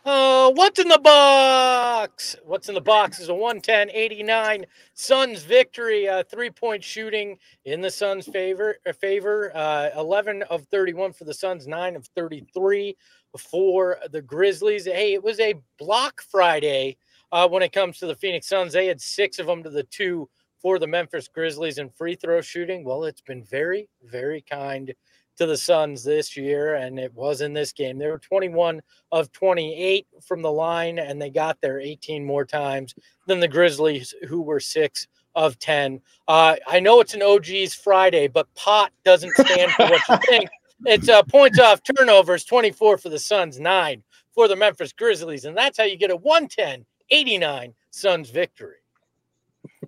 Uh, 0.08 0.50
what's 0.52 0.80
in 0.80 0.88
the 0.88 1.00
box? 1.00 2.38
What's 2.46 2.70
in 2.70 2.76
the 2.76 2.80
box 2.80 3.20
is 3.20 3.28
a 3.28 3.34
110 3.34 3.90
89 3.90 4.66
Suns 4.94 5.44
victory, 5.44 6.08
uh, 6.08 6.24
three 6.24 6.50
point 6.50 6.82
shooting 6.82 7.38
in 7.66 7.82
the 7.82 7.92
Suns' 7.92 8.26
favor. 8.26 8.78
uh, 8.88 8.94
favor 8.94 9.52
uh, 9.54 9.90
11 9.98 10.44
of 10.44 10.64
31 10.68 11.12
for 11.12 11.26
the 11.26 11.34
Suns, 11.34 11.68
9 11.68 11.98
of 11.98 12.06
33 12.16 12.96
for 13.38 13.98
the 14.10 14.22
Grizzlies. 14.22 14.86
Hey, 14.86 15.14
it 15.14 15.22
was 15.22 15.42
a 15.42 15.56
block 15.78 16.22
Friday 16.22 16.96
uh, 17.34 17.50
when 17.50 17.62
it 17.62 17.74
comes 17.74 18.00
to 18.00 18.08
the 18.08 18.16
Phoenix 18.16 18.48
Suns. 18.48 18.72
They 18.72 18.88
had 18.88 19.02
six 19.02 19.40
of 19.40 19.46
them 19.48 19.62
to 19.64 19.70
the 19.70 19.84
two 19.84 20.30
for 20.62 20.80
the 20.80 20.88
Memphis 20.88 21.28
Grizzlies 21.28 21.80
in 21.80 21.90
free 21.90 22.16
throw 22.16 22.40
shooting. 22.40 22.86
Well, 22.86 23.04
it's 23.04 23.20
been 23.20 23.44
very, 23.44 23.90
very 24.06 24.40
kind 24.40 24.94
to 25.38 25.46
the 25.46 25.58
Suns 25.58 26.04
this 26.04 26.36
year, 26.36 26.76
and 26.76 27.00
it 27.00 27.14
was 27.14 27.42
in 27.42 27.54
this 27.54 27.72
game. 27.72 27.98
They 27.98 28.08
were 28.08 28.20
21 28.20 28.82
of 29.12 29.32
28 29.32 30.08
from 30.26 30.42
the 30.42 30.52
line, 30.52 31.00
and 31.00 31.22
they 31.22 31.30
got 31.30 31.60
there 31.62 31.80
18 31.80 32.26
more 32.26 32.46
times 32.46 32.96
than 33.28 33.40
the 33.40 33.48
Grizzlies, 33.48 34.14
who 34.28 34.42
were 34.42 34.60
six 34.60 35.08
of 35.36 35.60
10. 35.60 36.02
Uh, 36.28 36.56
I 36.68 36.80
know 36.80 37.00
it's 37.00 37.14
an 37.14 37.22
OG's 37.22 37.74
Friday, 37.74 38.28
but 38.28 38.54
pot 38.56 38.92
doesn't 39.06 39.34
stand 39.34 39.72
for 39.72 39.86
what 39.88 40.02
you 40.10 40.18
think. 40.28 40.50
It's 40.86 41.10
uh, 41.10 41.24
points 41.24 41.60
off 41.60 41.82
turnovers, 41.84 42.44
24 42.44 42.98
for 42.98 43.10
the 43.10 43.20
Suns, 43.20 43.60
nine 43.60 44.04
for 44.34 44.48
the 44.48 44.56
Memphis 44.56 44.94
Grizzlies, 44.94 45.46
and 45.46 45.56
that's 45.56 45.78
how 45.78 45.84
you 45.84 45.98
get 45.98 46.12
a 46.12 46.16
110 46.16 46.86
89 47.10 47.74
Suns 47.92 48.30
victory. 48.30 48.76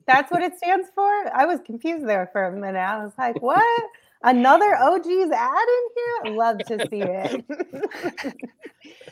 That's 0.07 0.31
what 0.31 0.41
it 0.41 0.57
stands 0.57 0.87
for? 0.95 1.11
I 1.35 1.45
was 1.45 1.59
confused 1.65 2.07
there 2.07 2.29
for 2.31 2.45
a 2.45 2.51
minute. 2.51 2.79
I 2.79 3.03
was 3.03 3.13
like, 3.17 3.39
what? 3.41 3.85
Another 4.23 4.75
OG's 4.75 5.31
ad 5.31 5.67
in 5.67 5.87
here? 5.95 6.35
Love 6.37 6.57
to 6.59 6.87
see 6.89 7.01
it. 7.01 7.45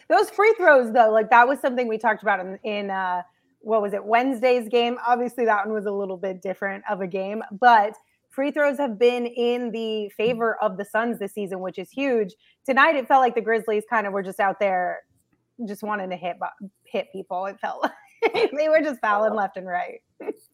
Those 0.10 0.30
free 0.30 0.54
throws, 0.58 0.91
though, 0.91 1.12
like 1.12 1.30
that 1.30 1.48
was 1.48 1.60
something 1.60 1.88
we 1.88 1.98
talked 1.98 2.24
about 2.24 2.39
in, 2.39 2.60
in 2.63 2.89
uh, 2.89 3.22
what 3.60 3.82
was 3.82 3.93
it, 3.93 4.04
Wednesday's 4.04 4.67
game? 4.70 4.98
Obviously, 5.06 5.46
that 5.46 5.65
one 5.65 5.74
was 5.74 5.86
a 5.86 5.91
little 5.91 6.17
bit 6.17 6.41
different 6.41 6.84
of 6.89 7.02
a 7.02 7.08
game, 7.08 7.41
but 7.60 7.93
free 8.30 8.52
throws 8.52 8.78
have 8.78 9.00
been 9.00 9.26
in 9.26 9.72
the 9.72 10.10
favor 10.10 10.62
of 10.62 10.78
the 10.78 10.86
Suns 10.86 11.20
this 11.20 11.34
season, 11.34 11.60
which 11.60 11.80
is 11.80 11.89
huge. 11.89 12.36
Tonight, 12.65 12.96
it 12.96 13.08
felt 13.08 13.22
like 13.22 13.36
the 13.36 13.41
Grizzlies 13.41 13.84
kind 13.89 14.08
of 14.08 14.13
were 14.13 14.24
just 14.24 14.39
out 14.39 14.60
there, 14.60 15.00
just 15.67 15.84
wanting 15.84 16.10
to 16.10 16.17
hit 16.17 16.38
hit 16.86 17.08
people. 17.12 17.46
It 17.46 17.60
felt 17.60 17.82
like 18.34 18.52
they 18.58 18.70
were 18.70 18.82
just 18.82 19.00
fouling 19.02 19.34
left 19.34 19.58
and 19.58 19.67
right. 19.67 20.02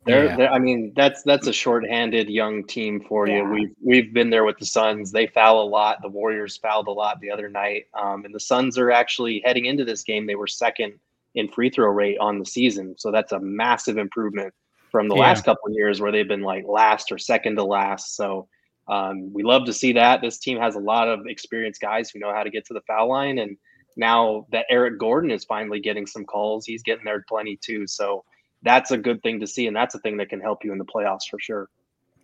They're, 0.06 0.26
Yeah. 0.26 0.36
they're, 0.36 0.52
I 0.52 0.60
mean, 0.60 0.92
that's 0.96 1.24
that's 1.24 1.48
a 1.48 1.54
shorthanded 1.54 2.30
young 2.30 2.66
team 2.66 3.02
for 3.08 3.28
you. 3.28 3.36
Yeah. 3.38 3.50
We've 3.50 3.76
we've 3.82 4.14
been 4.14 4.30
there 4.30 4.44
with 4.44 4.58
the 4.58 4.66
Suns. 4.66 5.12
They 5.12 5.28
foul 5.28 5.62
a 5.64 5.70
lot. 5.70 6.00
The 6.02 6.10
Warriors 6.10 6.58
fouled 6.58 6.88
a 6.88 6.92
lot 6.92 7.20
the 7.22 7.32
other 7.32 7.50
night. 7.50 7.86
Um, 7.94 8.26
and 8.26 8.36
the 8.36 8.40
Suns 8.40 8.78
are 8.78 8.92
actually 8.92 9.42
heading 9.46 9.66
into 9.66 9.86
this 9.86 10.04
game. 10.04 10.28
They 10.28 10.36
were 10.36 10.48
second 10.48 10.94
in 11.36 11.48
free 11.48 11.70
throw 11.70 11.88
rate 11.90 12.18
on 12.20 12.38
the 12.40 12.46
season, 12.46 12.96
so 12.98 13.12
that's 13.12 13.32
a 13.32 13.40
massive 13.40 13.98
improvement 13.98 14.54
from 14.92 15.08
the 15.08 15.16
Yeah. 15.16 15.22
last 15.22 15.46
couple 15.46 15.68
of 15.68 15.74
years 15.74 16.00
where 16.02 16.12
they've 16.12 16.28
been 16.28 16.42
like 16.42 16.66
last 16.68 17.12
or 17.12 17.18
second 17.18 17.56
to 17.56 17.64
last. 17.64 18.16
So 18.16 18.48
um, 18.88 19.32
we 19.34 19.42
love 19.44 19.66
to 19.66 19.74
see 19.74 19.94
that. 19.94 20.22
This 20.22 20.38
team 20.38 20.60
has 20.60 20.76
a 20.76 20.80
lot 20.80 21.08
of 21.08 21.26
experienced 21.26 21.80
guys 21.82 22.10
who 22.12 22.20
know 22.20 22.34
how 22.34 22.44
to 22.44 22.50
get 22.52 22.66
to 22.66 22.74
the 22.74 22.82
foul 22.82 23.08
line, 23.10 23.40
and 23.40 23.58
now 23.96 24.46
that 24.52 24.66
Eric 24.70 25.00
Gordon 25.00 25.32
is 25.32 25.46
finally 25.46 25.80
getting 25.80 26.06
some 26.06 26.26
calls, 26.26 26.66
he's 26.66 26.84
getting 26.84 27.06
there 27.06 27.24
plenty 27.30 27.56
too. 27.56 27.88
So 27.88 28.26
that's 28.64 28.92
a 28.92 28.98
good 28.98 29.22
thing 29.22 29.40
to 29.42 29.48
see, 29.48 29.68
and 29.68 29.76
that's 29.76 29.96
a 29.96 30.00
thing 30.00 30.18
that 30.18 30.30
can 30.30 30.40
help 30.40 30.64
you 30.64 30.72
in 30.72 30.78
the 30.78 30.86
playoffs 30.86 31.30
for 31.30 31.40
sure. 31.40 31.70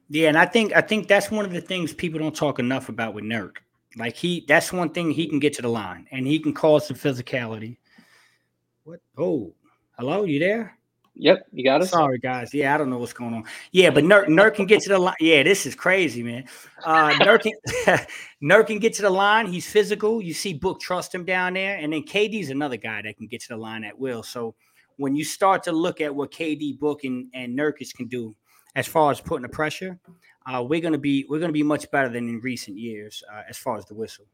Yeah, 0.09 0.29
and 0.29 0.37
I 0.37 0.45
think 0.45 0.75
I 0.75 0.81
think 0.81 1.07
that's 1.07 1.29
one 1.29 1.45
of 1.45 1.51
the 1.51 1.61
things 1.61 1.93
people 1.93 2.19
don't 2.19 2.35
talk 2.35 2.59
enough 2.59 2.89
about 2.89 3.13
with 3.13 3.23
Nurk. 3.23 3.57
Like 3.97 4.15
he, 4.15 4.45
that's 4.47 4.71
one 4.71 4.89
thing 4.89 5.11
he 5.11 5.27
can 5.27 5.39
get 5.39 5.53
to 5.53 5.61
the 5.61 5.67
line 5.67 6.07
and 6.11 6.25
he 6.25 6.39
can 6.39 6.53
cause 6.53 6.87
some 6.87 6.97
physicality. 6.97 7.77
What? 8.83 8.99
Oh, 9.17 9.53
hello, 9.97 10.23
you 10.23 10.39
there? 10.39 10.79
Yep, 11.15 11.47
you 11.51 11.65
got 11.65 11.81
us. 11.81 11.89
Sorry, 11.89 12.17
guys. 12.17 12.53
Yeah, 12.53 12.73
I 12.73 12.77
don't 12.77 12.89
know 12.89 12.97
what's 12.97 13.13
going 13.13 13.33
on. 13.33 13.43
Yeah, 13.71 13.89
but 13.89 14.05
Nurk, 14.05 14.27
Nurk 14.27 14.55
can 14.55 14.65
get 14.65 14.81
to 14.83 14.89
the 14.89 14.97
line. 14.97 15.15
Yeah, 15.19 15.43
this 15.43 15.65
is 15.65 15.75
crazy, 15.75 16.23
man. 16.23 16.45
Uh, 16.85 17.09
Nurk, 17.15 17.41
can, 17.41 17.99
Nurk 18.43 18.67
can 18.67 18.79
get 18.79 18.93
to 18.93 19.01
the 19.01 19.09
line. 19.09 19.47
He's 19.47 19.69
physical. 19.69 20.21
You 20.21 20.33
see 20.33 20.53
Book 20.53 20.79
trust 20.79 21.13
him 21.13 21.25
down 21.25 21.55
there. 21.55 21.75
And 21.75 21.91
then 21.91 22.03
KD's 22.03 22.51
another 22.51 22.77
guy 22.77 23.01
that 23.01 23.17
can 23.17 23.27
get 23.27 23.41
to 23.41 23.49
the 23.49 23.57
line 23.57 23.83
at 23.83 23.99
will. 23.99 24.23
So 24.23 24.55
when 24.99 25.15
you 25.15 25.23
start 25.23 25.63
to 25.63 25.71
look 25.71 26.01
at 26.01 26.13
what 26.13 26.31
KD, 26.31 26.77
Book, 26.77 27.05
and, 27.05 27.27
and 27.33 27.57
Nurkic 27.57 27.93
can 27.95 28.07
do 28.07 28.35
as 28.75 28.85
far 28.85 29.11
as 29.11 29.19
putting 29.21 29.43
the 29.43 29.49
pressure, 29.49 29.97
uh, 30.45 30.61
we're 30.61 30.81
gonna 30.81 30.97
be 30.97 31.25
we're 31.29 31.39
gonna 31.39 31.53
be 31.53 31.63
much 31.63 31.89
better 31.89 32.09
than 32.09 32.27
in 32.29 32.39
recent 32.41 32.77
years 32.77 33.23
uh, 33.33 33.41
as 33.49 33.57
far 33.57 33.77
as 33.77 33.85
the 33.85 33.95
whistle. 33.95 34.25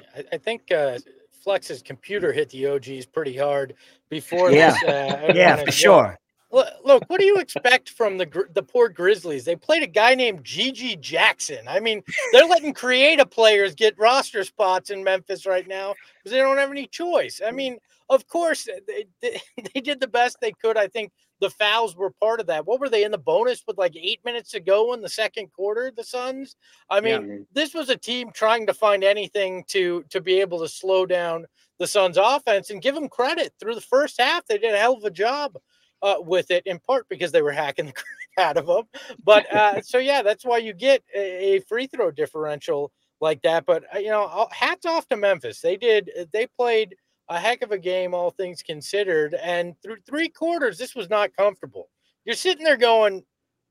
Yeah, 0.00 0.06
I, 0.16 0.34
I 0.34 0.38
think 0.38 0.70
uh, 0.72 0.98
Flex's 1.42 1.80
computer 1.82 2.32
hit 2.32 2.50
the 2.50 2.66
OGs 2.66 3.06
pretty 3.06 3.36
hard 3.36 3.74
before 4.08 4.50
Yeah. 4.50 4.72
this. 4.72 4.82
Uh, 4.82 5.32
Yeah, 5.34 5.56
for 5.56 5.68
as 5.68 5.74
sure. 5.74 6.18
Look, 6.54 7.02
what 7.08 7.18
do 7.18 7.26
you 7.26 7.38
expect 7.38 7.90
from 7.90 8.16
the 8.16 8.46
the 8.54 8.62
poor 8.62 8.88
Grizzlies? 8.88 9.44
They 9.44 9.56
played 9.56 9.82
a 9.82 9.88
guy 9.88 10.14
named 10.14 10.44
GG 10.44 11.00
Jackson. 11.00 11.66
I 11.66 11.80
mean, 11.80 12.02
they're 12.32 12.46
letting 12.46 12.72
creative 12.72 13.28
players 13.30 13.74
get 13.74 13.98
roster 13.98 14.44
spots 14.44 14.90
in 14.90 15.02
Memphis 15.02 15.46
right 15.46 15.66
now 15.66 15.94
because 16.18 16.30
they 16.30 16.38
don't 16.38 16.58
have 16.58 16.70
any 16.70 16.86
choice. 16.86 17.40
I 17.44 17.50
mean, 17.50 17.78
of 18.08 18.28
course, 18.28 18.68
they, 18.86 19.06
they, 19.20 19.40
they 19.74 19.80
did 19.80 19.98
the 19.98 20.06
best 20.06 20.36
they 20.40 20.52
could. 20.52 20.76
I 20.76 20.86
think 20.86 21.10
the 21.40 21.50
fouls 21.50 21.96
were 21.96 22.10
part 22.10 22.38
of 22.38 22.46
that. 22.46 22.66
What 22.66 22.78
were 22.78 22.88
they 22.88 23.02
in 23.02 23.10
the 23.10 23.18
bonus 23.18 23.64
with 23.66 23.76
like 23.76 23.96
eight 23.96 24.20
minutes 24.24 24.52
to 24.52 24.60
go 24.60 24.92
in 24.92 25.02
the 25.02 25.08
second 25.08 25.50
quarter? 25.52 25.90
The 25.94 26.04
Suns. 26.04 26.54
I 26.88 27.00
mean, 27.00 27.28
Yeah. 27.28 27.36
this 27.52 27.74
was 27.74 27.88
a 27.88 27.96
team 27.96 28.30
trying 28.32 28.66
to 28.68 28.74
find 28.74 29.02
anything 29.02 29.64
to 29.68 30.04
to 30.10 30.20
be 30.20 30.40
able 30.40 30.60
to 30.60 30.68
slow 30.68 31.04
down 31.04 31.46
the 31.80 31.86
Suns' 31.88 32.16
offense 32.16 32.70
and 32.70 32.80
give 32.80 32.94
them 32.94 33.08
credit 33.08 33.52
through 33.58 33.74
the 33.74 33.80
first 33.80 34.20
half. 34.20 34.46
They 34.46 34.58
did 34.58 34.72
a 34.72 34.78
hell 34.78 34.94
of 34.94 35.02
a 35.02 35.10
job 35.10 35.56
uh, 36.04 36.16
with 36.20 36.50
it, 36.50 36.64
in 36.66 36.78
part 36.78 37.08
because 37.08 37.32
they 37.32 37.42
were 37.42 37.50
hacking 37.50 37.86
the 37.86 37.92
crap 38.36 38.56
out 38.56 38.56
of 38.56 38.66
them. 38.66 38.84
But 39.24 39.52
uh, 39.54 39.80
so 39.82 39.98
yeah, 39.98 40.22
that's 40.22 40.44
why 40.44 40.58
you 40.58 40.72
get 40.72 41.02
a, 41.16 41.56
a 41.56 41.60
free 41.62 41.88
throw 41.88 42.12
differential 42.12 42.92
like 43.20 43.42
that. 43.42 43.66
But 43.66 43.84
uh, 43.92 43.98
you 43.98 44.10
know, 44.10 44.46
hats 44.52 44.86
off 44.86 45.08
to 45.08 45.16
Memphis. 45.16 45.60
They 45.60 45.76
did. 45.76 46.10
They 46.32 46.46
played 46.46 46.94
a 47.28 47.40
heck 47.40 47.62
of 47.62 47.72
a 47.72 47.78
game, 47.78 48.14
all 48.14 48.30
things 48.30 48.62
considered. 48.62 49.34
And 49.34 49.74
through 49.82 49.96
three 50.06 50.28
quarters, 50.28 50.76
this 50.76 50.94
was 50.94 51.08
not 51.08 51.34
comfortable. 51.34 51.88
You're 52.26 52.34
sitting 52.34 52.64
there 52.64 52.76
going, 52.76 53.24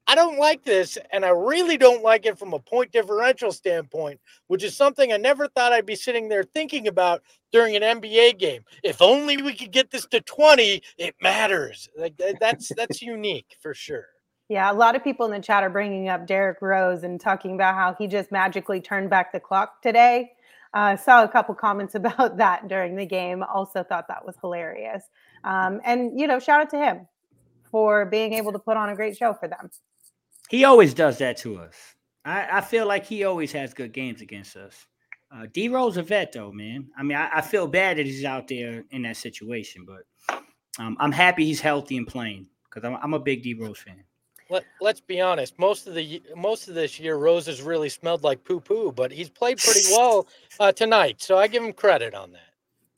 I 0.07 0.15
don't 0.15 0.37
like 0.37 0.63
this, 0.63 0.97
and 1.11 1.23
I 1.23 1.29
really 1.29 1.77
don't 1.77 2.03
like 2.03 2.25
it 2.25 2.37
from 2.37 2.53
a 2.53 2.59
point 2.59 2.91
differential 2.91 3.51
standpoint, 3.51 4.19
which 4.47 4.63
is 4.63 4.75
something 4.75 5.13
I 5.13 5.17
never 5.17 5.47
thought 5.47 5.71
I'd 5.71 5.85
be 5.85 5.95
sitting 5.95 6.27
there 6.27 6.43
thinking 6.43 6.87
about 6.87 7.23
during 7.51 7.75
an 7.75 7.81
NBA 7.81 8.37
game. 8.37 8.63
If 8.83 9.01
only 9.01 9.41
we 9.41 9.53
could 9.53 9.71
get 9.71 9.91
this 9.91 10.05
to 10.07 10.19
20, 10.19 10.81
it 10.97 11.15
matters. 11.21 11.89
Like 11.97 12.21
that's 12.39 12.71
that's 12.75 13.01
unique 13.01 13.57
for 13.61 13.73
sure. 13.73 14.07
Yeah, 14.49 14.71
a 14.71 14.73
lot 14.73 14.95
of 14.95 15.03
people 15.03 15.25
in 15.25 15.31
the 15.31 15.39
chat 15.39 15.63
are 15.63 15.69
bringing 15.69 16.09
up 16.09 16.27
Derrick 16.27 16.61
Rose 16.61 17.03
and 17.03 17.19
talking 17.19 17.55
about 17.55 17.75
how 17.75 17.95
he 17.97 18.07
just 18.07 18.31
magically 18.31 18.81
turned 18.81 19.09
back 19.09 19.31
the 19.31 19.39
clock 19.39 19.81
today. 19.81 20.31
Uh, 20.73 20.97
saw 20.97 21.23
a 21.23 21.27
couple 21.27 21.55
comments 21.55 21.95
about 21.95 22.37
that 22.37 22.67
during 22.67 22.95
the 22.95 23.05
game. 23.05 23.43
Also 23.43 23.83
thought 23.83 24.07
that 24.09 24.25
was 24.25 24.35
hilarious. 24.41 25.03
Um, 25.45 25.79
and 25.85 26.19
you 26.19 26.27
know, 26.27 26.39
shout 26.39 26.61
out 26.61 26.69
to 26.71 26.77
him 26.77 27.07
for 27.71 28.05
being 28.05 28.33
able 28.33 28.51
to 28.51 28.59
put 28.59 28.77
on 28.77 28.89
a 28.89 28.95
great 28.95 29.17
show 29.17 29.33
for 29.33 29.47
them. 29.47 29.69
He 30.49 30.63
always 30.65 30.93
does 30.93 31.17
that 31.19 31.37
to 31.37 31.57
us. 31.57 31.75
I, 32.25 32.57
I 32.57 32.61
feel 32.61 32.87
like 32.87 33.05
he 33.05 33.23
always 33.23 33.51
has 33.53 33.73
good 33.73 33.91
games 33.93 34.21
against 34.21 34.55
us. 34.55 34.85
Uh, 35.33 35.47
D 35.51 35.67
Rose 35.67 35.97
a 35.97 36.03
vet 36.03 36.31
though, 36.31 36.51
man. 36.51 36.87
I 36.97 37.03
mean, 37.03 37.17
I, 37.17 37.29
I 37.35 37.41
feel 37.41 37.67
bad 37.67 37.97
that 37.97 38.05
he's 38.05 38.23
out 38.23 38.47
there 38.47 38.83
in 38.91 39.01
that 39.01 39.17
situation, 39.17 39.85
but 39.85 40.43
um, 40.79 40.95
I'm 40.99 41.11
happy 41.11 41.45
he's 41.45 41.59
healthy 41.59 41.97
and 41.97 42.07
playing 42.07 42.47
because 42.65 42.87
I'm, 42.87 42.97
I'm 43.01 43.13
a 43.13 43.19
big 43.19 43.41
D 43.41 43.53
Rose 43.55 43.79
fan. 43.79 44.03
Let, 44.49 44.65
let's 44.79 45.01
be 45.01 45.21
honest. 45.21 45.57
Most 45.57 45.87
of 45.87 45.95
the 45.95 46.21
most 46.35 46.67
of 46.67 46.75
this 46.75 46.99
year, 46.99 47.15
Rose 47.15 47.47
has 47.47 47.61
really 47.61 47.89
smelled 47.89 48.23
like 48.23 48.43
poo 48.43 48.59
poo, 48.59 48.91
but 48.91 49.11
he's 49.11 49.29
played 49.29 49.57
pretty 49.57 49.81
well 49.91 50.27
uh, 50.59 50.71
tonight. 50.71 51.21
So 51.21 51.37
I 51.37 51.47
give 51.47 51.63
him 51.63 51.73
credit 51.73 52.13
on 52.13 52.31
that. 52.33 52.52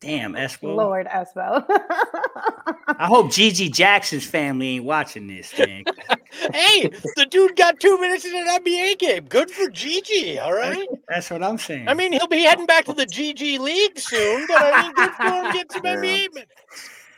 Damn, 0.06 0.34
Espo. 0.34 0.76
Lord 0.76 1.08
Espo. 1.08 1.66
I 2.88 3.08
hope 3.08 3.26
GG 3.28 3.74
Jackson's 3.74 4.24
family 4.24 4.76
ain't 4.76 4.86
watching 4.86 5.26
this, 5.26 5.50
thing. 5.50 5.84
hey, 6.54 6.92
the 7.16 7.26
dude 7.28 7.56
got 7.56 7.80
two 7.80 8.00
minutes 8.00 8.24
in 8.24 8.36
an 8.36 8.64
NBA 8.64 9.00
game. 9.00 9.26
Good 9.26 9.50
for 9.50 9.68
GG. 9.68 10.40
All 10.44 10.54
right. 10.54 10.88
That's 11.10 11.32
what 11.32 11.42
I'm 11.42 11.58
saying. 11.58 11.88
I 11.90 11.96
mean, 11.96 12.14
he'll 12.14 12.28
be 12.28 12.42
heading 12.44 12.68
back 12.68 12.86
to 12.86 12.94
the 12.94 13.08
GG 13.08 13.58
League 13.58 13.98
soon, 13.98 14.46
but 14.48 14.62
I 14.62 14.84
mean, 14.84 14.94
good 14.94 15.12
for 15.14 15.24
him 15.24 15.52
get 15.54 15.72
some 15.72 15.82
Yeah. 15.86 15.96
NBA 15.96 16.34
minutes. 16.36 16.52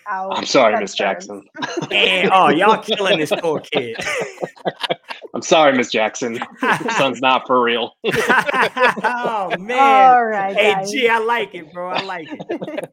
Ouch, 0.10 0.34
I'm 0.38 0.46
sorry, 0.46 0.80
Miss. 0.80 0.96
Jackson. 0.96 1.44
Man, 1.90 2.30
oh, 2.32 2.50
y'all 2.50 2.82
killing 2.82 3.20
this 3.20 3.32
poor 3.42 3.60
kid. 3.60 3.98
I'm 5.34 5.42
sorry, 5.42 5.76
Miss 5.76 5.92
Jackson. 5.92 6.40
Son's 6.98 7.22
not 7.22 7.46
for 7.46 7.62
real. 7.62 7.92
oh 8.06 9.54
man. 9.60 9.78
All 9.80 10.26
right, 10.26 10.56
Hey 10.56 10.74
guys. 10.74 10.92
G, 10.92 11.10
I 11.10 11.20
like 11.20 11.54
it, 11.54 11.72
bro. 11.74 11.90
I 11.90 12.04
like 12.04 12.28
it. 12.32 12.90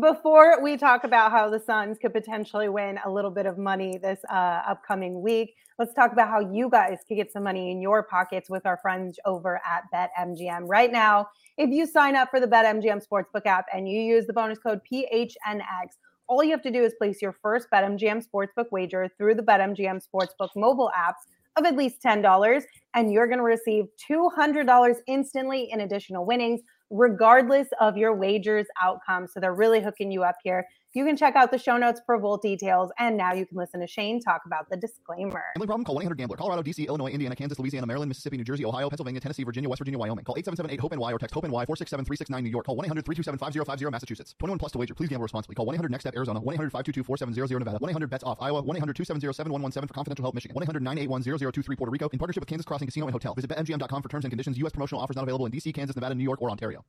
Before 0.00 0.60
we 0.62 0.76
talk 0.76 1.04
about 1.04 1.30
how 1.30 1.50
the 1.50 1.60
Suns 1.60 1.98
could 2.00 2.12
potentially 2.12 2.68
win 2.68 2.98
a 3.04 3.10
little 3.10 3.30
bit 3.30 3.46
of 3.46 3.58
money 3.58 3.98
this 3.98 4.18
uh, 4.30 4.62
upcoming 4.66 5.22
week, 5.22 5.54
let's 5.78 5.94
talk 5.94 6.12
about 6.12 6.28
how 6.28 6.40
you 6.40 6.68
guys 6.70 6.98
could 7.06 7.16
get 7.16 7.32
some 7.32 7.44
money 7.44 7.70
in 7.70 7.80
your 7.80 8.02
pockets 8.02 8.48
with 8.48 8.66
our 8.66 8.78
friends 8.78 9.18
over 9.24 9.60
at 9.64 9.84
BetMGM. 9.92 10.62
Right 10.66 10.90
now, 10.90 11.28
if 11.58 11.70
you 11.70 11.86
sign 11.86 12.16
up 12.16 12.30
for 12.30 12.40
the 12.40 12.48
BetMGM 12.48 13.06
Sportsbook 13.06 13.46
app 13.46 13.66
and 13.72 13.88
you 13.88 14.00
use 14.00 14.26
the 14.26 14.32
bonus 14.32 14.58
code 14.58 14.80
PHNX, 14.90 15.90
all 16.28 16.42
you 16.42 16.50
have 16.50 16.62
to 16.62 16.70
do 16.70 16.82
is 16.82 16.94
place 16.94 17.20
your 17.20 17.36
first 17.42 17.68
BetMGM 17.72 18.24
Sportsbook 18.26 18.66
wager 18.70 19.08
through 19.18 19.34
the 19.34 19.42
BetMGM 19.42 20.02
Sportsbook 20.02 20.48
mobile 20.56 20.90
apps 20.96 21.24
of 21.56 21.64
at 21.64 21.76
least 21.76 22.02
$10, 22.02 22.62
and 22.94 23.12
you're 23.12 23.26
going 23.26 23.38
to 23.38 23.44
receive 23.44 23.84
$200 24.10 24.96
instantly 25.06 25.68
in 25.70 25.80
additional 25.80 26.26
winnings 26.26 26.60
regardless 26.90 27.68
of 27.80 27.96
your 27.96 28.14
wager's 28.14 28.66
outcome. 28.82 29.26
So 29.26 29.40
they're 29.40 29.54
really 29.54 29.80
hooking 29.80 30.10
you 30.10 30.22
up 30.22 30.36
here. 30.44 30.64
You 30.94 31.04
can 31.04 31.16
check 31.16 31.34
out 31.34 31.50
the 31.50 31.58
show 31.58 31.76
notes 31.76 32.00
for 32.06 32.20
full 32.20 32.36
details. 32.36 32.90
And 33.00 33.16
now 33.16 33.34
you 33.34 33.46
can 33.46 33.58
listen 33.58 33.80
to 33.80 33.86
Shane 33.86 34.20
talk 34.20 34.42
about 34.46 34.70
the 34.70 34.76
disclaimer. 34.76 35.42
Gambling 35.56 35.66
problem? 35.66 35.84
Call 35.84 35.98
1-800-GAMBLER. 35.98 36.36
Colorado, 36.36 36.62
D.C., 36.62 36.86
Illinois, 36.86 37.08
Indiana, 37.08 37.34
Kansas, 37.34 37.58
Louisiana, 37.58 37.84
Maryland, 37.84 38.08
Mississippi, 38.08 38.36
New 38.36 38.44
Jersey, 38.44 38.64
Ohio, 38.64 38.88
Pennsylvania, 38.88 39.20
Tennessee, 39.20 39.42
Virginia, 39.42 39.68
West 39.68 39.80
Virginia, 39.80 39.98
Wyoming. 39.98 40.24
Call 40.24 40.36
877-8-HOPE-NY 40.36 41.12
or 41.12 41.18
text 41.18 41.34
HOPE-NY 41.34 41.66
467-369 41.66 42.42
New 42.44 42.50
York. 42.50 42.66
Call 42.66 42.76
1-800-327-5050 42.76 43.90
Massachusetts. 43.90 44.34
21 44.38 44.58
plus 44.58 44.70
to 44.70 44.78
wager. 44.78 44.94
Please 44.94 45.08
gamble 45.08 45.24
responsibly. 45.24 45.56
Call 45.56 45.66
1-800-NEXT-STEP 45.66 46.14
Arizona. 46.14 46.40
1-800-522-4700 46.40 47.58
Nevada. 47.58 47.78
1-800-BETS-OFF 47.80 48.40
Iowa. 48.40 48.62
1-800-270-7117 48.62 49.88
for 49.88 49.94
confidential 49.94 50.22
help 50.22 50.36
Michigan. 50.36 50.56
1-800-981-0023 50.56 51.76
Puerto 51.76 51.90
Rico. 51.90 52.08
In 52.12 52.20
partnership 52.20 52.42
with 52.42 52.48
Kansas 52.48 52.64
Crossing 52.64 52.86
Casino 52.86 53.06
and 53.06 53.12
Hotel. 53.12 53.34
Visit 53.34 53.50
BetMGM.com 53.50 54.02
for 54.02 54.08
terms 54.08 54.24
and 54.24 54.30
conditions. 54.30 54.56
U.S. 54.58 54.70
promotional 54.70 55.02
offers 55.02 55.16
not 55.16 55.24
available 55.24 55.46
in 55.46 55.50
D.C., 55.50 55.72
Kansas, 55.72 55.96
Nevada, 55.96 56.14
New 56.14 56.22
York, 56.22 56.40
or 56.40 56.50
Ontario. 56.50 56.84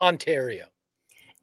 Ontario. 0.00 0.66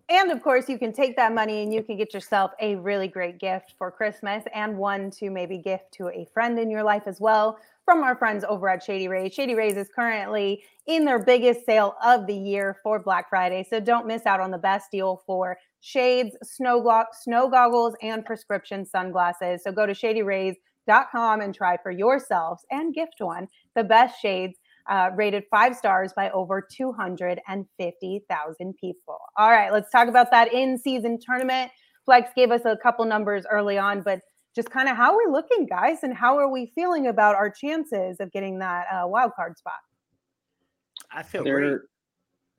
And 0.07 0.31
of 0.31 0.43
course, 0.43 0.69
you 0.69 0.77
can 0.77 0.93
take 0.93 1.15
that 1.15 1.33
money 1.33 1.63
and 1.63 1.73
you 1.73 1.81
can 1.81 1.97
get 1.97 2.13
yourself 2.13 2.51
a 2.61 2.75
really 2.75 3.07
great 3.07 3.39
gift 3.39 3.73
for 3.77 3.89
Christmas 3.89 4.43
and 4.53 4.77
one 4.77 5.09
to 5.11 5.31
maybe 5.31 5.57
gift 5.57 5.91
to 5.93 6.09
a 6.09 6.27
friend 6.31 6.59
in 6.59 6.69
your 6.69 6.83
life 6.83 7.03
as 7.07 7.19
well 7.19 7.57
from 7.85 8.03
our 8.03 8.15
friends 8.15 8.43
over 8.47 8.69
at 8.69 8.83
Shady 8.83 9.07
Rays. 9.07 9.33
Shady 9.33 9.55
Rays 9.55 9.77
is 9.77 9.89
currently 9.95 10.63
in 10.85 11.05
their 11.05 11.19
biggest 11.19 11.65
sale 11.65 11.95
of 12.03 12.27
the 12.27 12.35
year 12.35 12.77
for 12.83 12.99
Black 12.99 13.29
Friday. 13.29 13.65
So 13.67 13.79
don't 13.79 14.05
miss 14.05 14.27
out 14.27 14.39
on 14.39 14.51
the 14.51 14.59
best 14.59 14.91
deal 14.91 15.23
for 15.25 15.57
shades, 15.81 16.35
snow, 16.43 17.05
snow 17.11 17.49
goggles, 17.49 17.95
and 18.03 18.23
prescription 18.23 18.85
sunglasses. 18.85 19.63
So 19.63 19.71
go 19.71 19.87
to 19.87 19.93
shadyrays.com 19.93 21.41
and 21.41 21.53
try 21.53 21.77
for 21.81 21.91
yourselves 21.91 22.63
and 22.69 22.93
gift 22.93 23.15
one 23.19 23.47
the 23.75 23.83
best 23.83 24.19
shades 24.21 24.59
uh, 24.87 25.11
rated 25.15 25.43
five 25.49 25.75
stars 25.75 26.13
by 26.15 26.29
over 26.31 26.61
250,000 26.61 28.73
people. 28.79 29.17
All 29.37 29.51
right, 29.51 29.71
let's 29.71 29.91
talk 29.91 30.07
about 30.07 30.31
that 30.31 30.53
in 30.53 30.77
season 30.77 31.19
tournament. 31.19 31.71
Flex 32.05 32.29
gave 32.35 32.51
us 32.51 32.61
a 32.65 32.77
couple 32.77 33.05
numbers 33.05 33.45
early 33.49 33.77
on, 33.77 34.01
but 34.01 34.21
just 34.55 34.69
kind 34.69 34.87
of 34.87 34.95
how 34.95 35.13
are 35.13 35.17
we 35.17 35.31
looking, 35.31 35.65
guys, 35.65 35.99
and 36.03 36.13
how 36.13 36.37
are 36.37 36.49
we 36.49 36.71
feeling 36.75 37.07
about 37.07 37.35
our 37.35 37.49
chances 37.49 38.17
of 38.19 38.31
getting 38.31 38.59
that 38.59 38.85
uh, 38.91 39.07
wild 39.07 39.31
card 39.35 39.57
spot? 39.57 39.73
I 41.11 41.23
feel 41.23 41.43
they're 41.43 41.85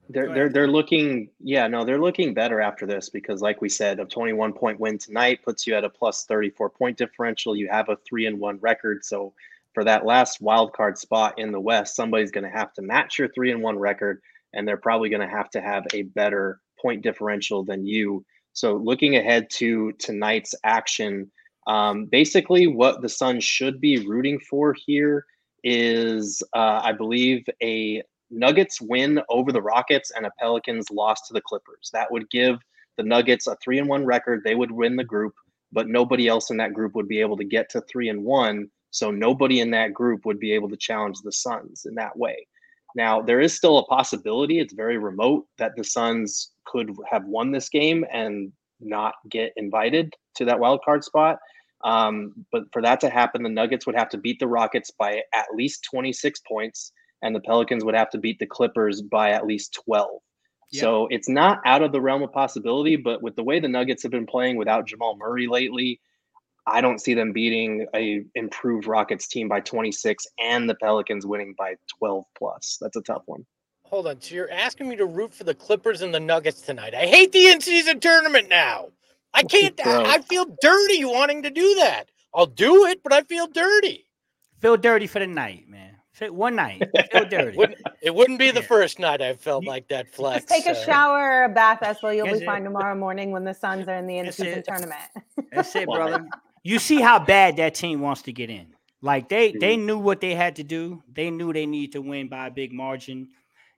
they're 0.09 0.33
they're 0.33 0.49
they're 0.49 0.67
looking 0.67 1.29
yeah 1.39 1.67
no 1.67 1.83
they're 1.83 1.99
looking 1.99 2.33
better 2.33 2.61
after 2.61 2.85
this 2.85 3.09
because 3.09 3.41
like 3.41 3.61
we 3.61 3.67
said 3.67 3.99
a 3.99 4.05
21 4.05 4.53
point 4.53 4.79
win 4.79 4.97
tonight 4.97 5.43
puts 5.43 5.67
you 5.67 5.75
at 5.75 5.83
a 5.83 5.89
plus 5.89 6.25
34 6.25 6.69
point 6.69 6.97
differential 6.97 7.55
you 7.55 7.67
have 7.69 7.89
a 7.89 7.97
three 8.07 8.25
and 8.25 8.39
one 8.39 8.57
record 8.59 9.03
so 9.03 9.33
for 9.77 9.83
that 9.83 10.07
last 10.07 10.41
wild 10.41 10.73
card 10.73 10.97
spot 10.97 11.35
in 11.37 11.51
the 11.51 11.59
west 11.59 11.95
somebody's 11.95 12.31
going 12.31 12.43
to 12.43 12.49
have 12.49 12.73
to 12.73 12.81
match 12.81 13.19
your 13.19 13.27
three 13.27 13.51
and 13.51 13.61
one 13.61 13.77
record 13.77 14.19
and 14.53 14.67
they're 14.67 14.75
probably 14.75 15.07
going 15.07 15.21
to 15.21 15.27
have 15.27 15.51
to 15.51 15.61
have 15.61 15.85
a 15.93 16.01
better 16.01 16.59
point 16.81 17.03
differential 17.03 17.63
than 17.63 17.85
you 17.85 18.25
so 18.53 18.73
looking 18.77 19.17
ahead 19.17 19.47
to 19.51 19.91
tonight's 19.99 20.55
action 20.63 21.29
um, 21.67 22.05
basically 22.05 22.65
what 22.65 23.03
the 23.03 23.09
Suns 23.09 23.43
should 23.43 23.79
be 23.79 23.99
rooting 24.07 24.39
for 24.39 24.75
here 24.87 25.23
is 25.63 26.41
uh, 26.55 26.81
i 26.83 26.91
believe 26.91 27.45
a 27.61 28.01
Nuggets 28.31 28.81
win 28.81 29.21
over 29.29 29.51
the 29.51 29.61
Rockets 29.61 30.11
and 30.15 30.25
a 30.25 30.31
Pelicans 30.39 30.89
loss 30.89 31.27
to 31.27 31.33
the 31.33 31.39
Clippers. 31.39 31.91
That 31.93 32.11
would 32.11 32.29
give 32.29 32.57
the 32.97 33.03
Nuggets 33.03 33.47
a 33.47 33.55
three 33.63 33.79
and 33.79 33.87
one 33.87 34.05
record. 34.05 34.41
They 34.43 34.55
would 34.55 34.69
win 34.69 34.97
the 34.97 35.05
group, 35.05 35.33
but 35.71 35.87
nobody 35.87 36.27
else 36.27 36.49
in 36.49 36.57
that 36.57 36.73
group 36.73 36.93
would 36.95 37.07
be 37.07 37.21
able 37.21 37.37
to 37.37 37.45
get 37.45 37.69
to 37.69 37.81
three 37.89 38.09
and 38.09 38.25
one. 38.25 38.69
So 38.97 39.11
nobody 39.11 39.59
in 39.59 39.71
that 39.71 39.93
group 39.93 40.25
would 40.25 40.39
be 40.39 40.53
able 40.53 40.69
to 40.69 40.77
challenge 40.77 41.17
the 41.23 41.31
Suns 41.31 41.85
in 41.85 41.95
that 41.95 42.17
way. 42.17 42.47
Now, 42.95 43.21
there 43.21 43.39
is 43.39 43.53
still 43.53 43.77
a 43.77 43.85
possibility, 43.85 44.59
it's 44.59 44.73
very 44.73 44.97
remote, 44.97 45.45
that 45.59 45.73
the 45.75 45.83
Suns 45.83 46.51
could 46.65 46.95
have 47.09 47.25
won 47.25 47.51
this 47.51 47.69
game 47.69 48.05
and 48.11 48.51
not 48.79 49.13
get 49.29 49.53
invited 49.55 50.15
to 50.35 50.45
that 50.45 50.59
wild 50.59 50.81
card 50.83 51.03
spot. 51.03 51.37
Um, 51.83 52.33
but 52.51 52.63
for 52.73 52.81
that 52.81 52.99
to 53.01 53.09
happen, 53.09 53.43
the 53.43 53.49
Nuggets 53.49 53.85
would 53.85 53.95
have 53.95 54.09
to 54.09 54.17
beat 54.17 54.39
the 54.39 54.47
Rockets 54.47 54.89
by 54.89 55.21
at 55.31 55.45
least 55.53 55.85
26 55.91 56.41
points 56.47 56.91
and 57.21 57.35
the 57.35 57.39
Pelicans 57.39 57.83
would 57.83 57.95
have 57.95 58.09
to 58.11 58.17
beat 58.17 58.39
the 58.39 58.45
Clippers 58.47 59.01
by 59.01 59.31
at 59.31 59.45
least 59.45 59.77
12. 59.85 60.09
Yep. 60.71 60.81
So 60.81 61.07
it's 61.11 61.29
not 61.29 61.59
out 61.65 61.83
of 61.83 61.91
the 61.91 62.01
realm 62.01 62.23
of 62.23 62.31
possibility, 62.31 62.95
but 62.95 63.21
with 63.21 63.35
the 63.35 63.43
way 63.43 63.59
the 63.59 63.67
Nuggets 63.67 64.03
have 64.03 64.11
been 64.11 64.25
playing 64.25 64.57
without 64.57 64.87
Jamal 64.87 65.17
Murray 65.17 65.47
lately, 65.47 65.99
I 66.67 66.81
don't 66.81 66.99
see 66.99 67.13
them 67.13 67.31
beating 67.31 67.87
a 67.95 68.23
improved 68.35 68.87
Rockets 68.87 69.27
team 69.27 69.47
by 69.47 69.61
26 69.61 70.27
and 70.39 70.69
the 70.69 70.75
Pelicans 70.75 71.25
winning 71.25 71.55
by 71.57 71.75
12 71.97 72.25
plus. 72.37 72.77
That's 72.81 72.97
a 72.97 73.01
tough 73.01 73.23
one. 73.25 73.45
Hold 73.83 74.07
on. 74.07 74.19
So 74.19 74.35
you're 74.35 74.51
asking 74.51 74.89
me 74.89 74.97
to 74.97 75.05
root 75.05 75.33
for 75.33 75.45
the 75.45 75.53
Clippers 75.55 76.01
and 76.01 76.13
the 76.13 76.19
Nuggets 76.19 76.61
tonight? 76.61 76.93
I 76.93 77.05
hate 77.05 77.31
the 77.31 77.47
in-season 77.47 78.01
tournament 78.01 78.49
now. 78.49 78.87
I 79.33 79.43
can't. 79.43 79.79
I, 79.85 80.15
I 80.15 80.21
feel 80.21 80.45
dirty 80.61 81.05
wanting 81.05 81.43
to 81.43 81.49
do 81.49 81.75
that. 81.75 82.05
I'll 82.35 82.45
do 82.47 82.85
it, 82.87 83.01
but 83.01 83.13
I 83.13 83.21
feel 83.21 83.47
dirty. 83.47 84.05
Feel 84.61 84.75
dirty 84.77 85.07
for 85.07 85.19
the 85.19 85.27
night, 85.27 85.69
man. 85.69 85.95
Feel- 86.11 86.33
One 86.33 86.55
night. 86.55 86.83
Feel 87.11 87.25
dirty. 87.29 87.57
Wouldn't, 87.57 87.79
it 88.01 88.13
wouldn't 88.13 88.39
be 88.39 88.51
the 88.51 88.59
Yeah. 88.61 88.65
first 88.67 88.99
night 88.99 89.21
I 89.21 89.35
felt 89.35 89.63
You- 89.63 89.69
like 89.69 89.87
that. 89.89 90.13
Flex. 90.13 90.45
Just 90.45 90.49
take 90.49 90.65
a 90.65 90.77
uh, 90.77 90.85
shower 90.85 91.19
or 91.19 91.43
a 91.45 91.49
bath, 91.49 91.79
Espo. 91.81 92.13
You'll 92.15 92.25
That's 92.25 92.39
be 92.39 92.43
it. 92.43 92.47
fine 92.47 92.63
tomorrow 92.63 92.95
morning 92.95 93.31
when 93.31 93.43
the 93.45 93.53
Suns 93.53 93.87
are 93.87 93.95
in 93.95 94.05
the 94.07 94.17
in-season 94.17 94.63
tournament. 94.67 94.99
That's 95.53 95.73
it, 95.75 95.85
brother. 95.87 96.27
You 96.63 96.79
see 96.79 97.01
how 97.01 97.19
bad 97.19 97.57
that 97.57 97.75
team 97.75 98.01
wants 98.01 98.23
to 98.23 98.33
get 98.33 98.49
in. 98.49 98.73
Like 99.01 99.29
they 99.29 99.51
they 99.51 99.77
knew 99.77 99.99
what 99.99 100.21
they 100.21 100.33
had 100.33 100.55
to 100.55 100.63
do. 100.63 101.03
They 101.11 101.29
knew 101.29 101.53
they 101.53 101.65
needed 101.65 101.93
to 101.93 102.01
win 102.01 102.29
by 102.29 102.47
a 102.47 102.51
big 102.51 102.73
margin. 102.73 103.29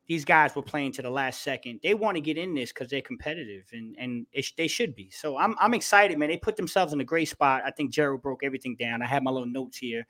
These 0.07 0.25
guys 0.25 0.55
were 0.55 0.63
playing 0.63 0.93
to 0.93 1.03
the 1.03 1.09
last 1.09 1.43
second. 1.43 1.81
They 1.83 1.93
want 1.93 2.15
to 2.15 2.21
get 2.21 2.37
in 2.37 2.55
this 2.55 2.71
because 2.71 2.89
they're 2.89 3.01
competitive, 3.01 3.65
and 3.73 3.95
and 3.99 4.25
it, 4.31 4.47
they 4.57 4.67
should 4.67 4.95
be. 4.95 5.11
So 5.11 5.37
I'm 5.37 5.55
I'm 5.59 5.73
excited, 5.73 6.17
man. 6.17 6.29
They 6.29 6.37
put 6.37 6.55
themselves 6.55 6.93
in 6.93 7.01
a 7.01 7.03
great 7.03 7.27
spot. 7.27 7.63
I 7.65 7.71
think 7.71 7.91
Gerald 7.91 8.21
broke 8.21 8.43
everything 8.43 8.75
down. 8.79 9.01
I 9.01 9.07
have 9.07 9.21
my 9.21 9.29
little 9.29 9.47
notes 9.47 9.77
here, 9.77 10.07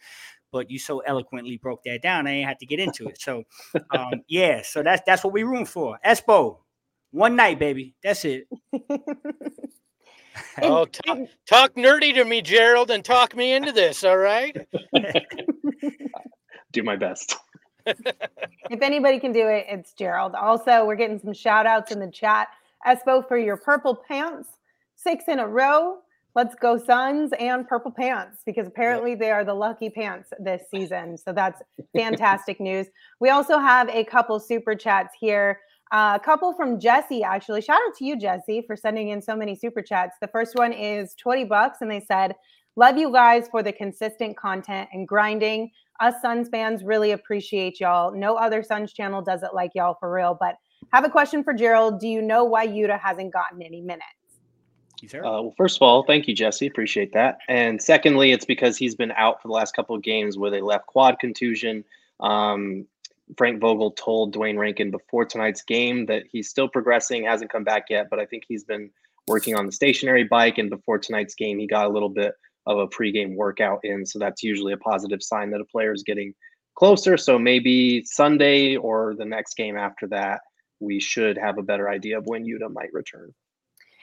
but 0.52 0.70
you 0.70 0.78
so 0.78 1.00
eloquently 1.00 1.58
broke 1.58 1.84
that 1.84 2.02
down. 2.04 2.28
I 2.28 2.32
ain't 2.32 2.48
had 2.48 2.60
to 2.60 2.66
get 2.68 2.80
into 2.80 3.08
it. 3.08 3.20
So 3.20 3.44
um, 3.92 4.14
yeah, 4.28 4.62
so 4.64 4.84
that's 4.84 5.02
that's 5.06 5.24
what 5.24 5.34
we 5.34 5.44
room 5.44 5.66
for. 5.66 5.98
Espo, 6.06 6.60
one 7.12 7.36
night, 7.36 7.58
baby. 7.58 7.96
That's 8.04 8.24
it. 8.26 8.48
Oh, 10.62 10.86
talk, 10.86 11.20
talk 11.48 11.76
nerdy 11.76 12.14
to 12.16 12.26
me, 12.26 12.42
Gerald, 12.42 12.92
and 12.92 13.04
talk 13.04 13.36
me 13.36 13.54
into 13.54 13.72
this. 13.72 14.04
All 14.04 14.18
right. 14.18 14.56
Do 16.72 16.84
my 16.84 16.98
best. 16.98 17.36
if 17.86 18.82
anybody 18.82 19.20
can 19.20 19.32
do 19.32 19.48
it, 19.48 19.66
it's 19.70 19.94
Gerald. 19.94 20.36
Also, 20.36 20.86
we're 20.86 20.96
getting 20.96 21.20
some 21.20 21.34
shout 21.34 21.66
outs 21.66 21.92
in 21.92 22.00
the 22.00 22.12
chat. 22.12 22.50
Espo 22.86 23.28
for 23.28 23.38
your 23.38 23.58
purple 23.58 23.96
pants, 23.96 24.50
six 24.96 25.26
in 25.28 25.40
a 25.40 25.48
row. 25.48 26.00
Let's 26.36 26.56
go 26.56 26.78
Suns 26.78 27.32
and 27.40 27.68
purple 27.68 27.92
pants 27.92 28.42
because 28.46 28.68
apparently 28.68 29.16
they 29.16 29.32
are 29.32 29.44
the 29.44 29.54
lucky 29.54 29.90
pants 29.90 30.30
this 30.40 30.62
season. 30.70 31.18
So 31.18 31.34
that's 31.34 31.62
fantastic 31.96 32.60
news. 32.60 32.88
We 33.20 33.30
also 33.30 33.58
have 33.58 33.90
a 33.90 34.04
couple 34.04 34.40
super 34.40 34.76
chats 34.76 35.16
here. 35.20 35.60
Uh, 35.92 36.18
a 36.22 36.24
couple 36.24 36.54
from 36.54 36.80
Jesse, 36.80 37.24
actually. 37.24 37.62
Shout 37.62 37.80
out 37.88 37.96
to 37.98 38.06
you, 38.06 38.18
Jesse, 38.18 38.64
for 38.68 38.76
sending 38.76 39.10
in 39.10 39.22
so 39.22 39.36
many 39.36 39.56
super 39.56 39.82
chats. 39.82 40.18
The 40.22 40.28
first 40.28 40.56
one 40.56 40.72
is 40.72 41.16
20 41.16 41.46
bucks, 41.46 41.80
and 41.82 41.90
they 41.90 42.00
said, 42.00 42.36
Love 42.76 42.98
you 42.98 43.12
guys 43.12 43.48
for 43.50 43.62
the 43.62 43.74
consistent 43.74 44.38
content 44.38 44.88
and 44.94 45.08
grinding. 45.08 45.72
Us 46.00 46.14
Suns 46.22 46.48
fans 46.48 46.84
really 46.84 47.12
appreciate 47.12 47.80
y'all. 47.80 48.16
No 48.16 48.36
other 48.36 48.64
Suns 48.64 48.94
channel 48.94 49.22
does 49.22 49.44
it 49.44 49.54
like 49.54 49.72
y'all 49.76 49.98
for 50.00 50.14
real. 50.14 50.38
But 50.40 50.56
have 50.94 51.04
a 51.04 51.10
question 51.10 51.44
for 51.44 51.54
Gerald. 51.54 52.00
Do 52.00 52.08
you 52.08 52.22
know 52.22 52.46
why 52.46 52.68
Yuta 52.68 52.98
hasn't 52.98 53.34
gotten 53.34 53.62
any 53.62 53.82
minutes? 53.82 54.06
Uh, 55.04 55.20
well, 55.22 55.54
first 55.58 55.78
of 55.78 55.82
all, 55.82 56.04
thank 56.04 56.28
you, 56.28 56.34
Jesse. 56.34 56.68
Appreciate 56.68 57.12
that. 57.14 57.40
And 57.50 57.82
secondly, 57.82 58.32
it's 58.32 58.46
because 58.46 58.78
he's 58.78 58.96
been 58.96 59.12
out 59.12 59.42
for 59.42 59.48
the 59.48 59.54
last 59.54 59.76
couple 59.76 59.96
of 59.96 60.02
games 60.02 60.38
with 60.38 60.54
a 60.54 60.62
left 60.62 60.86
quad 60.88 61.20
contusion. 61.20 61.84
Um, 62.20 62.86
Frank 63.38 63.62
Vogel 63.62 63.92
told 63.92 64.34
Duane 64.34 64.58
Rankin 64.58 64.92
before 64.92 65.26
tonight's 65.26 65.62
game 65.62 66.06
that 66.08 66.24
he's 66.32 66.50
still 66.50 66.68
progressing, 66.68 67.26
hasn't 67.26 67.52
come 67.52 67.64
back 67.64 67.86
yet, 67.90 68.08
but 68.10 68.20
I 68.20 68.26
think 68.26 68.44
he's 68.48 68.64
been 68.64 68.90
working 69.28 69.56
on 69.56 69.66
the 69.66 69.72
stationary 69.72 70.24
bike. 70.24 70.58
And 70.58 70.70
before 70.70 70.98
tonight's 70.98 71.36
game, 71.36 71.60
he 71.60 71.68
got 71.68 71.86
a 71.86 71.90
little 71.90 72.10
bit 72.10 72.34
of 72.66 72.80
a 72.80 72.88
pregame 72.88 73.36
workout 73.36 73.80
in. 73.84 74.06
So 74.06 74.20
that's 74.20 74.44
usually 74.44 74.74
a 74.74 74.78
positive 74.78 75.22
sign 75.22 75.52
that 75.52 75.62
a 75.62 75.66
player 75.66 75.94
is 75.94 76.04
getting 76.04 76.34
closer. 76.76 77.18
So 77.18 77.38
maybe 77.38 78.04
Sunday 78.06 78.76
or 78.76 79.16
the 79.18 79.26
next 79.26 79.56
game 79.56 79.78
after 79.78 80.08
that, 80.08 80.42
we 80.80 81.00
should 81.00 81.38
have 81.38 81.58
a 81.58 81.64
better 81.64 81.90
idea 81.90 82.18
of 82.18 82.26
when 82.26 82.46
Yuta 82.46 82.72
might 82.72 82.94
return. 82.94 83.34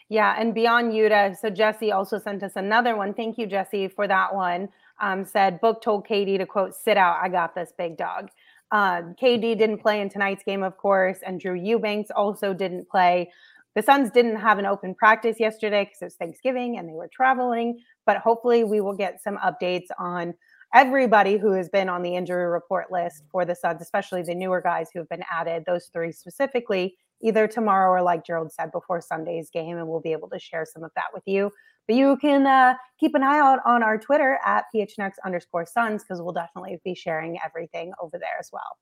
Yeah, 0.09 0.37
and 0.39 0.55
beyond 0.55 0.93
Yuta, 0.93 1.37
so 1.37 1.51
Jesse 1.51 1.91
also 1.91 2.19
sent 2.19 2.43
us 2.43 2.53
another 2.55 2.97
one. 2.97 3.13
Thank 3.13 3.39
you, 3.39 3.47
Jesse, 3.47 3.89
for 3.89 4.07
that 4.07 4.35
one. 4.35 4.69
Um, 5.01 5.25
said 5.25 5.61
Book 5.61 5.83
told 5.83 6.07
KD 6.07 6.39
to 6.39 6.47
quote, 6.47 6.75
"Sit 6.75 6.97
out, 6.97 7.19
I 7.21 7.29
got 7.29 7.55
this, 7.55 7.73
big 7.77 7.97
dog." 7.97 8.31
Uh, 8.73 9.03
KD 9.21 9.57
didn't 9.57 9.79
play 9.79 10.01
in 10.01 10.09
tonight's 10.09 10.43
game, 10.43 10.63
of 10.63 10.77
course, 10.77 11.19
and 11.25 11.41
Drew 11.41 11.55
Eubanks 11.55 12.11
also 12.11 12.53
didn't 12.53 12.89
play. 12.89 13.31
The 13.75 13.83
Suns 13.83 14.11
didn't 14.11 14.37
have 14.37 14.59
an 14.59 14.67
open 14.67 14.95
practice 14.95 15.39
yesterday 15.39 15.85
because 15.85 16.01
it 16.01 16.07
was 16.07 16.15
Thanksgiving 16.15 16.79
and 16.79 16.89
they 16.89 16.95
were 16.95 17.11
traveling, 17.13 17.79
but 18.07 18.17
hopefully 18.17 18.65
we 18.65 18.81
will 18.81 18.95
get 18.95 19.23
some 19.23 19.37
updates 19.39 19.89
on 19.99 20.35
everybody 20.75 21.37
who 21.37 21.53
has 21.53 21.69
been 21.69 21.89
on 21.89 22.03
the 22.03 22.17
injury 22.17 22.47
report 22.47 22.91
list 22.91 23.23
for 23.31 23.45
the 23.45 23.55
Suns, 23.55 23.83
especially 23.83 24.23
the 24.23 24.35
newer 24.35 24.61
guys 24.61 24.89
who 24.93 24.99
have 24.99 25.09
been 25.09 25.25
added, 25.31 25.65
those 25.67 25.91
three 25.93 26.11
specifically, 26.11 26.97
either 27.23 27.47
tomorrow 27.47 27.91
or 27.91 28.03
like 28.03 28.25
Gerald 28.25 28.53
said 28.53 28.73
before 28.73 29.01
Sunday's 29.01 29.51
game, 29.51 29.77
and 29.77 29.87
we'll 29.87 30.01
be 30.01 30.13
able 30.13 30.29
to 30.31 30.39
share 30.39 30.67
some 30.67 30.83
of 30.83 30.91
that 30.97 31.07
with 31.15 31.23
you. 31.27 31.51
But 31.87 31.97
you 31.97 32.17
can 32.21 32.47
uh, 32.47 32.75
keep 32.99 33.15
an 33.15 33.23
eye 33.23 33.39
out 33.39 33.61
on 33.65 33.83
our 33.83 33.97
Twitter 33.99 34.39
at 34.45 34.65
phnx 34.75 35.13
underscore 35.25 35.67
Suns 35.67 36.03
because 36.03 36.21
we'll 36.21 36.33
definitely 36.33 36.81
be 36.85 36.95
sharing 36.95 37.39
everything 37.45 37.93
over 38.03 38.19
there 38.19 38.37
as 38.41 38.51
well. 38.53 38.77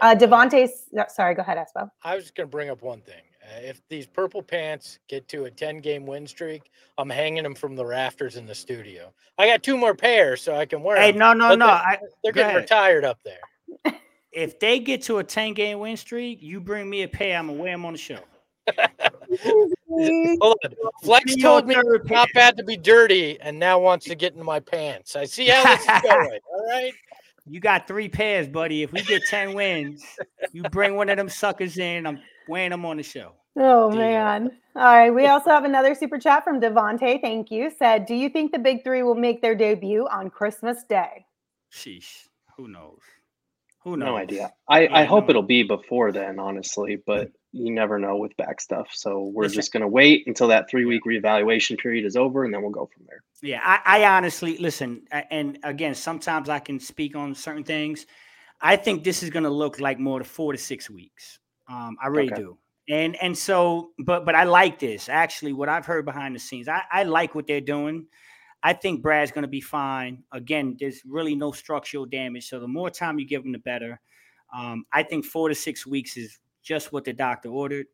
Uh, 0.00 0.14
Devontae, 0.14 0.68
sorry, 1.08 1.34
go 1.34 1.42
ahead, 1.42 1.58
Espo. 1.58 1.90
I 2.04 2.14
was 2.14 2.24
just 2.24 2.34
going 2.36 2.46
to 2.46 2.50
bring 2.50 2.70
up 2.70 2.82
one 2.82 3.00
thing. 3.00 3.20
Uh, 3.42 3.60
if 3.62 3.82
these 3.88 4.06
purple 4.06 4.42
pants 4.42 5.00
get 5.08 5.26
to 5.28 5.44
a 5.46 5.50
10 5.50 5.78
game 5.80 6.06
win 6.06 6.26
streak, 6.26 6.70
I'm 6.98 7.10
hanging 7.10 7.42
them 7.42 7.54
from 7.54 7.74
the 7.74 7.84
rafters 7.84 8.36
in 8.36 8.46
the 8.46 8.54
studio. 8.54 9.12
I 9.38 9.46
got 9.48 9.62
two 9.64 9.76
more 9.76 9.94
pairs 9.94 10.40
so 10.40 10.54
I 10.54 10.66
can 10.66 10.82
wear 10.84 10.96
Hey, 11.00 11.10
them. 11.10 11.18
no, 11.18 11.32
no, 11.32 11.48
but 11.48 11.58
no. 11.58 11.66
they're- 11.66 11.74
I, 11.74 11.98
They're 12.22 12.32
getting 12.32 12.50
ahead. 12.50 12.60
retired 12.62 13.04
up 13.04 13.18
there. 13.24 13.94
if 14.32 14.60
they 14.60 14.78
get 14.78 15.02
to 15.02 15.18
a 15.18 15.24
10 15.24 15.54
game 15.54 15.80
win 15.80 15.96
streak, 15.96 16.42
you 16.42 16.60
bring 16.60 16.88
me 16.88 17.02
a 17.02 17.08
pair, 17.08 17.36
I'm 17.36 17.48
gonna 17.48 17.58
wear 17.60 17.72
them 17.72 17.84
on 17.84 17.92
the 17.94 17.98
show. 17.98 18.20
Hold 19.88 20.56
on. 20.64 20.74
Flex 21.02 21.34
Be 21.34 21.40
told 21.42 21.66
me 21.66 21.74
third 21.74 22.02
it's 22.02 22.10
not 22.10 22.28
bad 22.34 22.56
to 22.58 22.64
be 22.64 22.76
dirty 22.76 23.40
and 23.40 23.58
now 23.58 23.78
wants 23.78 24.06
to 24.06 24.14
get 24.14 24.32
into 24.32 24.44
my 24.44 24.60
pants. 24.60 25.16
I 25.16 25.24
see 25.24 25.46
how 25.48 25.64
this 25.76 25.80
is 25.82 25.86
going. 26.02 26.40
All 26.52 26.66
right. 26.68 26.92
You 27.46 27.60
got 27.60 27.86
three 27.88 28.08
pairs, 28.08 28.46
buddy. 28.48 28.82
If 28.82 28.92
we 28.92 29.00
get 29.02 29.24
10 29.24 29.54
wins, 29.54 30.04
you 30.52 30.62
bring 30.64 30.96
one 30.96 31.08
of 31.08 31.16
them 31.16 31.30
suckers 31.30 31.78
in. 31.78 32.06
I'm 32.06 32.20
wearing 32.46 32.70
them 32.70 32.84
on 32.84 32.98
the 32.98 33.02
show. 33.02 33.32
Oh 33.56 33.90
Deal. 33.90 33.98
man. 34.00 34.50
All 34.76 34.82
right. 34.84 35.10
We 35.10 35.26
also 35.26 35.50
have 35.50 35.64
another 35.64 35.94
super 35.94 36.18
chat 36.18 36.44
from 36.44 36.60
Devonte. 36.60 37.20
Thank 37.22 37.50
you. 37.50 37.70
Said, 37.78 38.04
Do 38.06 38.14
you 38.14 38.28
think 38.28 38.52
the 38.52 38.58
big 38.58 38.84
three 38.84 39.02
will 39.02 39.14
make 39.14 39.40
their 39.40 39.54
debut 39.54 40.06
on 40.10 40.28
Christmas 40.30 40.84
Day? 40.88 41.24
Sheesh. 41.72 42.26
Who 42.56 42.68
knows? 42.68 42.98
Who 43.84 43.96
knows? 43.96 44.06
No 44.06 44.16
idea. 44.16 44.52
I, 44.68 44.86
I 44.88 45.00
Yeah, 45.02 45.04
hope 45.06 45.24
no. 45.24 45.30
it'll 45.30 45.42
be 45.42 45.62
before 45.62 46.12
then, 46.12 46.38
honestly, 46.38 46.98
but 47.06 47.30
you 47.52 47.72
never 47.72 47.98
know 47.98 48.16
with 48.16 48.36
back 48.36 48.60
stuff. 48.60 48.88
So 48.92 49.30
we're 49.34 49.48
just 49.48 49.72
going 49.72 49.80
to 49.80 49.88
wait 49.88 50.26
until 50.26 50.48
that 50.48 50.68
three 50.68 50.84
week 50.84 51.02
reevaluation 51.06 51.78
period 51.78 52.04
is 52.04 52.16
over 52.16 52.44
and 52.44 52.52
then 52.52 52.62
we'll 52.62 52.70
go 52.70 52.88
from 52.92 53.06
there. 53.08 53.22
Yeah, 53.40 53.60
I, 53.64 54.00
I 54.00 54.16
honestly 54.16 54.58
listen, 54.58 55.02
and 55.12 55.58
again, 55.62 55.94
sometimes 55.94 56.48
I 56.48 56.58
can 56.58 56.80
speak 56.80 57.14
on 57.14 57.34
certain 57.34 57.64
things. 57.64 58.04
I 58.60 58.74
think 58.76 59.04
this 59.04 59.22
is 59.22 59.30
going 59.30 59.44
to 59.44 59.50
look 59.50 59.78
like 59.78 60.00
more 60.00 60.18
to 60.18 60.24
four 60.24 60.52
to 60.52 60.58
six 60.58 60.90
weeks. 60.90 61.38
Um, 61.68 61.96
I 62.02 62.08
really 62.08 62.32
Okay. 62.32 62.36
do, 62.36 62.58
and 62.88 63.14
and 63.22 63.38
so, 63.38 63.90
but 64.04 64.24
but 64.24 64.34
I 64.34 64.44
like 64.44 64.78
this 64.80 65.08
actually. 65.08 65.52
What 65.52 65.68
I've 65.68 65.86
heard 65.86 66.04
behind 66.04 66.34
the 66.34 66.40
scenes, 66.40 66.68
I, 66.68 66.82
I 66.90 67.04
like 67.04 67.34
what 67.34 67.46
they're 67.46 67.60
doing. 67.60 68.06
I 68.62 68.72
think 68.72 69.02
Brad's 69.02 69.30
going 69.30 69.42
to 69.42 69.48
be 69.48 69.60
fine. 69.60 70.24
Again, 70.32 70.76
there's 70.80 71.02
really 71.06 71.36
no 71.36 71.52
structural 71.52 72.06
damage, 72.06 72.48
so 72.48 72.58
the 72.58 72.66
more 72.66 72.90
time 72.90 73.20
you 73.20 73.26
give 73.26 73.44
him, 73.44 73.52
the 73.52 73.58
better. 73.58 74.00
Um, 74.52 74.84
I 74.92 75.04
think 75.04 75.24
four 75.24 75.48
to 75.48 75.54
six 75.54 75.86
weeks 75.86 76.16
is 76.16 76.40
just 76.68 76.92
what 76.92 77.04
the 77.04 77.14
doctor 77.14 77.48
ordered, 77.48 77.86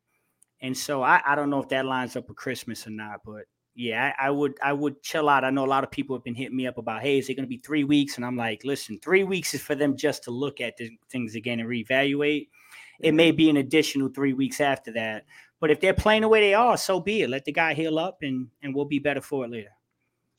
and 0.60 0.76
so 0.76 1.02
I, 1.02 1.22
I 1.24 1.36
don't 1.36 1.50
know 1.50 1.62
if 1.62 1.68
that 1.68 1.86
lines 1.86 2.16
up 2.16 2.28
with 2.28 2.36
Christmas 2.36 2.86
or 2.86 2.90
not, 2.90 3.20
but 3.24 3.44
yeah, 3.76 4.12
I, 4.18 4.26
I 4.26 4.30
would 4.30 4.54
I 4.62 4.72
would 4.72 5.02
chill 5.02 5.28
out. 5.28 5.44
I 5.44 5.50
know 5.50 5.64
a 5.64 5.66
lot 5.66 5.84
of 5.84 5.90
people 5.90 6.16
have 6.16 6.24
been 6.24 6.34
hitting 6.34 6.56
me 6.56 6.66
up 6.66 6.78
about, 6.78 7.02
hey, 7.02 7.18
is 7.18 7.28
it 7.28 7.34
going 7.34 7.44
to 7.44 7.48
be 7.48 7.58
three 7.58 7.84
weeks? 7.84 8.16
And 8.16 8.24
I'm 8.24 8.36
like, 8.36 8.64
listen, 8.64 8.98
three 8.98 9.24
weeks 9.24 9.54
is 9.54 9.62
for 9.62 9.74
them 9.74 9.96
just 9.96 10.24
to 10.24 10.30
look 10.30 10.60
at 10.60 10.76
the 10.76 10.90
things 11.10 11.34
again 11.34 11.60
and 11.60 11.68
reevaluate. 11.68 12.48
It 13.00 13.12
may 13.12 13.30
mm-hmm. 13.30 13.36
be 13.36 13.50
an 13.50 13.56
additional 13.56 14.08
three 14.08 14.32
weeks 14.32 14.60
after 14.60 14.92
that, 14.92 15.24
but 15.60 15.70
if 15.70 15.80
they're 15.80 15.94
playing 15.94 16.22
the 16.22 16.28
way 16.28 16.40
they 16.40 16.54
are, 16.54 16.76
so 16.76 17.00
be 17.00 17.22
it. 17.22 17.30
Let 17.30 17.44
the 17.44 17.52
guy 17.52 17.74
heal 17.74 17.98
up, 17.98 18.18
and 18.22 18.48
and 18.62 18.74
we'll 18.74 18.84
be 18.84 18.98
better 18.98 19.20
for 19.20 19.44
it 19.44 19.50
later. 19.50 19.70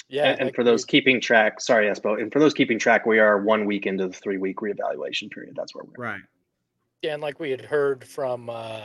Yeah. 0.08 0.32
and, 0.32 0.42
and 0.42 0.56
for 0.56 0.64
those 0.64 0.86
keeping 0.86 1.20
track, 1.20 1.60
sorry, 1.60 1.88
Espo, 1.88 2.22
and 2.22 2.32
for 2.32 2.40
those 2.40 2.54
keeping 2.54 2.78
track, 2.78 3.06
we 3.06 3.20
are 3.20 3.42
one 3.42 3.66
week 3.66 3.86
into 3.86 4.08
the 4.08 4.14
three 4.14 4.38
week 4.38 4.58
reevaluation 4.58 5.32
period. 5.32 5.56
That's 5.56 5.74
where 5.74 5.84
we're 5.84 6.04
Right. 6.04 6.22
And 7.10 7.22
like 7.22 7.40
we 7.40 7.52
had 7.52 7.62
heard 7.62 8.04
from 8.04 8.50
uh, 8.50 8.82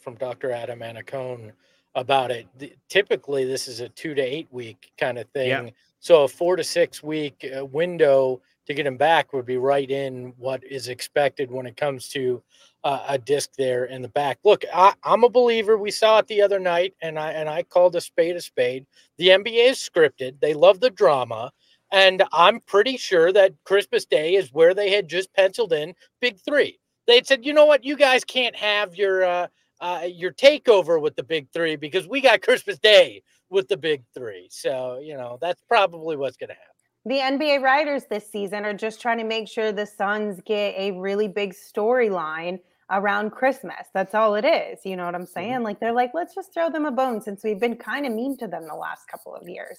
from 0.00 0.14
Dr. 0.16 0.50
Adam 0.50 0.80
Anacone 0.80 1.52
about 1.94 2.30
it, 2.30 2.46
typically 2.88 3.44
this 3.44 3.68
is 3.68 3.80
a 3.80 3.88
two 3.90 4.14
to 4.14 4.22
eight 4.22 4.48
week 4.50 4.92
kind 4.98 5.18
of 5.18 5.28
thing. 5.30 5.48
Yeah. 5.48 5.70
So 6.00 6.24
a 6.24 6.28
four 6.28 6.56
to 6.56 6.64
six 6.64 7.02
week 7.02 7.46
uh, 7.56 7.64
window 7.64 8.40
to 8.66 8.74
get 8.74 8.86
him 8.86 8.96
back 8.96 9.32
would 9.32 9.46
be 9.46 9.56
right 9.56 9.90
in 9.90 10.32
what 10.38 10.62
is 10.64 10.88
expected 10.88 11.50
when 11.50 11.66
it 11.66 11.76
comes 11.76 12.08
to 12.10 12.42
uh, 12.84 13.04
a 13.08 13.18
disc 13.18 13.50
there 13.56 13.84
in 13.84 14.02
the 14.02 14.08
back. 14.08 14.38
Look, 14.44 14.64
I, 14.72 14.94
I'm 15.04 15.24
a 15.24 15.28
believer. 15.28 15.76
We 15.76 15.90
saw 15.90 16.18
it 16.18 16.26
the 16.26 16.42
other 16.42 16.58
night, 16.58 16.94
and 17.02 17.18
I 17.18 17.32
and 17.32 17.48
I 17.48 17.62
called 17.62 17.96
a 17.96 18.00
spade 18.00 18.36
a 18.36 18.40
spade. 18.40 18.86
The 19.18 19.28
NBA 19.28 19.70
is 19.70 19.78
scripted. 19.78 20.40
They 20.40 20.54
love 20.54 20.80
the 20.80 20.90
drama. 20.90 21.52
And 21.92 22.22
I'm 22.32 22.60
pretty 22.60 22.96
sure 22.96 23.32
that 23.34 23.52
Christmas 23.64 24.06
Day 24.06 24.34
is 24.34 24.50
where 24.50 24.72
they 24.72 24.90
had 24.90 25.08
just 25.08 25.32
penciled 25.34 25.74
in 25.74 25.94
Big 26.20 26.38
Three 26.40 26.78
they 27.06 27.16
had 27.16 27.26
said, 27.26 27.44
you 27.44 27.52
know 27.52 27.66
what, 27.66 27.84
you 27.84 27.96
guys 27.96 28.24
can't 28.24 28.56
have 28.56 28.96
your 28.96 29.24
uh, 29.24 29.46
uh, 29.80 30.06
your 30.06 30.32
takeover 30.32 31.00
with 31.00 31.16
the 31.16 31.22
big 31.22 31.48
three 31.52 31.76
because 31.76 32.06
we 32.06 32.20
got 32.20 32.42
Christmas 32.42 32.78
Day 32.78 33.22
with 33.50 33.68
the 33.68 33.76
big 33.76 34.02
three. 34.14 34.48
So 34.50 35.00
you 35.02 35.16
know 35.16 35.38
that's 35.40 35.62
probably 35.68 36.16
what's 36.16 36.36
going 36.36 36.48
to 36.48 36.54
happen. 36.54 36.68
The 37.04 37.18
NBA 37.18 37.62
writers 37.62 38.04
this 38.08 38.30
season 38.30 38.64
are 38.64 38.74
just 38.74 39.00
trying 39.00 39.18
to 39.18 39.24
make 39.24 39.48
sure 39.48 39.72
the 39.72 39.86
Suns 39.86 40.40
get 40.44 40.74
a 40.76 40.92
really 40.92 41.26
big 41.26 41.52
storyline 41.52 42.60
around 42.90 43.30
Christmas. 43.30 43.88
That's 43.92 44.14
all 44.14 44.36
it 44.36 44.44
is. 44.44 44.78
You 44.84 44.96
know 44.96 45.06
what 45.06 45.14
I'm 45.16 45.26
saying? 45.26 45.64
Like 45.64 45.80
they're 45.80 45.92
like, 45.92 46.12
let's 46.14 46.34
just 46.34 46.54
throw 46.54 46.70
them 46.70 46.84
a 46.84 46.92
bone 46.92 47.20
since 47.20 47.42
we've 47.42 47.58
been 47.58 47.76
kind 47.76 48.06
of 48.06 48.12
mean 48.12 48.36
to 48.38 48.46
them 48.46 48.66
the 48.68 48.76
last 48.76 49.08
couple 49.08 49.34
of 49.34 49.48
years. 49.48 49.76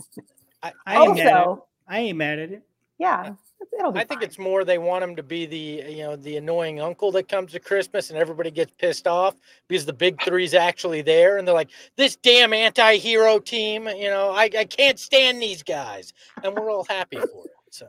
I 0.62 0.74
ain't, 0.98 1.16
mad 1.16 1.20
at 1.20 1.28
it. 1.28 1.34
Also, 1.34 1.66
I 1.88 2.00
ain't 2.00 2.18
mad 2.18 2.40
at 2.40 2.52
it. 2.52 2.64
yeah, 2.98 3.34
it'll 3.78 3.92
be 3.92 4.00
I 4.00 4.04
think 4.04 4.22
fine. 4.22 4.28
it's 4.30 4.40
more 4.40 4.64
they 4.64 4.78
want 4.78 5.04
him 5.04 5.16
to 5.16 5.24
be 5.24 5.46
the 5.46 5.92
you 5.92 6.04
know 6.04 6.16
the 6.16 6.38
annoying 6.38 6.80
uncle 6.82 7.12
that 7.14 7.28
comes 7.28 7.52
to 7.54 7.60
Christmas 7.60 8.10
and 8.10 8.18
everybody 8.20 8.52
gets 8.52 8.72
pissed 8.78 9.08
off 9.08 9.36
because 9.68 9.86
the 9.86 9.94
big 9.94 10.22
three's 10.24 10.54
actually 10.54 11.02
there 11.02 11.38
and 11.38 11.48
they're 11.48 11.56
like 11.56 11.70
this 11.96 12.16
damn 12.16 12.54
anti-hero 12.54 13.40
team. 13.40 13.88
You 13.88 14.10
know 14.10 14.32
I, 14.32 14.50
I 14.58 14.66
can't 14.66 15.00
stand 15.00 15.42
these 15.42 15.64
guys 15.64 16.14
and 16.44 16.54
we're 16.56 16.72
all 16.72 16.86
happy 16.90 17.18
for 17.32 17.46
it. 17.46 17.52
So 17.72 17.88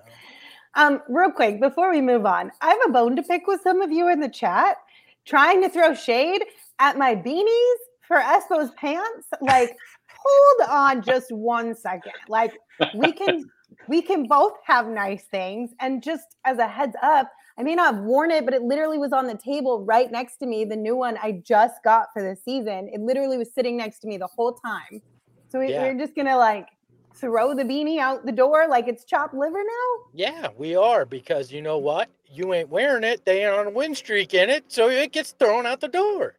Um, 0.77 1.03
real 1.09 1.31
quick 1.31 1.61
before 1.61 1.91
we 1.91 2.01
move 2.01 2.27
on, 2.27 2.51
I 2.61 2.69
have 2.71 2.81
a 2.89 2.93
bone 2.93 3.15
to 3.17 3.23
pick 3.23 3.47
with 3.47 3.61
some 3.63 3.81
of 3.81 3.93
you 3.93 4.09
in 4.11 4.21
the 4.21 4.29
chat, 4.29 4.77
trying 5.25 5.63
to 5.63 5.69
throw 5.69 5.95
shade 5.95 6.43
at 6.81 6.99
my 6.99 7.15
beanies 7.15 7.77
for 8.09 8.17
Espo's 8.19 8.71
pants. 8.77 9.29
Like, 9.41 9.77
hold 10.09 10.69
on 10.71 11.03
just 11.03 11.31
one 11.31 11.75
second. 11.77 12.13
Like, 12.29 12.53
we 12.95 13.13
can 13.13 13.45
we 13.89 14.03
can 14.03 14.27
both 14.27 14.55
have 14.65 14.87
nice 14.87 15.25
things, 15.25 15.71
and 15.81 16.03
just 16.03 16.37
as 16.45 16.59
a 16.59 16.67
heads 16.69 16.97
up, 17.03 17.31
I 17.57 17.63
may 17.63 17.75
not 17.75 17.95
have 17.95 18.05
worn 18.05 18.31
it, 18.33 18.45
but 18.45 18.53
it 18.55 18.63
literally 18.63 18.99
was 18.99 19.13
on 19.13 19.27
the 19.27 19.37
table 19.37 19.85
right 19.85 20.11
next 20.11 20.39
to 20.39 20.47
me. 20.47 20.65
The 20.65 20.77
new 20.77 20.97
one 20.97 21.17
I 21.23 21.41
just 21.45 21.75
got 21.85 22.09
for 22.13 22.23
the 22.23 22.35
season. 22.37 22.89
It 22.93 23.01
literally 23.01 23.39
was 23.39 23.53
sitting 23.55 23.77
next 23.77 24.01
to 24.01 24.09
me 24.09 24.17
the 24.17 24.27
whole 24.27 24.55
time. 24.55 25.01
So 25.49 25.61
we, 25.61 25.71
Yeah. 25.71 25.83
we're 25.83 25.95
just 25.99 26.17
gonna 26.17 26.37
like 26.37 26.69
throw 27.15 27.55
the 27.55 27.63
beanie 27.63 27.99
out 28.01 28.27
the 28.27 28.33
door 28.33 28.67
like 28.69 28.89
it's 28.89 29.05
chopped 29.05 29.35
liver 29.35 29.63
now. 29.63 30.05
yeah, 30.13 30.49
we 30.59 30.75
are 30.75 31.05
because 31.05 31.53
you 31.53 31.63
know 31.63 31.79
what? 31.79 32.09
You 32.29 32.53
ain't 32.55 32.69
wearing 32.71 33.05
it. 33.05 33.25
They 33.25 33.45
ain't 33.45 33.55
on 33.55 33.69
a 33.69 33.71
win 33.71 33.95
streak 33.95 34.35
in 34.35 34.51
it, 34.51 34.65
so 34.73 34.89
it 34.89 35.13
gets 35.13 35.31
thrown 35.33 35.65
out 35.65 35.81
the 35.81 35.87
door. 35.87 36.35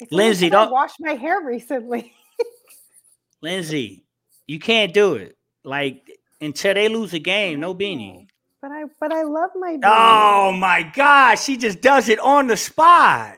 It's 0.00 0.12
only 0.12 0.24
Lindsay, 0.26 0.50
'cause 0.50 0.66
don't- 0.66 0.72
washed 0.72 0.96
my 1.00 1.14
hair 1.14 1.40
recently. 1.40 2.12
Lindsay, 3.42 4.04
you 4.46 4.58
can't 4.58 4.92
do 4.92 5.14
it. 5.14 5.36
Like 5.64 6.17
until 6.40 6.74
they 6.74 6.88
lose 6.88 7.12
a 7.14 7.18
game, 7.18 7.60
no 7.60 7.74
beanie. 7.74 8.26
But 8.62 8.72
I 8.72 8.84
but 9.00 9.12
I 9.12 9.22
love 9.22 9.50
my 9.54 9.76
beanie. 9.76 9.80
Oh 9.84 10.52
my 10.52 10.82
gosh, 10.94 11.42
she 11.44 11.56
just 11.56 11.80
does 11.80 12.08
it 12.08 12.18
on 12.20 12.46
the 12.48 12.56
spot. 12.56 13.36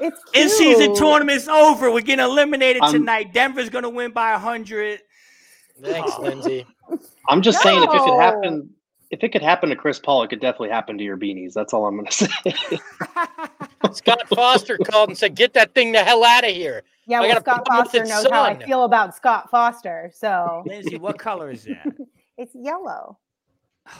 it's 0.00 0.20
In 0.34 0.48
season 0.48 0.94
tournament's 0.94 1.48
over. 1.48 1.90
We're 1.90 2.00
getting 2.02 2.24
eliminated 2.24 2.82
I'm- 2.82 2.92
tonight. 2.92 3.32
Denver's 3.32 3.70
gonna 3.70 3.88
win 3.90 4.10
by 4.12 4.32
hundred. 4.34 5.00
Thanks, 5.82 6.12
Oh. 6.18 6.22
Lindsay. 6.22 6.66
I'm 7.28 7.40
just 7.42 7.62
saying, 7.62 7.82
if 7.82 7.90
it 7.92 7.98
could 8.00 8.18
happen, 8.20 8.70
if 9.10 9.22
it 9.22 9.28
could 9.32 9.42
happen 9.42 9.68
to 9.70 9.76
Chris 9.76 9.98
Paul, 9.98 10.22
it 10.22 10.28
could 10.28 10.40
definitely 10.40 10.70
happen 10.70 10.98
to 10.98 11.04
your 11.04 11.16
beanies. 11.16 11.52
That's 11.54 11.72
all 11.72 11.86
I'm 11.86 11.96
gonna 11.96 12.10
say. 12.10 12.28
Scott 13.92 14.28
Foster 14.28 14.76
called 14.78 15.10
and 15.10 15.18
said, 15.18 15.34
"Get 15.34 15.54
that 15.54 15.74
thing 15.74 15.92
the 15.92 16.02
hell 16.04 16.24
out 16.24 16.44
of 16.44 16.50
here." 16.50 16.82
Yeah, 17.06 17.20
I 17.22 17.26
well, 17.28 17.40
Scott 17.40 17.66
Foster 17.66 18.00
its 18.02 18.10
knows 18.10 18.26
how 18.30 18.42
I 18.42 18.54
feel 18.54 18.84
about 18.84 19.14
Scott 19.14 19.50
Foster, 19.50 20.10
so 20.14 20.62
Lindsay, 20.66 20.98
what 20.98 21.18
color 21.18 21.50
is 21.50 21.64
that? 21.64 21.86
it's 22.38 22.54
yellow. 22.54 23.18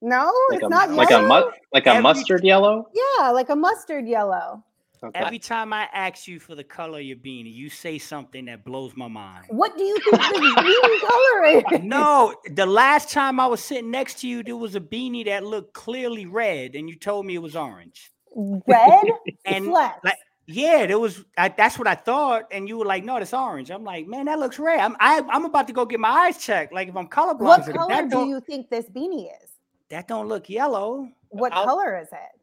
No, 0.00 0.32
like 0.50 0.58
it's 0.58 0.66
a 0.66 0.68
not 0.68 0.90
like 0.92 1.10
yellow. 1.10 1.24
a 1.24 1.44
mu- 1.46 1.50
like 1.72 1.86
a 1.86 1.90
Every- 1.90 2.02
mustard 2.04 2.44
yellow. 2.44 2.86
yeah, 2.94 3.30
like 3.30 3.48
a 3.48 3.56
mustard 3.56 4.06
yellow. 4.06 4.62
Okay. 5.02 5.18
Every 5.18 5.40
time 5.40 5.72
I 5.72 5.88
ask 5.92 6.28
you 6.28 6.38
for 6.38 6.54
the 6.54 6.62
color 6.62 6.98
of 7.00 7.04
your 7.04 7.16
beanie, 7.16 7.52
you 7.52 7.68
say 7.68 7.98
something 7.98 8.44
that 8.44 8.64
blows 8.64 8.96
my 8.96 9.08
mind. 9.08 9.46
What 9.48 9.76
do 9.76 9.82
you 9.82 9.96
think 9.98 10.20
the 10.22 10.54
green 10.60 11.00
color 11.70 11.78
is? 11.78 11.84
No, 11.84 12.32
the 12.52 12.66
last 12.66 13.10
time 13.10 13.40
I 13.40 13.46
was 13.48 13.60
sitting 13.62 13.90
next 13.90 14.20
to 14.20 14.28
you, 14.28 14.42
there 14.44 14.56
was 14.56 14.74
a 14.76 14.80
beanie 14.80 15.24
that 15.26 15.44
looked 15.44 15.72
clearly 15.72 16.26
red, 16.26 16.76
and 16.76 16.88
you 16.88 16.94
told 16.96 17.26
me 17.26 17.34
it 17.34 17.42
was 17.42 17.56
orange. 17.56 18.10
Red 18.36 19.04
And 19.46 19.64
flex. 19.66 19.98
like, 20.04 20.16
yeah, 20.48 20.86
there 20.86 20.98
was. 20.98 21.24
I, 21.36 21.48
that's 21.50 21.78
what 21.78 21.86
I 21.86 21.94
thought, 21.94 22.46
and 22.50 22.68
you 22.68 22.78
were 22.78 22.86
like, 22.86 23.04
"No, 23.04 23.16
it's 23.18 23.34
orange." 23.34 23.70
I'm 23.70 23.84
like, 23.84 24.06
"Man, 24.08 24.24
that 24.26 24.38
looks 24.38 24.58
red." 24.58 24.80
I'm 24.80 24.96
I, 24.98 25.22
I'm 25.30 25.44
about 25.44 25.66
to 25.68 25.72
go 25.72 25.84
get 25.84 26.00
my 26.00 26.08
eyes 26.08 26.38
checked. 26.38 26.72
Like 26.72 26.88
if 26.88 26.96
I'm 26.96 27.06
colorblind, 27.08 27.40
what 27.40 27.74
color 27.74 28.06
do 28.08 28.26
you 28.26 28.40
think 28.40 28.70
this 28.70 28.86
beanie 28.86 29.26
is? 29.42 29.50
that 29.90 30.08
don't 30.08 30.28
look 30.28 30.48
yellow. 30.50 31.08
What 31.28 31.52
I'll- 31.52 31.64
color 31.64 31.98
is 31.98 32.08
it? 32.08 32.40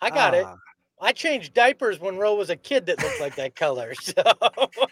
I 0.00 0.10
got 0.10 0.32
it. 0.34 0.44
Ah. 0.46 0.56
I 1.00 1.12
changed 1.12 1.54
diapers 1.54 2.00
when 2.00 2.16
Roe 2.18 2.34
was 2.34 2.50
a 2.50 2.56
kid 2.56 2.86
that 2.86 3.00
looked 3.02 3.20
like 3.20 3.36
that 3.36 3.54
color. 3.54 3.94
So 4.00 4.14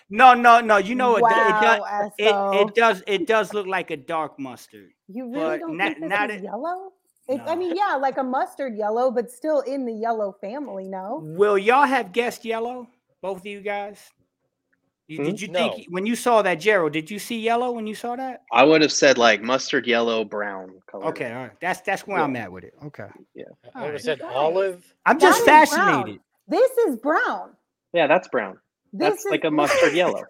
No, 0.09 0.35
no, 0.35 0.61
no. 0.61 0.77
You 0.77 0.95
know 0.95 1.13
what? 1.13 1.23
wow, 1.23 1.31
it, 1.49 1.63
does, 1.63 2.13
it, 2.19 2.61
it 2.69 2.75
does. 2.75 3.03
It 3.07 3.27
does 3.27 3.55
look 3.55 3.67
like 3.67 3.91
a 3.91 3.97
dark 3.97 4.39
mustard. 4.39 4.91
you 5.09 5.25
really 5.33 5.59
but 5.59 5.61
don't 5.61 5.77
na- 5.77 5.85
think 5.87 6.01
this 6.01 6.09
not 6.11 6.31
is 6.31 6.37
it- 6.37 6.45
yellow? 6.45 6.93
It's, 7.29 7.43
I 7.49 7.57
mean, 7.57 7.74
yeah, 7.77 7.97
like 7.97 8.18
a 8.18 8.22
mustard 8.22 8.77
yellow, 8.77 9.11
but 9.11 9.31
still 9.31 9.61
in 9.61 9.85
the 9.85 9.93
yellow 9.93 10.37
family. 10.41 10.89
No, 10.89 11.20
Will 11.22 11.59
y'all 11.59 11.85
have 11.87 12.12
guessed 12.12 12.45
yellow? 12.45 12.87
Both 13.20 13.39
of 13.39 13.47
you 13.47 13.61
guys. 13.61 13.99
You- 15.09 15.18
Hmm? 15.18 15.24
Did 15.24 15.41
you 15.41 15.49
No. 15.49 15.59
think 15.59 15.87
when 15.91 16.05
you 16.07 16.14
saw 16.16 16.43
that, 16.43 16.57
Gerald? 16.57 16.93
Did 16.93 17.11
you 17.11 17.18
see 17.18 17.39
yellow 17.41 17.70
when 17.72 17.87
you 17.87 17.95
saw 17.95 18.16
that? 18.16 18.43
I 18.53 18.64
would 18.64 18.83
have 18.83 18.93
said 18.93 19.18
like 19.18 19.41
mustard 19.43 19.87
yellow 19.87 20.24
brown 20.24 20.81
color. 20.87 21.07
Okay, 21.07 21.33
all 21.33 21.43
right. 21.43 21.61
That's 21.61 21.81
that's 21.81 22.07
where 22.07 22.18
Yeah. 22.18 22.24
I'm 22.24 22.37
at 22.37 22.51
with 22.51 22.64
it. 22.64 22.74
Okay. 22.87 23.07
Yeah. 23.35 23.45
I 23.47 23.47
would 23.51 23.74
Alright. 23.77 23.93
have 23.95 24.03
said 24.03 24.20
Nice. 24.20 24.33
olive. 24.35 24.95
I'm 25.05 25.18
That 25.18 25.22
just 25.27 25.39
is 25.41 25.45
brown. 25.45 25.66
fascinated. 25.66 26.20
this 26.49 26.70
is 26.89 26.97
brown. 26.97 27.57
Yeah, 27.93 28.07
that's 28.09 28.29
brown. 28.29 28.59
This 28.93 29.11
That's 29.11 29.24
is 29.27 29.31
like 29.31 29.45
a 29.45 29.51
mustard 29.62 29.95
yellow. 29.95 30.22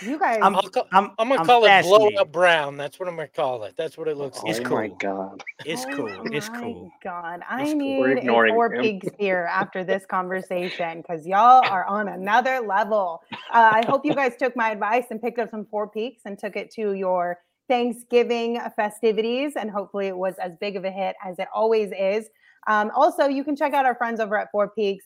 You 0.00 0.18
guys, 0.18 0.38
I'm- 0.42 0.56
I'll 0.56 0.62
call, 0.62 0.86
I'm, 0.92 1.10
I'm 1.18 1.28
gonna 1.28 1.40
I'm 1.40 1.46
call 1.46 1.64
it 1.64 1.68
fascinated. 1.68 2.14
blowout 2.14 2.32
brown. 2.32 2.76
That's 2.76 2.98
what 2.98 3.08
I'm 3.08 3.16
gonna 3.16 3.28
call 3.28 3.64
it. 3.64 3.74
That's 3.76 3.96
what 3.96 4.08
it 4.08 4.16
looks 4.16 4.38
oh 4.42 4.46
like. 4.46 4.56
It's 4.56 4.66
cool. 4.66 4.76
my 4.78 4.88
cool. 4.88 4.96
god. 4.98 5.44
It's 5.64 5.84
Oh 5.88 5.96
cool. 5.96 6.26
It's 6.32 6.50
my 6.50 6.60
cool. 6.60 6.90
God, 7.04 7.40
I 7.48 7.64
cool. 7.64 7.74
need 7.76 7.98
We're 8.00 8.16
a 8.18 8.48
four 8.52 8.74
him. 8.74 8.82
pigs 8.82 9.08
here 9.18 9.48
after 9.50 9.84
this 9.84 10.04
conversation 10.06 11.02
because 11.02 11.26
y'all 11.26 11.64
are 11.68 11.84
on 11.86 12.08
another 12.08 12.60
level. 12.60 13.22
Uh, 13.32 13.70
I 13.74 13.84
hope 13.86 14.04
you 14.04 14.14
guys 14.14 14.34
took 14.36 14.56
my 14.56 14.70
advice 14.70 15.04
and 15.10 15.20
picked 15.22 15.38
up 15.38 15.50
some 15.50 15.66
four 15.70 15.88
peaks 15.88 16.22
and 16.24 16.38
took 16.38 16.56
it 16.56 16.70
to 16.74 16.94
your 16.94 17.38
Thanksgiving 17.68 18.60
festivities, 18.76 19.52
and 19.56 19.70
hopefully 19.70 20.08
it 20.08 20.16
was 20.16 20.34
as 20.42 20.56
big 20.56 20.76
of 20.76 20.84
a 20.84 20.90
hit 20.90 21.16
as 21.24 21.38
it 21.38 21.48
always 21.54 21.90
is. 21.98 22.28
Um, 22.66 22.90
also, 22.94 23.26
you 23.26 23.44
can 23.44 23.56
check 23.56 23.72
out 23.72 23.86
our 23.86 23.94
friends 23.94 24.20
over 24.20 24.36
at 24.36 24.48
Four 24.52 24.70
Peaks 24.70 25.04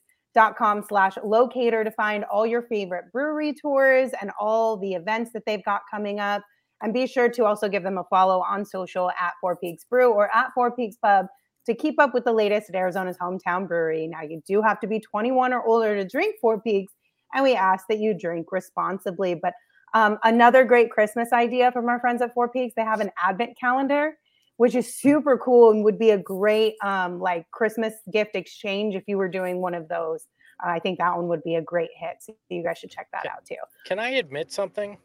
com 0.56 0.82
slash 0.82 1.14
locator 1.24 1.82
to 1.82 1.90
find 1.90 2.24
all 2.24 2.46
your 2.46 2.62
favorite 2.62 3.10
brewery 3.12 3.54
tours 3.54 4.10
and 4.20 4.30
all 4.38 4.76
the 4.76 4.92
events 4.92 5.32
that 5.32 5.42
they've 5.46 5.64
got 5.64 5.82
coming 5.90 6.20
up. 6.20 6.42
And 6.82 6.92
be 6.92 7.06
sure 7.06 7.28
to 7.30 7.44
also 7.44 7.68
give 7.68 7.82
them 7.82 7.98
a 7.98 8.04
follow 8.04 8.42
on 8.42 8.64
social 8.64 9.10
at 9.10 9.32
Four 9.40 9.56
Peaks 9.56 9.84
Brew 9.84 10.12
or 10.12 10.34
at 10.34 10.50
Four 10.54 10.70
Peaks 10.76 10.96
Pub 10.96 11.26
to 11.64 11.74
keep 11.74 11.98
up 11.98 12.14
with 12.14 12.24
the 12.24 12.32
latest 12.32 12.68
at 12.68 12.76
Arizona's 12.76 13.16
hometown 13.18 13.66
brewery. 13.66 14.06
Now, 14.06 14.22
you 14.22 14.42
do 14.46 14.62
have 14.62 14.78
to 14.80 14.86
be 14.86 15.00
21 15.00 15.52
or 15.52 15.64
older 15.66 15.96
to 15.96 16.06
drink 16.06 16.36
Four 16.40 16.60
Peaks, 16.60 16.92
and 17.34 17.42
we 17.42 17.54
ask 17.54 17.86
that 17.88 17.98
you 17.98 18.14
drink 18.16 18.52
responsibly. 18.52 19.34
But 19.34 19.54
um, 19.94 20.18
another 20.24 20.64
great 20.64 20.90
Christmas 20.90 21.32
idea 21.32 21.72
from 21.72 21.88
our 21.88 21.98
friends 21.98 22.22
at 22.22 22.34
Four 22.34 22.50
Peaks, 22.50 22.74
they 22.76 22.84
have 22.84 23.00
an 23.00 23.10
advent 23.22 23.58
calendar, 23.58 24.18
which 24.56 24.74
is 24.74 24.94
super 24.94 25.36
cool 25.38 25.70
and 25.70 25.84
would 25.84 25.98
be 25.98 26.10
a 26.10 26.18
great 26.18 26.74
um, 26.82 27.20
like 27.20 27.50
Christmas 27.50 27.94
gift 28.12 28.34
exchange 28.34 28.94
if 28.94 29.04
you 29.06 29.16
were 29.18 29.28
doing 29.28 29.60
one 29.60 29.74
of 29.74 29.88
those. 29.88 30.24
Uh, 30.64 30.70
I 30.70 30.78
think 30.78 30.98
that 30.98 31.14
one 31.16 31.28
would 31.28 31.42
be 31.44 31.56
a 31.56 31.62
great 31.62 31.90
hit. 31.94 32.16
So 32.20 32.34
you 32.48 32.62
guys 32.62 32.78
should 32.78 32.90
check 32.90 33.08
that 33.12 33.22
Yeah. 33.24 33.32
out 33.32 33.44
too. 33.44 33.56
Can 33.84 33.98
I 33.98 34.10
admit 34.10 34.50
something? 34.52 34.96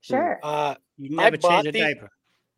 Sure. 0.00 0.40
Uh, 0.42 0.74
You 0.96 1.18
I 1.20 1.24
never 1.24 1.38
bought 1.38 1.50
change 1.64 1.66
a 1.68 1.72
these- 1.72 1.82
diaper. 1.82 2.10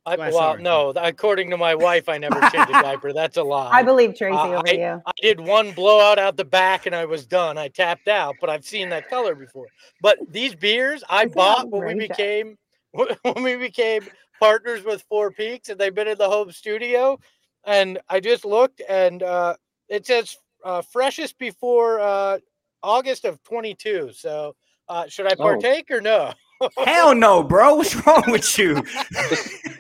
I, 0.05 0.17
well, 0.17 0.59
no. 0.59 0.89
According 0.97 1.51
to 1.51 1.57
my 1.57 1.77
wife, 1.77 2.09
I 2.09 2.19
never 2.19 2.41
changed 2.51 2.71
a 2.71 2.83
diaper. 2.83 3.13
That's 3.13 3.37
a 3.37 3.43
lie. 3.45 3.71
I 3.73 3.85
believe 3.85 4.17
Tracy 4.17 4.37
Uh, 4.37 4.59
over 4.59 4.75
you. 4.75 5.01
I 5.07 5.13
did 5.21 5.39
one 5.39 5.71
blowout 5.71 6.19
out 6.19 6.37
the 6.37 6.45
back 6.45 6.87
and 6.87 6.95
I 6.95 7.05
was 7.05 7.25
done. 7.25 7.57
I 7.57 7.69
tapped 7.69 8.09
out, 8.09 8.35
but 8.41 8.51
I've 8.51 8.65
seen 8.65 8.89
that 8.89 9.09
color 9.09 9.37
before. 9.37 9.67
But 10.01 10.19
these 10.29 10.57
beers 10.57 11.05
I 11.09 11.25
It's 11.25 11.35
bought 11.37 11.69
when 11.71 11.87
we 11.87 12.09
became 12.09 12.59
when 13.23 13.45
we 13.45 13.55
became 13.55 14.03
partners 14.43 14.83
with 14.83 15.03
Four 15.09 15.31
Peaks 15.31 15.69
and 15.69 15.79
they've 15.79 15.95
been 15.95 16.09
in 16.09 16.19
the 16.19 16.29
home 16.29 16.51
studio. 16.51 17.17
And 17.65 18.01
I 18.09 18.19
just 18.19 18.45
looked 18.45 18.83
and 18.89 19.23
uh, 19.23 19.55
it 19.89 20.05
says 20.05 20.37
uh, 20.65 20.83
freshest 20.83 21.39
before 21.39 22.01
uh, 22.01 22.39
August 22.83 23.25
of 23.25 23.41
22. 23.45 24.11
So 24.15 24.57
uh, 24.89 25.07
should 25.07 25.29
I 25.29 25.35
Oh. 25.39 25.45
partake 25.45 25.93
or 25.93 26.01
no? 26.01 26.33
Hell 26.85 27.15
no, 27.15 27.45
bro. 27.45 27.77
What's 27.77 27.95
wrong 28.05 28.25
with 28.27 28.59
you? 28.59 28.83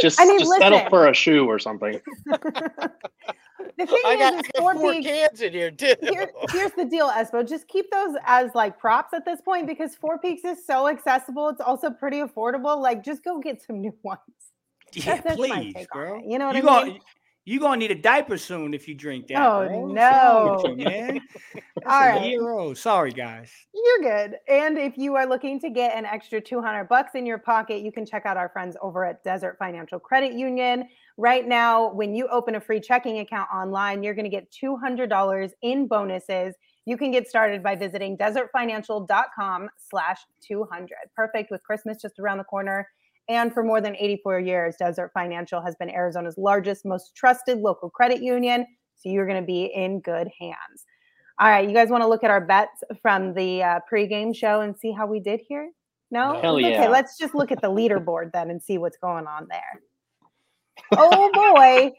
Just, 0.00 0.20
I 0.20 0.24
mean, 0.26 0.38
just 0.38 0.52
settle 0.58 0.80
for 0.88 1.08
a 1.08 1.14
shoe 1.14 1.46
or 1.46 1.58
something. 1.58 2.00
the 2.26 3.86
thing 3.86 4.00
I 4.04 4.12
is, 4.14 4.18
got, 4.18 4.34
is 4.34 4.40
I 4.40 4.42
got 4.42 4.56
Four 4.56 4.74
four 4.74 4.92
cans 5.02 5.40
in 5.40 5.52
here 5.52 5.70
too. 5.70 5.94
Here, 6.00 6.30
here's 6.50 6.72
the 6.72 6.84
deal, 6.84 7.08
Espo. 7.08 7.46
Just 7.48 7.68
keep 7.68 7.90
those 7.90 8.16
as 8.26 8.50
like 8.54 8.78
props 8.78 9.12
at 9.14 9.24
this 9.24 9.40
point 9.40 9.66
because 9.66 9.94
Four 9.94 10.18
Peaks 10.18 10.44
is 10.44 10.64
so 10.66 10.88
accessible. 10.88 11.48
It's 11.48 11.60
also 11.60 11.90
pretty 11.90 12.20
affordable. 12.20 12.80
Like, 12.80 13.04
just 13.04 13.24
go 13.24 13.40
get 13.40 13.62
some 13.62 13.80
new 13.80 13.94
ones. 14.02 14.20
yeah, 14.92 15.16
That's- 15.16 15.24
that's 15.24 15.38
my 15.38 15.48
please, 15.48 15.74
take 15.74 15.94
on 15.94 16.18
it. 16.18 16.24
You 16.30 16.38
know 16.38 16.46
what 16.46 16.56
you 16.56 16.62
I 16.62 16.64
gonna, 16.64 16.86
mean? 16.86 17.00
You 17.46 17.60
gonna 17.60 17.76
need 17.76 17.90
a 17.90 17.94
diaper 17.94 18.38
soon 18.38 18.72
if 18.72 18.88
you 18.88 18.94
drink 18.94 19.26
that. 19.26 19.36
Oh, 19.36 19.66
wrong 19.66 19.88
you, 19.90 19.94
no. 19.94 20.74
man. 20.76 21.20
All 21.86 22.00
right. 22.00 22.22
hero. 22.22 22.72
Sorry, 22.72 23.12
guys. 23.12 23.52
You're 23.74 24.28
good. 24.28 24.38
And 24.48 24.78
if 24.78 24.96
you 24.96 25.14
are 25.16 25.26
looking 25.26 25.60
to 25.60 25.68
get 25.68 25.94
an 25.94 26.06
extra 26.06 26.40
200 26.40 26.88
bucks 26.88 27.14
in 27.14 27.26
your 27.26 27.36
pocket, 27.36 27.82
you 27.82 27.92
can 27.92 28.06
check 28.06 28.24
out 28.24 28.38
our 28.38 28.48
friends 28.48 28.78
over 28.80 29.04
at 29.04 29.22
Desert 29.24 29.56
Financial 29.58 29.98
Credit 29.98 30.32
Union. 30.32 30.88
Right 31.18 31.46
now, 31.46 31.92
when 31.92 32.14
you 32.14 32.28
open 32.28 32.54
a 32.54 32.60
free 32.60 32.80
checking 32.80 33.18
account 33.18 33.48
online, 33.54 34.02
you're 34.02 34.14
going 34.14 34.24
to 34.24 34.30
get 34.30 34.50
$200 34.50 35.52
in 35.62 35.86
bonuses. 35.86 36.54
You 36.86 36.96
can 36.96 37.10
get 37.10 37.28
started 37.28 37.62
by 37.62 37.76
visiting 37.76 38.16
desertfinancial.com 38.16 39.68
slash 39.78 40.20
200. 40.46 40.88
Perfect 41.14 41.50
with 41.50 41.62
Christmas 41.62 42.00
just 42.00 42.18
around 42.18 42.38
the 42.38 42.44
corner. 42.44 42.88
And 43.28 43.52
for 43.52 43.62
more 43.62 43.80
than 43.80 43.96
84 43.96 44.40
years, 44.40 44.76
Desert 44.78 45.10
Financial 45.14 45.62
has 45.62 45.74
been 45.76 45.90
Arizona's 45.90 46.36
largest, 46.36 46.84
most 46.84 47.14
trusted 47.14 47.58
local 47.58 47.88
credit 47.88 48.22
union. 48.22 48.66
So 48.96 49.08
you're 49.08 49.26
going 49.26 49.40
to 49.40 49.46
be 49.46 49.64
in 49.74 50.00
good 50.00 50.28
hands. 50.38 50.84
All 51.38 51.48
right, 51.48 51.68
you 51.68 51.74
guys 51.74 51.88
want 51.88 52.02
to 52.02 52.08
look 52.08 52.22
at 52.22 52.30
our 52.30 52.40
bets 52.40 52.84
from 53.02 53.34
the 53.34 53.62
uh, 53.62 53.80
pregame 53.90 54.34
show 54.34 54.60
and 54.60 54.76
see 54.76 54.92
how 54.92 55.06
we 55.06 55.18
did 55.20 55.40
here? 55.48 55.70
No? 56.10 56.40
Hell 56.40 56.56
okay, 56.56 56.72
yeah. 56.72 56.88
let's 56.88 57.18
just 57.18 57.34
look 57.34 57.50
at 57.50 57.60
the 57.60 57.70
leaderboard 57.70 58.32
then 58.32 58.50
and 58.50 58.62
see 58.62 58.78
what's 58.78 58.98
going 58.98 59.26
on 59.26 59.48
there. 59.50 59.80
Oh 60.92 61.30
boy. 61.32 61.92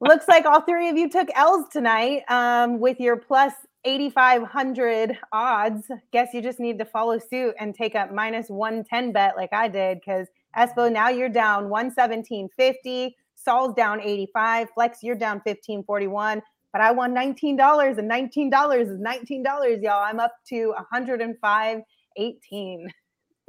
Looks 0.00 0.26
like 0.26 0.46
all 0.46 0.62
three 0.62 0.88
of 0.88 0.96
you 0.96 1.08
took 1.08 1.28
L's 1.34 1.68
tonight 1.70 2.22
um, 2.28 2.80
with 2.80 2.98
your 2.98 3.16
plus 3.16 3.52
8,500 3.84 5.18
odds. 5.32 5.86
Guess 6.12 6.34
you 6.34 6.42
just 6.42 6.58
need 6.58 6.78
to 6.78 6.84
follow 6.84 7.18
suit 7.18 7.54
and 7.58 7.74
take 7.74 7.94
a 7.94 8.08
minus 8.12 8.48
110 8.48 9.12
bet 9.12 9.36
like 9.36 9.52
I 9.52 9.68
did 9.68 10.00
because 10.00 10.28
Espo, 10.56 10.90
now 10.92 11.08
you're 11.08 11.28
down 11.28 11.68
117.50. 11.68 13.12
Saul's 13.34 13.74
down 13.74 14.00
85. 14.00 14.68
Flex, 14.74 15.02
you're 15.02 15.16
down 15.16 15.36
1541. 15.44 16.42
But 16.72 16.80
I 16.80 16.90
won 16.90 17.14
$19 17.14 17.98
and 17.98 18.10
$19 18.10 18.80
is 18.80 18.88
$19, 18.88 19.82
y'all. 19.82 20.04
I'm 20.04 20.20
up 20.20 20.32
to 20.48 20.74
105.18. 20.92 22.86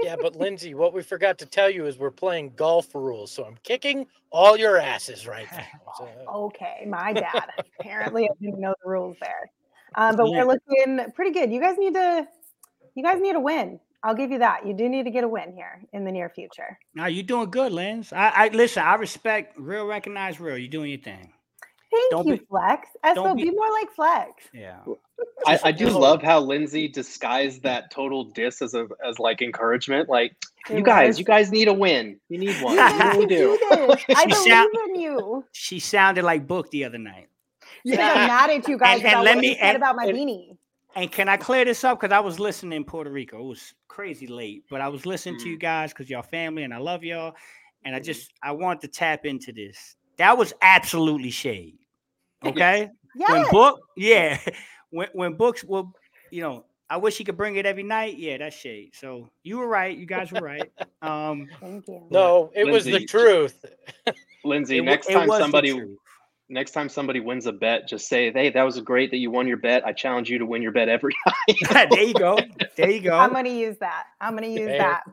Yeah, 0.01 0.16
but 0.20 0.36
Lindsay, 0.36 0.74
what 0.74 0.93
we 0.93 1.01
forgot 1.01 1.38
to 1.38 1.45
tell 1.45 1.70
you 1.70 1.86
is 1.86 1.97
we're 1.97 2.12
playing 2.12 2.51
golf 2.56 2.93
rules, 2.93 3.32
so 3.32 3.45
I'm 3.45 3.58
kicking 3.64 4.06
all 4.32 4.58
your 4.58 4.78
asses 4.78 5.28
right 5.28 5.47
now. 5.51 5.64
So, 5.95 6.10
Okay, 6.28 6.86
my 6.88 7.14
bad. 7.14 7.51
Apparently, 7.80 8.26
I 8.26 8.30
didn't 8.41 8.60
know 8.60 8.74
the 8.84 8.89
rules 8.89 9.16
there. 9.22 9.51
Um, 9.95 10.16
but 10.18 10.28
Yeah. 10.28 10.43
we're 10.43 10.54
looking 10.54 11.12
pretty 11.14 11.30
good. 11.32 11.51
You 11.51 11.62
guys 11.62 11.78
need 11.78 11.93
to, 11.93 12.28
you 12.95 13.04
guys 13.04 13.22
need 13.22 13.34
to 13.34 13.39
win. 13.39 13.80
I'll 14.04 14.16
give 14.16 14.32
you 14.32 14.39
that. 14.39 14.66
You 14.68 14.74
do 14.74 14.89
need 14.89 15.04
to 15.06 15.12
get 15.12 15.24
a 15.24 15.28
win 15.28 15.54
here 15.56 15.82
in 15.93 16.04
the 16.04 16.12
near 16.12 16.30
future. 16.30 16.78
Now 16.93 17.06
you're 17.08 17.24
doing 17.24 17.49
good, 17.49 17.72
Lens. 17.72 18.12
I, 18.12 18.30
I 18.36 18.47
listen. 18.49 18.84
I 18.84 18.95
respect 18.95 19.58
real, 19.58 19.86
recognize 19.86 20.39
real. 20.39 20.58
You're 20.58 20.70
doing 20.70 20.89
your 20.91 20.99
thing. 20.99 21.32
Thank 21.91 22.12
Don't 22.12 22.28
you, 22.28 22.38
be- 22.38 22.45
Flex. 22.49 22.89
Espo, 23.06 23.36
be- 23.36 23.43
be, 23.43 23.51
more 23.51 23.72
like 23.72 23.88
Flex. 23.95 24.32
Yeah. 24.54 24.80
I, 25.45 25.60
I 25.66 25.72
do 25.72 25.89
love 26.08 26.24
how 26.24 26.39
Lindsay 26.39 26.88
disguised 26.88 27.62
that 27.64 27.91
total 27.91 28.26
diss 28.32 28.62
as 28.64 28.74
a 28.74 28.88
as 29.08 29.20
like 29.20 29.41
encouragement. 29.43 30.10
Like 30.10 30.36
It 30.70 30.78
you 30.80 30.84
guys, 30.84 31.10
was. 31.10 31.20
you 31.20 31.26
guys 31.26 31.51
need 31.51 31.68
a 31.68 31.74
win. 31.74 32.20
You 32.30 32.39
need 32.39 32.60
one. 32.64 32.74
You 32.76 32.82
You 32.84 32.99
really 32.99 33.20
can 33.20 33.28
do. 33.28 33.60
I 33.72 33.95
She 34.24 34.26
believe 34.28 34.36
sound- 34.47 34.70
in 34.89 34.99
you. 34.99 35.45
She 35.51 35.80
sounded 35.80 36.24
like 36.24 36.47
Book 36.47 36.72
the 36.72 36.84
other 36.86 36.97
night. 36.97 37.28
Yeah. 37.86 37.95
I 37.95 37.97
got 38.16 38.28
mad 38.28 38.49
at 38.49 38.68
you 38.68 38.78
guys 38.78 38.97
And- 38.99 39.06
and 39.06 39.14
about 39.14 39.24
let 39.26 39.36
what 39.36 39.41
me- 39.41 39.47
you 39.49 39.54
said 39.56 39.64
and- 39.64 39.78
about 39.78 39.95
my 39.95 40.06
and- 40.06 40.18
beanie. 40.18 40.58
And 40.96 41.12
can 41.12 41.28
I 41.28 41.38
clear 41.38 41.66
this 41.66 41.84
up? 41.84 42.00
Because 42.00 42.14
I 42.14 42.20
was 42.20 42.39
listening 42.39 42.74
in 42.78 42.84
Puerto 42.84 43.10
Rico. 43.10 43.39
It 43.39 43.48
was 43.48 43.74
crazy 43.88 44.28
late, 44.28 44.64
but 44.70 44.80
I 44.82 44.88
was 44.89 45.06
listening 45.06 45.39
to 45.39 45.46
Mm. 45.46 45.50
you 45.52 45.58
guys 45.58 45.91
because 45.91 46.10
y'all 46.10 46.22
family 46.22 46.64
and 46.64 46.74
I 46.74 46.78
love 46.78 47.04
y'all. 47.04 47.36
And 47.86 47.96
I 47.96 48.00
just 48.00 48.32
I 48.41 48.52
want 48.52 48.82
to 48.82 48.88
tap 48.88 49.26
into 49.26 49.52
this. 49.52 49.96
That 50.18 50.38
was 50.38 50.54
absolutely 50.62 51.32
shade. 51.32 51.78
Okay. 52.46 52.89
When 53.16 53.50
book, 53.52 53.80
yeah. 53.98 54.38
When 54.89 55.08
when 55.14 55.34
books 55.36 55.64
will, 55.64 55.94
you 56.30 56.41
know, 56.41 56.66
I 56.89 56.98
wish 56.98 57.18
he 57.18 57.24
could 57.24 57.38
bring 57.38 57.56
it 57.56 57.66
every 57.66 57.84
night. 57.84 58.18
Yeah, 58.18 58.38
that's 58.38 58.56
shade. 58.56 58.91
So 58.94 59.30
you 59.44 59.58
were 59.60 59.68
right. 59.68 59.98
You 59.98 60.06
guys 60.06 60.32
were 60.32 60.41
right. 60.41 60.70
Um 61.02 61.48
Thank 61.62 61.88
you. 61.88 62.06
No, 62.10 62.52
it 62.54 62.66
was 62.66 62.84
the 62.86 63.06
truth. 63.06 63.64
Lindsay, 64.44 64.80
it 64.80 64.84
next 64.84 65.10
it 65.10 65.14
time 65.14 65.28
was 65.28 65.39
somebody 65.39 65.72
truth. 65.72 65.98
Next 66.54 66.72
time 66.72 66.88
somebody 66.88 67.20
wins 67.20 67.45
a 67.45 67.51
bet, 67.51 67.88
just 67.88 68.08
say, 68.08 68.32
"Hey, 68.32 68.49
that 68.49 68.64
was 68.64 68.80
great 68.80 69.12
that 69.12 69.18
you 69.18 69.32
won 69.32 69.47
your 69.47 69.58
bet. 69.58 69.86
I 69.86 69.91
challenge 69.91 70.30
you 70.30 70.38
to 70.38 70.45
win 70.45 70.62
your 70.62 70.72
bet 70.72 70.88
every 70.88 71.14
time. 71.68 71.89
there 71.89 72.04
you 72.04 72.14
go. 72.14 72.38
There 72.76 72.89
you 72.89 73.01
go. 73.01 73.18
I'm 73.18 73.32
going 73.32 73.45
to 73.45 73.51
use 73.51 73.78
that. 73.80 74.06
I'm 74.22 74.38
going 74.38 74.43
to 74.43 74.62
use 74.62 74.70
Fair. 74.70 74.78
that. 74.78 75.04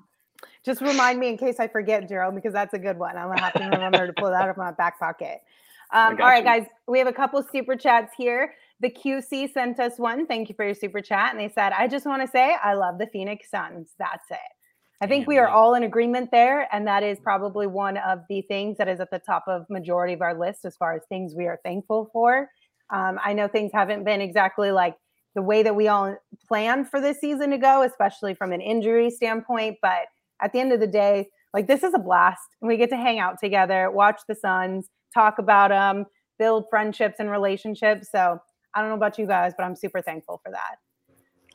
Just 0.64 0.82
remind 0.82 1.18
me 1.18 1.28
in 1.28 1.38
case 1.38 1.58
I 1.58 1.68
forget, 1.68 2.08
Jerome, 2.08 2.34
because 2.34 2.52
that's 2.52 2.74
a 2.74 2.78
good 2.78 2.98
one. 2.98 3.16
I'm 3.16 3.26
going 3.26 3.38
to 3.38 3.44
have 3.44 3.54
to 3.54 3.64
remember 3.64 4.06
to 4.06 4.12
pull 4.12 4.30
that 4.30 4.42
out 4.42 4.50
of 4.50 4.56
my 4.58 4.72
back 4.72 4.98
pocket. 4.98 5.40
Um, 5.92 6.18
all 6.20 6.28
right, 6.28 6.38
you. 6.38 6.44
guys, 6.44 6.66
we 6.86 6.98
have 6.98 7.08
a 7.08 7.12
couple 7.12 7.42
super 7.50 7.76
chats 7.76 8.14
here. 8.16 8.54
The 8.80 8.90
QC 8.90 9.52
sent 9.52 9.80
us 9.80 9.98
one. 9.98 10.26
Thank 10.26 10.48
you 10.48 10.54
for 10.54 10.64
your 10.64 10.74
super 10.74 11.00
chat. 11.00 11.30
And 11.32 11.40
they 11.40 11.48
said, 11.48 11.72
I 11.72 11.88
just 11.88 12.06
want 12.06 12.22
to 12.22 12.28
say 12.28 12.56
I 12.62 12.74
love 12.74 12.98
the 12.98 13.06
Phoenix 13.06 13.50
Suns. 13.50 13.90
That's 13.98 14.30
it. 14.30 14.38
I 15.02 15.06
think 15.06 15.26
we 15.26 15.38
are 15.38 15.48
all 15.48 15.74
in 15.74 15.82
agreement 15.82 16.30
there. 16.30 16.68
And 16.72 16.86
that 16.86 17.02
is 17.02 17.18
probably 17.20 17.66
one 17.66 17.96
of 17.96 18.20
the 18.28 18.42
things 18.42 18.76
that 18.76 18.86
is 18.86 19.00
at 19.00 19.10
the 19.10 19.18
top 19.18 19.44
of 19.48 19.64
majority 19.70 20.12
of 20.12 20.20
our 20.20 20.38
list 20.38 20.64
as 20.64 20.76
far 20.76 20.94
as 20.94 21.02
things 21.08 21.34
we 21.34 21.46
are 21.46 21.58
thankful 21.64 22.10
for. 22.12 22.50
Um, 22.92 23.18
I 23.24 23.32
know 23.32 23.48
things 23.48 23.70
haven't 23.72 24.04
been 24.04 24.20
exactly 24.20 24.72
like 24.72 24.96
the 25.34 25.42
way 25.42 25.62
that 25.62 25.74
we 25.74 25.88
all 25.88 26.16
planned 26.46 26.88
for 26.88 27.00
this 27.00 27.18
season 27.18 27.50
to 27.50 27.58
go, 27.58 27.82
especially 27.82 28.34
from 28.34 28.52
an 28.52 28.60
injury 28.60 29.10
standpoint. 29.10 29.78
But 29.80 30.06
at 30.42 30.52
the 30.52 30.60
end 30.60 30.72
of 30.72 30.80
the 30.80 30.86
day, 30.86 31.28
like 31.54 31.66
this 31.66 31.82
is 31.82 31.94
a 31.94 31.98
blast. 31.98 32.42
And 32.60 32.68
we 32.68 32.76
get 32.76 32.90
to 32.90 32.96
hang 32.96 33.18
out 33.18 33.36
together, 33.42 33.90
watch 33.90 34.20
the 34.28 34.34
Suns, 34.34 34.88
talk 35.14 35.38
about 35.38 35.70
them, 35.70 36.04
build 36.38 36.64
friendships 36.68 37.16
and 37.18 37.30
relationships. 37.30 38.08
So 38.12 38.38
I 38.74 38.80
don't 38.80 38.90
know 38.90 38.96
about 38.96 39.18
you 39.18 39.26
guys, 39.26 39.52
but 39.56 39.64
I'm 39.64 39.76
super 39.76 40.02
thankful 40.02 40.40
for 40.44 40.52
that. 40.52 40.76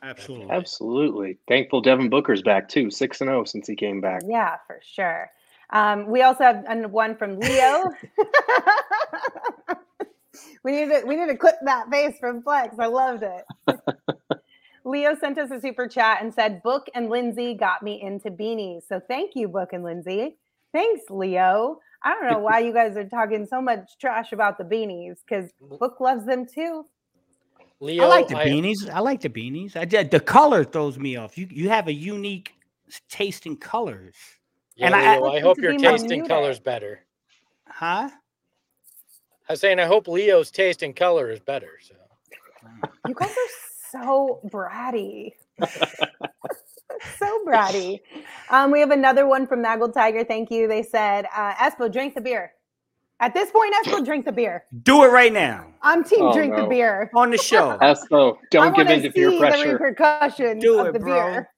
Absolutely. 0.06 0.51
Absolutely. 0.51 1.38
Thankful 1.47 1.82
Devin 1.82 2.10
Booker's 2.10 2.43
back 2.43 2.70
too, 2.70 2.91
six 2.91 3.22
and 3.22 3.28
zero 3.28 3.43
since 3.43 3.68
he 3.68 3.76
came 3.76 4.01
back. 4.01 4.22
Yeah, 4.28 4.58
for 4.68 4.80
sure. 4.84 5.32
Um, 5.72 6.06
we 6.08 6.22
also 6.22 6.43
have 6.43 6.64
one 6.91 7.18
from 7.18 7.39
Leo. 7.39 7.86
we 10.64 10.74
need 10.74 10.89
to 10.89 11.03
we 11.08 11.16
need 11.16 11.28
to 11.28 11.38
clip 11.38 11.56
that 11.64 11.89
face 11.89 12.20
from 12.20 12.43
Flex. 12.43 12.76
I 12.78 12.86
loved 12.86 13.24
it. 13.24 13.45
Leo 14.86 15.16
sent 15.16 15.39
us 15.39 15.49
a 15.49 15.60
super 15.60 15.88
chat 15.88 16.20
and 16.22 16.32
said, 16.32 16.62
"Book 16.62 16.88
and 16.93 17.10
Lindsay 17.10 17.56
got 17.56 17.82
me 17.82 17.99
into 17.99 18.30
beanies." 18.30 18.84
So 18.88 19.01
thank 19.08 19.36
you, 19.36 19.47
Book 19.47 19.74
and 19.74 19.84
Lindsay. 19.84 20.38
Thanks, 20.72 21.06
Leo. 21.10 21.80
I 22.03 22.14
don't 22.14 22.30
know 22.30 22.39
why 22.39 22.60
you 22.60 22.72
guys 22.72 22.95
are 22.95 23.10
talking 23.10 23.47
so 23.47 23.60
much 23.60 23.97
trash 23.99 24.32
about 24.32 24.60
the 24.60 24.64
beanies 24.64 25.16
because 25.28 25.49
Book 25.80 25.99
loves 25.99 26.26
them 26.26 26.45
too. 26.45 26.86
Leo, 27.82 28.03
I 28.03 28.07
like 28.07 28.28
the 28.28 28.38
I- 28.38 28.45
beanies. 28.47 28.89
I 28.89 28.99
like 28.99 29.21
the 29.21 29.30
beanies. 29.30 29.76
I 29.76 29.86
did, 29.86 30.09
the 30.11 30.19
color 30.19 30.63
throws 30.63 30.97
me 30.97 31.17
off. 31.17 31.38
You 31.38 31.47
you 31.51 31.69
have 31.69 31.88
a 31.88 31.93
unique 31.93 32.53
taste 33.09 33.45
in 33.45 33.57
colors, 33.57 34.15
yeah, 34.76 34.86
and 34.88 34.95
I- 34.95 35.17
Leo, 35.17 35.26
I 35.26 35.36
I, 35.38 35.39
hope 35.41 35.57
your 35.57 35.78
taste 35.78 36.05
in 36.05 36.09
minute. 36.11 36.28
color 36.30 36.49
is 36.49 36.59
better. 36.59 37.01
huh? 37.67 38.09
I 39.47 39.53
was 39.53 39.59
saying 39.59 39.80
I 39.80 39.86
hope 39.86 40.07
Leo's 40.07 40.49
taste 40.51 40.82
in 40.84 40.93
color 40.93 41.30
is 41.30 41.39
better. 41.39 41.78
So 41.82 41.93
You 43.07 43.13
guys 43.13 43.30
are 43.30 43.91
so 43.91 44.39
bratty. 44.51 45.34
so 47.19 47.43
bratty. 47.45 47.99
Um, 48.49 48.71
we 48.71 48.80
have 48.80 48.89
another 48.89 49.28
one 49.28 49.45
from 49.45 49.61
Naggle 49.61 49.93
Tiger. 49.93 50.23
Thank 50.23 50.49
you. 50.49 50.67
They 50.67 50.82
said, 50.82 51.28
uh, 51.36 51.53
Espo, 51.55 51.91
drink 51.93 52.15
the 52.15 52.21
beer. 52.21 52.53
At 53.22 53.34
this 53.34 53.49
point, 53.51 53.74
Espo, 53.86 54.03
drink 54.03 54.26
the 54.26 54.32
beer. 54.32 54.66
Do 54.84 55.03
it 55.03 55.07
right 55.07 55.32
now 55.32 55.68
I'm 55.82 56.03
team 56.03 56.20
Oh, 56.24 56.34
drink 56.34 56.55
the 56.55 56.66
beer. 56.68 57.09
on 57.16 57.32
the 57.32 57.38
show. 57.38 57.78
Espo, 57.82 58.36
I 58.38 58.39
don't 58.49 58.76
give 58.76 58.89
in 58.89 59.01
to 59.03 59.11
peer 59.11 59.30
see 59.32 59.36
The 59.39 59.39
pressure. 59.39 59.72
repercussions 59.74 60.61
Do 60.61 60.80
of 60.80 60.88
it, 60.88 60.93
the 60.93 60.99
bro. 60.99 61.13
beer. 61.13 61.49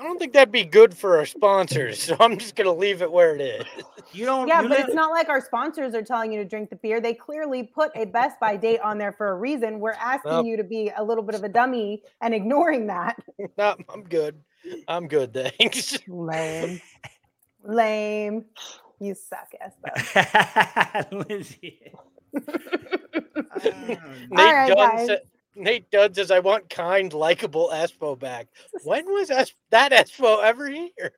I 0.00 0.04
don't 0.04 0.16
think 0.18 0.32
that'd 0.32 0.52
be 0.52 0.62
good 0.64 0.96
for 0.96 1.18
our 1.18 1.26
sponsors. 1.26 2.00
So 2.04 2.16
I'm 2.20 2.38
just 2.38 2.54
gonna 2.56 2.72
leave 2.72 3.02
it 3.02 3.10
where 3.10 3.34
it 3.34 3.40
is. 3.40 3.64
You 4.12 4.24
don't. 4.24 4.46
Yeah, 4.48 4.62
you 4.62 4.68
but 4.68 4.78
live- 4.78 4.86
it's 4.86 4.94
not 4.94 5.10
like 5.10 5.28
our 5.28 5.40
sponsors 5.44 5.92
are 5.94 6.02
telling 6.02 6.32
you 6.32 6.38
to 6.42 6.48
drink 6.48 6.70
the 6.70 6.76
beer. 6.76 7.00
They 7.00 7.12
clearly 7.14 7.64
put 7.64 7.90
a 7.96 8.04
Best 8.06 8.38
Buy 8.40 8.56
date 8.56 8.80
on 8.80 8.96
there 8.96 9.12
for 9.12 9.32
a 9.32 9.34
reason. 9.34 9.80
We're 9.80 9.92
asking 9.92 10.30
Well- 10.30 10.44
you 10.46 10.56
to 10.56 10.64
be 10.64 10.90
a 10.96 11.02
little 11.04 11.24
bit 11.24 11.34
of 11.34 11.42
a 11.44 11.48
dummy 11.48 12.02
and 12.22 12.32
ignoring 12.32 12.86
that. 12.86 13.16
No, 13.58 13.74
I'm 13.92 14.04
good. 14.04 14.40
I'm 14.86 15.06
good. 15.08 15.34
Thanks. 15.34 15.98
Lame. 16.08 16.80
Lame. 17.64 18.44
You 19.00 19.14
suck, 19.14 19.52
Espo. 19.62 21.28
Lindsay. 21.28 21.80
Nate 23.64 24.30
right, 24.32 24.68
Dunn 24.68 24.76
guys. 24.96 25.06
said, 25.06 25.20
Nate 25.54 25.90
Dunn 25.90 26.14
says, 26.14 26.30
"I 26.30 26.38
want 26.40 26.68
kind, 26.70 27.12
likable 27.12 27.70
Espo 27.72 28.18
back." 28.18 28.48
When 28.84 29.04
was 29.12 29.30
Es- 29.30 29.54
that 29.70 29.92
Espo 29.92 30.42
ever 30.42 30.68
here? 30.68 31.12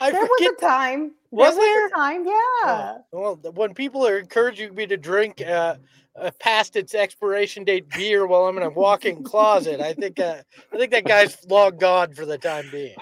I 0.00 0.10
there 0.10 0.22
was 0.22 0.52
a 0.56 0.60
time. 0.60 1.12
Was 1.30 1.56
there? 1.56 1.64
there? 1.64 1.82
Was 1.82 1.90
a 1.90 1.94
time, 1.94 2.24
yeah. 2.26 2.32
Oh, 2.64 3.04
well, 3.12 3.34
when 3.54 3.74
people 3.74 4.06
are 4.06 4.18
encouraging 4.18 4.74
me 4.74 4.86
to 4.86 4.96
drink 4.96 5.40
uh, 5.42 5.76
uh, 6.18 6.30
past 6.38 6.76
its 6.76 6.94
expiration 6.94 7.64
date 7.64 7.88
beer 7.90 8.26
while 8.26 8.46
I'm 8.46 8.56
in 8.56 8.62
a 8.62 8.70
walk-in 8.70 9.22
closet, 9.24 9.80
I 9.80 9.92
think 9.92 10.20
uh, 10.20 10.42
I 10.72 10.76
think 10.78 10.92
that 10.92 11.04
guy's 11.04 11.44
long 11.48 11.76
gone 11.76 12.14
for 12.14 12.24
the 12.24 12.38
time 12.38 12.66
being. 12.70 12.96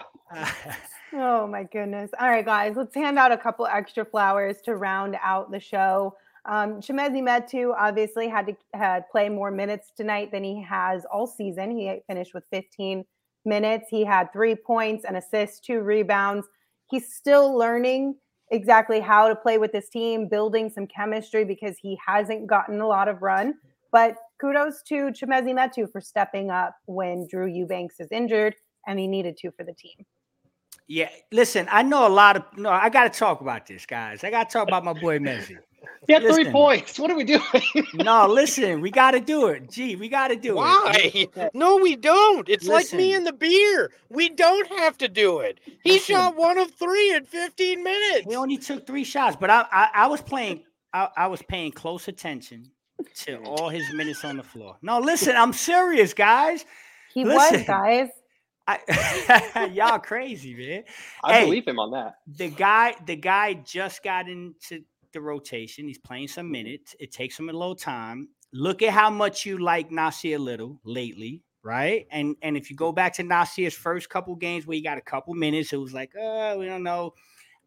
Oh 1.15 1.47
my 1.47 1.65
goodness. 1.65 2.11
All 2.19 2.29
right, 2.29 2.45
guys, 2.45 2.75
let's 2.75 2.95
hand 2.95 3.19
out 3.19 3.33
a 3.33 3.37
couple 3.37 3.67
extra 3.67 4.05
flowers 4.05 4.57
to 4.65 4.77
round 4.77 5.17
out 5.23 5.51
the 5.51 5.61
show. 5.61 6.17
Um, 6.47 6.81
Chimezie 6.81 7.23
Metu 7.23 7.75
obviously 7.79 8.29
had 8.29 8.47
to 8.47 8.57
had 8.73 9.09
play 9.11 9.29
more 9.29 9.51
minutes 9.51 9.93
tonight 9.95 10.33
than 10.33 10.43
he 10.43 10.63
has 10.63 11.05
all 11.13 11.27
season. 11.27 11.77
He 11.77 12.01
finished 12.09 12.33
with 12.33 12.45
15 12.51 13.05
minutes. 13.45 13.89
He 13.91 14.05
had 14.05 14.33
three 14.33 14.55
points, 14.55 15.05
an 15.05 15.17
assist, 15.17 15.65
two 15.65 15.81
rebounds. 15.81 16.47
He's 16.91 17.15
still 17.15 17.57
learning 17.57 18.17
exactly 18.51 18.99
how 18.99 19.29
to 19.29 19.37
play 19.37 19.59
with 19.59 19.73
this 19.73 19.91
team, 19.91 20.29
building 20.29 20.71
some 20.71 20.87
chemistry 20.87 21.45
because 21.45 21.77
he 21.79 21.99
hasn't 22.05 22.47
gotten 22.47 22.81
a 22.81 22.87
lot 22.87 23.09
of 23.09 23.21
run. 23.21 23.55
But 23.93 24.17
kudos 24.41 24.83
to 24.89 25.11
Chimezie 25.11 25.55
Metu 25.55 25.91
for 25.93 26.01
stepping 26.01 26.51
up 26.51 26.75
when 26.87 27.27
Drew 27.31 27.47
Eubanks 27.47 28.01
is 28.01 28.09
injured 28.11 28.57
and 28.87 28.99
he 28.99 29.07
needed 29.07 29.37
to 29.39 29.51
for 29.53 29.65
the 29.65 29.75
team. 29.75 30.07
Yeah, 30.93 31.09
listen. 31.33 31.67
I 31.71 31.83
know 31.83 32.07
a 32.07 32.11
lot 32.11 32.37
of. 32.37 32.45
No, 32.59 32.69
I 32.69 32.91
got 32.91 33.11
to 33.11 33.19
talk 33.19 33.41
about 33.41 33.67
this, 33.67 33.87
guys. 33.87 34.25
I 34.25 34.31
got 34.31 34.51
to 34.51 34.53
talk 34.53 34.69
about 34.69 34.85
my 34.85 34.93
boy 34.93 35.19
Messi. 35.19 35.57
He 36.07 36.13
had 36.13 36.23
three 36.23 36.51
points. 36.51 36.99
What 36.99 37.11
are 37.11 37.17
we 37.17 37.25
doing? 37.25 37.43
No, 37.95 38.27
listen. 38.27 38.81
We 38.81 38.91
got 38.91 39.13
to 39.13 39.21
do 39.21 39.47
it. 39.49 39.71
Gee, 39.71 39.95
we 39.97 40.09
got 40.09 40.29
to 40.29 40.37
do 40.37 40.53
it. 40.53 40.57
Why? 40.57 41.29
No, 41.55 41.77
we 41.77 41.97
don't. 41.97 42.49
It's 42.49 42.67
like 42.67 42.93
me 42.93 43.15
and 43.15 43.25
the 43.25 43.33
beer. 43.33 43.93
We 44.09 44.29
don't 44.29 44.67
have 44.79 44.99
to 44.99 45.09
do 45.09 45.41
it. 45.41 45.61
He 45.83 45.93
Listen. 45.93 46.17
shot 46.17 46.37
one 46.37 46.59
of 46.59 46.73
three 46.73 47.15
in 47.15 47.25
15 47.25 47.83
minutes. 47.83 48.27
He 48.29 48.37
only 48.37 48.59
took 48.59 48.87
three 48.87 49.05
shots, 49.05 49.37
but 49.41 49.51
I 49.51 49.65
I, 49.73 49.89
I 49.95 50.07
was 50.09 50.21
playing. 50.21 50.63
I, 50.93 51.09
I 51.17 51.27
was 51.29 51.43
paying 51.43 51.73
close 51.73 52.09
attention 52.09 52.71
to 53.25 53.39
all 53.45 53.69
his 53.69 53.93
minutes 53.93 54.25
on 54.25 54.37
the 54.37 54.45
floor. 54.45 54.77
No, 54.83 54.99
listen. 54.99 55.37
I'm 55.37 55.53
serious, 55.53 56.15
guys. 56.15 56.65
He 57.13 57.25
Listen. 57.25 57.59
was, 57.59 57.67
guys. 57.67 58.09
I, 58.67 59.71
y'all 59.75 59.99
crazy, 59.99 60.55
man. 60.55 60.85
I 61.25 61.35
Hey. 61.41 61.45
believe 61.45 61.67
him 61.67 61.79
on 61.79 61.91
that. 61.93 62.15
the 62.27 62.49
guy 62.49 62.95
the 63.07 63.17
guy 63.17 63.55
just 63.55 64.03
got 64.03 64.29
into 64.29 64.85
the 65.13 65.21
rotation 65.21 65.87
he's 65.87 65.99
playing 65.99 66.29
some 66.29 66.47
mm-hmm. 66.47 66.53
minutes 66.53 66.97
it 66.99 67.13
takes 67.13 67.39
him 67.39 67.49
a 67.51 67.53
little 67.53 67.77
time 67.77 68.29
look 68.53 68.81
at 68.83 68.91
how 68.93 69.11
much 69.11 69.45
you 69.45 69.59
like 69.59 69.91
Nassir 69.91 70.39
Little 70.39 70.81
lately 70.85 71.43
right 71.63 72.07
and 72.11 72.35
and 72.43 72.57
if 72.57 72.71
you 72.71 72.77
go 72.77 72.93
back 72.93 73.13
to 73.15 73.23
Nassir's 73.23 73.75
first 73.75 74.09
couple 74.09 74.35
games 74.37 74.67
where 74.67 74.75
he 74.75 74.81
got 74.81 74.97
a 74.97 75.03
couple 75.03 75.35
minutes 75.35 75.73
it 75.73 75.77
was 75.77 75.93
like 75.93 76.13
oh 76.19 76.59
we 76.59 76.65
don't 76.67 76.83
know 76.83 77.13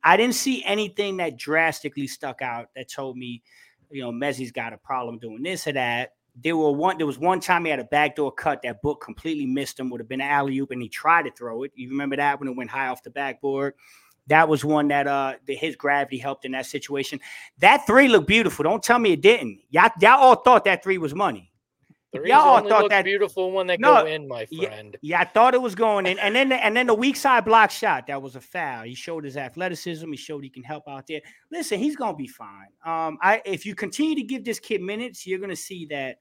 I 0.03 0.17
didn't 0.17 0.35
see 0.35 0.63
anything 0.63 1.17
that 1.17 1.37
drastically 1.37 2.07
stuck 2.07 2.41
out 2.41 2.69
that 2.75 2.89
told 2.89 3.15
me 3.15 3.43
you 3.91 4.01
know 4.01 4.11
Messi's 4.11 4.51
got 4.51 4.73
a 4.73 4.77
problem 4.77 5.19
doing 5.19 5.43
this 5.43 5.67
or 5.67 5.73
that 5.73 6.14
there 6.43 6.57
were 6.57 6.71
one. 6.71 6.97
There 6.97 7.07
was 7.07 7.17
one 7.17 7.39
time 7.39 7.65
he 7.65 7.71
had 7.71 7.79
a 7.79 7.85
backdoor 7.85 8.31
cut 8.31 8.61
that 8.63 8.81
book 8.81 9.01
completely 9.01 9.45
missed 9.45 9.79
him. 9.79 9.89
Would 9.89 10.01
have 10.01 10.09
been 10.09 10.21
an 10.21 10.29
alley 10.29 10.57
oop, 10.59 10.71
and 10.71 10.81
he 10.81 10.89
tried 10.89 11.23
to 11.23 11.31
throw 11.31 11.63
it. 11.63 11.71
You 11.75 11.89
remember 11.89 12.17
that 12.17 12.39
when 12.39 12.49
it 12.49 12.55
went 12.55 12.69
high 12.69 12.87
off 12.87 13.03
the 13.03 13.09
backboard? 13.09 13.73
That 14.27 14.49
was 14.49 14.65
one 14.65 14.87
that 14.89 15.07
uh 15.07 15.35
the, 15.45 15.55
his 15.55 15.75
gravity 15.75 16.17
helped 16.17 16.45
in 16.45 16.51
that 16.53 16.65
situation. 16.65 17.19
That 17.59 17.85
three 17.85 18.07
looked 18.07 18.27
beautiful. 18.27 18.63
Don't 18.63 18.83
tell 18.83 18.99
me 18.99 19.13
it 19.13 19.21
didn't. 19.21 19.59
Y'all, 19.69 19.91
y'all 20.01 20.19
all 20.19 20.35
thought 20.35 20.65
that 20.65 20.83
three 20.83 20.97
was 20.97 21.13
money. 21.13 21.51
Threes 22.15 22.29
Y'all 22.29 22.57
only 22.57 22.69
thought 22.69 22.89
that- 22.89 23.05
beautiful 23.05 23.51
when 23.51 23.67
they 23.67 23.77
No, 23.77 24.01
go 24.01 24.05
in, 24.05 24.27
my 24.27 24.45
friend. 24.45 24.95
Yeah, 25.01 25.21
I 25.21 25.25
thought 25.25 25.53
it 25.53 25.61
was 25.61 25.75
going 25.75 26.05
in, 26.05 26.17
and 26.19 26.35
then 26.35 26.49
the, 26.49 26.63
and 26.63 26.75
then 26.75 26.87
the 26.87 26.93
weak 26.93 27.15
side 27.15 27.45
block 27.45 27.71
shot 27.71 28.07
that 28.07 28.21
was 28.21 28.35
a 28.35 28.41
foul. 28.41 28.83
He 28.83 28.95
showed 28.95 29.23
his 29.23 29.37
athleticism. 29.37 30.09
He 30.09 30.17
showed 30.17 30.43
he 30.43 30.49
can 30.49 30.63
help 30.63 30.87
out 30.87 31.07
there. 31.07 31.21
Listen, 31.51 31.79
he's 31.79 31.95
gonna 31.95 32.17
be 32.17 32.27
fine. 32.27 32.67
Um, 32.85 33.17
I 33.21 33.41
if 33.45 33.65
you 33.65 33.75
continue 33.75 34.15
to 34.15 34.23
give 34.23 34.43
this 34.43 34.59
kid 34.59 34.81
minutes, 34.81 35.25
you're 35.27 35.39
gonna 35.39 35.55
see 35.55 35.85
that 35.87 36.19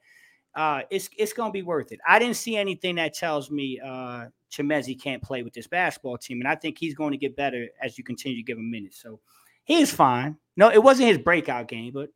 uh, 0.55 0.82
it's 0.90 1.09
it's 1.16 1.32
gonna 1.32 1.53
be 1.53 1.62
worth 1.62 1.92
it. 1.92 2.01
I 2.07 2.18
didn't 2.18 2.36
see 2.36 2.57
anything 2.57 2.97
that 2.97 3.14
tells 3.14 3.51
me 3.51 3.80
uh, 3.84 4.26
Chimezie 4.53 5.01
can't 5.01 5.22
play 5.22 5.42
with 5.42 5.53
this 5.53 5.66
basketball 5.66 6.18
team, 6.18 6.40
and 6.40 6.49
I 6.49 6.55
think 6.55 6.78
he's 6.78 6.95
going 6.95 7.11
to 7.12 7.18
get 7.18 7.34
better 7.36 7.66
as 7.82 7.99
you 7.99 8.05
continue 8.05 8.36
to 8.36 8.42
give 8.45 8.59
him 8.59 8.70
minutes. 8.70 9.01
So 9.03 9.18
he's 9.64 9.92
fine. 9.92 10.36
No, 10.57 10.70
it 10.70 10.82
wasn't 10.82 11.09
his 11.09 11.18
breakout 11.18 11.66
game, 11.66 11.92
but 11.92 12.11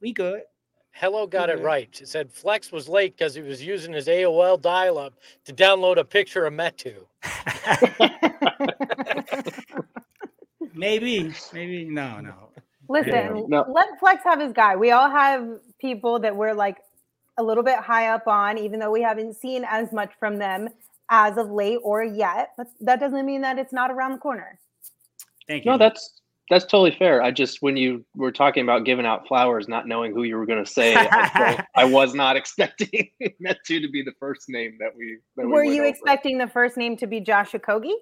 we 0.00 0.12
good. 0.12 0.40
Hello 0.98 1.26
got 1.26 1.50
it 1.50 1.58
Mhm. 1.58 1.60
right. 1.60 2.00
It 2.00 2.08
said 2.08 2.32
Flex 2.32 2.72
was 2.72 2.88
late 2.88 3.16
because 3.18 3.34
he 3.34 3.42
was 3.42 3.62
using 3.62 3.92
his 3.92 4.08
AOL 4.08 4.56
dial 4.56 4.96
up 4.98 5.12
to 5.44 5.52
download 5.52 5.98
a 5.98 6.04
picture 6.04 6.46
of 6.46 6.54
Metu. 6.54 7.04
maybe, 10.74 11.32
maybe 11.52 11.84
no, 11.84 12.20
no. 12.20 12.34
Listen, 12.88 13.44
No. 13.48 13.64
let 13.68 13.88
Flex 14.00 14.22
have 14.24 14.40
his 14.40 14.52
guy. 14.52 14.76
We 14.76 14.92
all 14.92 15.10
have 15.10 15.46
people 15.80 16.18
that 16.20 16.34
we're 16.34 16.54
like 16.54 16.78
a 17.38 17.42
little 17.42 17.64
bit 17.64 17.78
high 17.78 18.08
up 18.08 18.26
on, 18.26 18.58
even 18.58 18.78
though 18.80 18.90
we 18.90 19.02
haven't 19.02 19.34
seen 19.34 19.64
as 19.68 19.92
much 19.92 20.12
from 20.18 20.38
them 20.38 20.68
as 21.10 21.36
of 21.36 21.50
late 21.50 21.78
or 21.82 22.02
yet. 22.04 22.52
But 22.56 22.68
that 22.80 23.00
doesn't 23.00 23.26
mean 23.26 23.42
that 23.42 23.58
it's 23.58 23.72
not 23.72 23.90
around 23.90 24.12
the 24.12 24.18
corner. 24.18 24.58
Thank 25.48 25.66
you. 25.66 25.72
No, 25.72 25.78
that's 25.78 26.22
that's 26.48 26.64
totally 26.64 26.94
fair. 26.96 27.22
I 27.22 27.30
just 27.30 27.60
when 27.60 27.76
you 27.76 28.04
were 28.14 28.32
talking 28.32 28.62
about 28.62 28.84
giving 28.84 29.04
out 29.06 29.26
flowers, 29.26 29.68
not 29.68 29.88
knowing 29.88 30.12
who 30.12 30.22
you 30.22 30.36
were 30.36 30.46
going 30.46 30.64
to 30.64 30.70
say, 30.70 30.94
I, 30.96 31.64
I 31.74 31.84
was 31.84 32.14
not 32.14 32.36
expecting 32.36 33.10
Metu 33.44 33.80
to 33.80 33.88
be 33.90 34.02
the 34.02 34.12
first 34.20 34.48
name 34.48 34.76
that 34.80 34.96
we. 34.96 35.18
That 35.36 35.46
Were 35.46 35.64
went 35.64 35.74
you 35.74 35.82
over. 35.82 35.88
expecting 35.88 36.38
the 36.38 36.46
first 36.46 36.76
name 36.76 36.96
to 36.98 37.06
be 37.06 37.20
Josh 37.20 37.52
Okogie? 37.52 37.94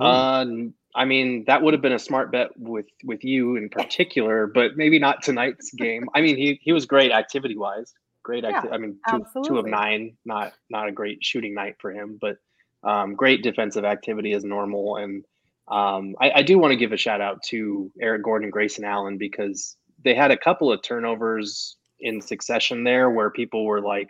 Uh, 0.00 0.40
n- 0.40 0.74
I 0.94 1.04
mean, 1.04 1.44
that 1.46 1.62
would 1.62 1.74
have 1.74 1.82
been 1.82 1.92
a 1.92 1.98
smart 1.98 2.30
bet 2.30 2.50
with 2.56 2.86
with 3.04 3.24
you 3.24 3.56
in 3.56 3.68
particular, 3.68 4.46
but 4.46 4.76
maybe 4.76 4.98
not 4.98 5.22
tonight's 5.22 5.70
game. 5.78 6.08
I 6.14 6.20
mean, 6.20 6.36
he 6.36 6.60
he 6.62 6.72
was 6.72 6.86
great 6.86 7.10
activity 7.10 7.56
wise. 7.56 7.92
Great 8.22 8.44
Yeah, 8.44 8.50
activity. 8.50 8.74
I 8.74 8.78
mean, 8.78 8.98
two, 9.10 9.24
two 9.44 9.58
of 9.58 9.66
nine. 9.66 10.16
Not 10.24 10.52
not 10.70 10.88
a 10.88 10.92
great 10.92 11.24
shooting 11.24 11.54
night 11.54 11.76
for 11.80 11.90
him, 11.90 12.18
but 12.20 12.36
um, 12.84 13.14
great 13.14 13.42
defensive 13.42 13.84
activity 13.84 14.32
as 14.32 14.44
normal. 14.44 14.96
And 14.96 15.24
um, 15.72 16.14
I, 16.20 16.30
I 16.36 16.42
do 16.42 16.58
want 16.58 16.72
to 16.72 16.76
give 16.76 16.92
a 16.92 16.98
shout 16.98 17.22
out 17.22 17.42
to 17.44 17.90
Eric 18.00 18.24
Gordon, 18.24 18.44
and 18.44 18.52
Grayson 18.52 18.84
Allen 18.84 19.16
because 19.16 19.76
they 20.04 20.14
had 20.14 20.30
a 20.30 20.36
couple 20.36 20.70
of 20.70 20.82
turnovers 20.82 21.76
in 21.98 22.20
succession 22.20 22.84
there 22.84 23.08
where 23.10 23.30
people 23.30 23.64
were 23.64 23.80
like, 23.80 24.08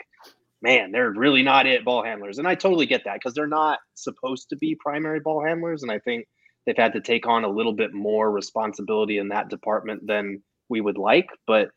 man, 0.61 0.91
they're 0.91 1.13
really 1.13 1.43
not 1.43 1.67
it 1.67 1.85
ball 1.85 2.03
handlers. 2.03 2.39
And 2.39 2.49
I 2.49 2.57
totally 2.57 2.87
get 2.87 3.05
that 3.05 3.15
because 3.15 3.35
they're 3.35 3.47
not 3.47 3.79
supposed 3.95 4.49
to 4.49 4.57
be 4.57 4.77
primary 4.81 5.21
ball 5.21 5.45
handlers. 5.45 5.83
And 5.83 5.93
I 5.93 6.01
think 6.01 6.27
they've 6.67 6.77
had 6.77 6.95
to 6.95 7.01
take 7.01 7.29
on 7.29 7.45
a 7.45 7.51
little 7.51 7.75
bit 7.75 7.93
more 7.93 8.31
responsibility 8.31 9.19
in 9.19 9.29
that 9.29 9.49
department 9.49 10.07
than 10.07 10.43
we 10.69 10.81
would 10.81 10.99
like. 10.99 11.29
But 11.47 11.69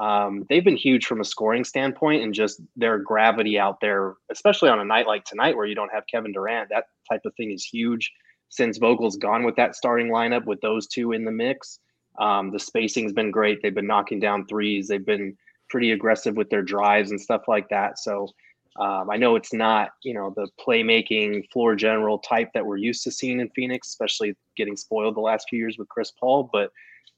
um, 0.00 0.44
they've 0.48 0.64
been 0.64 0.76
huge 0.76 1.06
from 1.06 1.20
a 1.20 1.24
scoring 1.24 1.64
standpoint 1.64 2.22
and 2.22 2.32
just 2.32 2.60
their 2.76 2.98
gravity 2.98 3.58
out 3.58 3.78
there, 3.80 4.14
especially 4.30 4.68
on 4.68 4.80
a 4.80 4.84
night 4.84 5.06
like 5.06 5.24
tonight 5.24 5.56
where 5.56 5.66
you 5.66 5.74
don't 5.74 5.92
have 5.92 6.04
Kevin 6.10 6.32
Durant. 6.32 6.68
That 6.70 6.84
type 7.10 7.22
of 7.24 7.34
thing 7.36 7.50
is 7.50 7.64
huge. 7.64 8.12
Since 8.52 8.76
Vogel's 8.76 9.16
gone 9.16 9.44
with 9.44 9.56
that 9.56 9.74
starting 9.74 10.08
lineup 10.08 10.44
with 10.44 10.60
those 10.60 10.86
two 10.86 11.12
in 11.12 11.24
the 11.24 11.30
mix, 11.30 11.78
um, 12.18 12.50
the 12.50 12.58
spacing's 12.58 13.14
been 13.14 13.30
great. 13.30 13.62
They've 13.62 13.74
been 13.74 13.86
knocking 13.86 14.20
down 14.20 14.46
threes. 14.46 14.88
They've 14.88 15.04
been 15.04 15.38
pretty 15.70 15.92
aggressive 15.92 16.36
with 16.36 16.50
their 16.50 16.60
drives 16.60 17.12
and 17.12 17.18
stuff 17.18 17.44
like 17.48 17.70
that. 17.70 17.98
So 17.98 18.28
um, 18.78 19.08
I 19.10 19.16
know 19.16 19.36
it's 19.36 19.54
not, 19.54 19.92
you 20.02 20.12
know, 20.12 20.34
the 20.36 20.48
playmaking 20.60 21.50
floor 21.50 21.74
general 21.74 22.18
type 22.18 22.50
that 22.52 22.66
we're 22.66 22.76
used 22.76 23.02
to 23.04 23.10
seeing 23.10 23.40
in 23.40 23.48
Phoenix, 23.56 23.88
especially 23.88 24.36
getting 24.54 24.76
spoiled 24.76 25.16
the 25.16 25.20
last 25.20 25.46
few 25.48 25.58
years 25.58 25.78
with 25.78 25.88
Chris 25.88 26.12
Paul. 26.20 26.50
But 26.52 26.70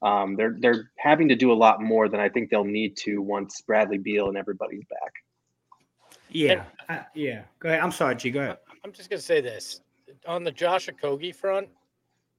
um, 0.02 0.36
they're 0.36 0.56
they're 0.60 0.92
having 0.98 1.28
to 1.30 1.34
do 1.34 1.50
a 1.50 1.54
lot 1.54 1.82
more 1.82 2.08
than 2.08 2.20
I 2.20 2.28
think 2.28 2.48
they'll 2.48 2.62
need 2.62 2.96
to 2.98 3.20
once 3.20 3.60
Bradley 3.62 3.98
Beal 3.98 4.28
and 4.28 4.38
everybody's 4.38 4.84
back. 4.88 5.12
Yeah, 6.28 6.62
uh, 6.88 7.00
yeah. 7.12 7.42
Go 7.58 7.70
ahead. 7.70 7.80
I'm 7.80 7.90
sorry, 7.90 8.14
G. 8.14 8.30
Go 8.30 8.40
ahead. 8.40 8.58
I'm 8.84 8.92
just 8.92 9.10
gonna 9.10 9.20
say 9.20 9.40
this 9.40 9.80
on 10.26 10.44
the 10.44 10.50
Josh 10.52 10.88
Okogie 10.88 11.34
front. 11.34 11.68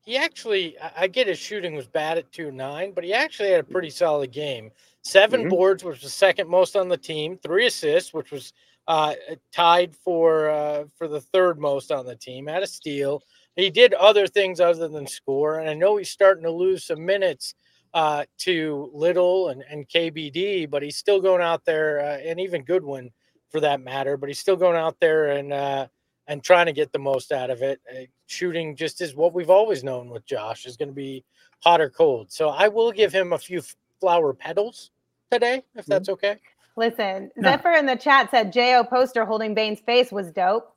He 0.04 0.18
actually, 0.18 0.78
I- 0.80 1.08
get 1.08 1.28
his 1.28 1.40
shooting 1.40 1.76
was 1.76 1.88
bad 1.88 2.18
at 2.18 2.32
two 2.32 2.52
nine, 2.52 2.92
but 2.92 3.04
he 3.04 3.14
actually 3.14 3.50
had 3.50 3.60
a 3.62 3.64
pretty 3.64 3.90
solid 3.90 4.32
game. 4.32 4.72
7 5.02 5.46
Mhm. 5.46 5.50
boards, 5.50 5.84
which 5.84 6.02
was 6.02 6.14
second 6.14 6.48
most 6.50 6.76
on 6.76 6.88
the 6.88 6.98
team. 6.98 7.38
Three 7.38 7.68
assists, 7.68 8.14
which 8.14 8.32
was 8.32 8.54
uh, 8.88 9.16
tied 9.52 9.96
for 9.96 10.48
uh, 10.50 10.86
for 10.96 11.08
the 11.08 11.20
third 11.22 11.58
most 11.60 11.92
on 11.92 12.06
the 12.06 12.16
team. 12.16 12.46
Had 12.46 12.62
a 12.62 12.68
steal. 12.68 13.24
He 13.56 13.72
did 13.72 13.96
other 13.96 14.28
things 14.28 14.60
other 14.60 14.88
than 14.88 15.08
score, 15.08 15.58
and 15.60 15.68
I 15.68 15.74
know 15.74 15.98
he's 15.98 16.12
starting 16.12 16.44
to 16.44 16.52
lose 16.52 16.84
some 16.86 17.04
minutes 17.04 17.56
uh, 17.96 18.26
to 18.40 18.92
Little 18.94 19.50
and, 19.50 19.64
and 19.70 19.88
KBD, 19.90 20.70
but 20.70 20.84
he's 20.84 20.98
still 20.98 21.20
going 21.20 21.42
out 21.42 21.66
there, 21.66 22.00
uh, 22.00 22.18
and 22.18 22.40
even 22.40 22.64
Goodwin 22.64 23.10
for 23.50 23.60
that 23.62 23.80
matter. 23.82 24.18
But 24.18 24.30
he's 24.30 24.38
still 24.40 24.58
going 24.58 24.76
out 24.78 25.00
there 25.00 25.30
and 25.30 25.52
uh, 25.54 25.88
and 26.28 26.44
trying 26.44 26.66
to 26.66 26.74
get 26.74 26.92
the 26.92 27.00
most 27.00 27.32
out 27.32 27.50
of 27.50 27.62
it. 27.62 27.80
Uh, 27.92 28.02
shooting 28.28 28.76
just 28.76 29.02
is 29.02 29.16
what 29.16 29.34
we've 29.34 29.50
always 29.50 29.84
known 29.84 30.10
with 30.10 30.26
Josh 30.26 30.66
is 30.66 30.76
going 30.78 30.90
to 30.90 30.96
be 30.96 31.24
hot 31.64 31.82
or 31.82 31.90
cold. 31.90 32.32
So 32.32 32.50
I 32.50 32.68
will 32.68 32.92
give 32.92 33.14
him 33.14 33.34
a 33.34 33.38
few 33.38 33.62
flower 34.00 34.34
petals 34.34 34.92
today, 35.32 35.64
if 35.76 35.86
that's 35.86 36.10
okay. 36.10 36.38
Listen, 36.78 37.32
No. 37.38 37.52
Zephyr 37.52 37.72
in 37.74 37.86
the 37.86 37.96
chat 37.96 38.30
said 38.32 38.52
Jo 38.52 38.84
poster 38.84 39.24
holding 39.26 39.54
Bane's 39.54 39.80
face 39.80 40.12
was 40.12 40.32
dope. 40.32 40.74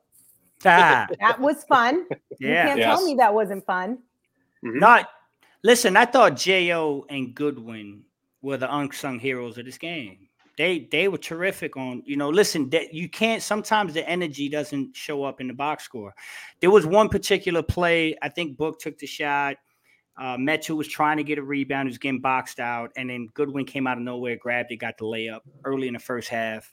Ah, 0.64 1.06
That 1.20 1.40
was 1.40 1.64
fun. 1.64 2.06
You 2.38 2.48
yeah. 2.50 2.66
can't 2.66 2.78
Yes. 2.78 2.86
tell 2.98 3.04
me 3.04 3.14
that 3.16 3.34
wasn't 3.34 3.66
fun. 3.66 3.98
Mhm. 4.64 4.78
Not 4.80 5.08
listen. 5.64 5.96
I 5.96 6.04
thought 6.04 6.36
Jo 6.36 7.04
and 7.08 7.34
Goodwin 7.34 8.02
were 8.42 8.56
the 8.56 8.72
unsung 8.72 9.18
heroes 9.18 9.58
of 9.58 9.64
this 9.64 9.78
game. 9.78 10.27
They 10.58 10.88
they 10.90 11.06
were 11.06 11.18
terrific 11.18 11.76
on. 11.76 12.02
You 12.04 12.16
know, 12.16 12.28
listen. 12.28 12.68
That 12.70 12.92
you 12.92 13.08
can't. 13.08 13.40
Sometimes 13.40 13.94
the 13.94 14.06
energy 14.06 14.48
doesn't 14.48 14.94
show 14.94 15.22
up 15.22 15.40
in 15.40 15.46
the 15.46 15.54
box 15.54 15.84
score. 15.84 16.14
There 16.60 16.70
was 16.70 16.84
one 16.84 17.08
particular 17.08 17.62
play. 17.62 18.16
I 18.20 18.28
think 18.28 18.58
Book 18.58 18.80
took 18.80 18.98
the 18.98 19.06
shot. 19.06 19.54
Uh, 20.18 20.36
Metu 20.36 20.76
was 20.76 20.88
trying 20.88 21.16
to 21.18 21.22
get 21.22 21.38
a 21.38 21.42
rebound. 21.42 21.86
He 21.86 21.90
was 21.90 21.98
getting 21.98 22.20
boxed 22.20 22.58
out, 22.58 22.90
and 22.96 23.08
then 23.08 23.28
Goodwin 23.34 23.66
came 23.66 23.86
out 23.86 23.98
of 23.98 24.02
nowhere, 24.02 24.34
grabbed 24.34 24.72
it, 24.72 24.78
got 24.78 24.98
the 24.98 25.04
layup 25.04 25.42
early 25.64 25.86
in 25.86 25.94
the 25.94 26.00
first 26.00 26.28
half. 26.28 26.72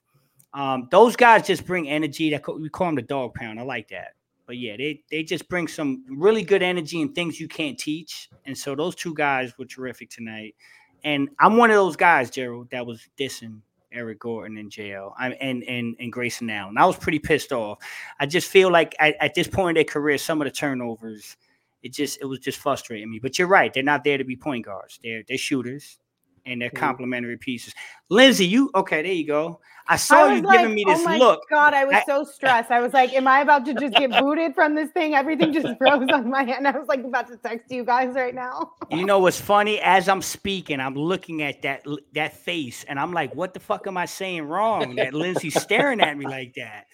Um, 0.56 0.88
those 0.90 1.16
guys 1.16 1.46
just 1.46 1.68
bring 1.68 1.88
energy. 1.88 2.32
That 2.32 2.44
we 2.60 2.70
call 2.70 2.88
them 2.88 2.96
the 2.96 3.04
dog 3.04 3.36
pound. 3.36 3.60
I 3.60 3.64
like 3.64 3.90
that. 3.90 4.14
But 4.48 4.58
yeah, 4.58 4.78
they 4.78 5.04
they 5.12 5.22
just 5.22 5.48
bring 5.48 5.68
some 5.68 6.04
really 6.10 6.42
good 6.42 6.64
energy 6.64 7.04
and 7.04 7.14
things 7.14 7.40
you 7.40 7.48
can't 7.48 7.78
teach. 7.78 8.30
And 8.46 8.58
so 8.58 8.74
those 8.74 8.96
two 8.96 9.14
guys 9.14 9.56
were 9.60 9.66
terrific 9.66 10.10
tonight. 10.10 10.56
And 11.04 11.30
I'm 11.40 11.58
one 11.58 11.70
of 11.70 11.76
those 11.76 11.96
guys, 11.96 12.32
Gerald, 12.32 12.72
that 12.72 12.84
was 12.84 13.08
dissing 13.16 13.62
Eric 13.96 14.20
Gordon 14.20 14.58
in 14.58 14.70
jail. 14.70 15.14
I'm 15.18 15.34
and 15.40 15.64
and 15.64 15.96
and 16.00 16.12
Grayson 16.12 16.50
Allen. 16.50 16.78
I 16.78 16.86
was 16.86 16.98
pretty 16.98 17.20
pissed 17.20 17.52
off. 17.52 17.80
I 18.20 18.26
just 18.26 18.50
feel 18.50 18.72
like 18.72 18.96
at, 19.00 19.16
at 19.20 19.36
this 19.36 19.48
point 19.48 19.70
in 19.70 19.76
their 19.76 19.84
career, 19.92 20.18
some 20.18 20.42
of 20.42 20.46
the 20.46 20.52
turnovers, 20.52 21.38
it 21.82 21.94
just 21.94 22.20
it 22.22 22.26
was 22.26 22.40
just 22.40 22.60
frustrating 22.60 23.10
me. 23.10 23.20
But 23.20 23.40
you're 23.40 23.48
right, 23.48 23.74
they're 23.74 23.84
not 23.84 24.04
there 24.04 24.18
to 24.18 24.24
be 24.24 24.36
point 24.36 24.66
guards. 24.66 25.00
They're 25.04 25.24
they're 25.28 25.38
shooters 25.38 25.98
and 26.46 26.62
they're 26.62 26.70
complementary 26.70 27.38
pieces. 27.38 27.74
Lindsay, 28.10 28.46
you 28.46 28.70
okay? 28.76 29.02
There 29.02 29.12
you 29.12 29.26
go. 29.28 29.60
I 29.88 29.98
saw 29.98 30.26
I 30.26 30.34
you 30.38 30.42
like, 30.42 30.62
giving 30.62 30.74
me 30.74 30.84
oh 30.88 30.94
this 30.94 31.02
oh 31.02 31.06
my 31.06 31.18
look. 31.18 31.42
God, 31.48 31.76
I 31.76 31.86
was 31.86 31.94
I- 31.94 32.04
so 32.08 32.24
stressed. 32.24 32.72
I 32.72 32.82
was 32.82 32.92
like, 32.94 33.14
am 33.14 33.28
I 33.28 33.42
about 33.42 33.66
to 33.66 33.74
just 33.76 33.94
get 33.94 34.10
booted 34.20 34.56
from 34.56 34.74
this 34.74 34.90
thing? 34.90 35.14
Everything 35.14 35.54
just 35.54 35.68
froze 35.78 36.10
on 36.12 36.28
my 36.28 36.42
hand. 36.44 36.68
I 36.68 36.72
was 36.72 36.88
like 36.88 37.04
about 37.04 37.28
to 37.28 37.38
text 37.38 37.72
you 37.72 37.84
guys 37.86 38.16
right 38.16 38.34
now. 38.34 38.72
You 38.90 39.06
know 39.06 39.20
what's 39.20 39.40
funny? 39.40 39.80
As 39.82 40.10
I'm 40.10 40.24
speaking, 40.24 40.80
I'm 40.80 40.96
looking 40.96 41.44
at 41.44 41.62
that 41.62 41.86
that 42.14 42.34
face, 42.36 42.84
and 42.88 43.00
I'm 43.00 43.14
like, 43.14 43.36
"What 43.36 43.54
the 43.54 43.60
fuck 43.60 43.86
am 43.86 43.96
I 43.96 44.06
saying 44.06 44.44
wrong?" 44.48 44.96
That 44.96 45.14
Lindsay's 45.14 45.60
staring 45.62 46.02
at 46.02 46.18
me 46.18 46.26
like 46.26 46.56
that. 46.56 46.86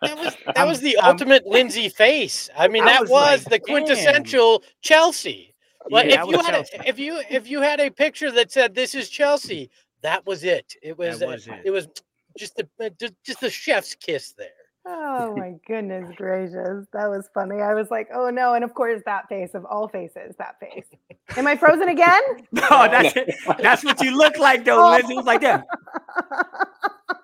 That 0.00 0.16
was 0.16 0.34
that 0.46 0.58
I'm- 0.58 0.68
was 0.68 0.80
the 0.80 0.96
I'm- 0.98 1.10
ultimate 1.12 1.46
Lindsay 1.46 1.90
face. 1.90 2.48
I 2.56 2.68
mean, 2.68 2.84
I 2.84 2.92
that 2.92 3.00
was 3.02 3.10
was, 3.10 3.30
like, 3.30 3.44
the 3.44 3.58
damn. 3.58 3.84
quintessential 3.84 4.62
Chelsea. 4.80 5.54
Like 5.90 6.10
Yeah, 6.10 6.22
if 6.24 6.28
you 6.30 6.38
had 6.38 6.54
Chelsea. 6.54 6.76
a, 6.78 6.88
if 6.88 6.98
you 6.98 7.20
if 7.30 7.48
you 7.48 7.60
had 7.60 7.80
a 7.80 7.90
picture 7.90 8.30
that 8.32 8.50
said 8.52 8.74
this 8.74 8.94
is 8.94 9.08
Chelsea, 9.08 9.70
that 10.02 10.26
was 10.26 10.44
it. 10.44 10.74
It 10.82 10.96
was, 10.98 11.20
That 11.20 11.28
uh, 11.28 11.32
it. 11.32 11.62
it 11.66 11.70
was 11.70 11.88
just 12.36 12.56
the 12.56 12.68
uh, 12.84 12.90
just, 13.00 13.14
just 13.24 13.40
the 13.40 13.50
chef's 13.50 13.94
kiss 13.94 14.32
there. 14.32 14.48
Oh 14.86 15.34
my 15.36 15.54
goodness 15.66 16.10
gracious. 16.16 16.86
That 16.92 17.06
was 17.08 17.28
funny. 17.34 17.60
I 17.60 17.74
was 17.74 17.90
like, 17.90 18.08
oh 18.14 18.30
no. 18.30 18.54
And 18.54 18.64
of 18.64 18.74
course, 18.74 19.02
that 19.06 19.28
face 19.28 19.54
of 19.54 19.64
all 19.66 19.88
faces, 19.88 20.34
that 20.38 20.58
face. 20.60 20.86
Am 21.36 21.46
I 21.46 21.56
frozen 21.56 21.88
again? 21.88 22.22
No, 22.52 22.88
that's 22.88 23.14
it. 23.16 23.34
That's 23.60 23.84
what 23.84 24.00
you 24.02 24.16
look 24.16 24.38
like, 24.38 24.64
though, 24.64 24.90
Lindsay. 24.90 25.12
It 25.12 25.16
was 25.16 25.26
like 25.26 25.42
that. 25.42 25.66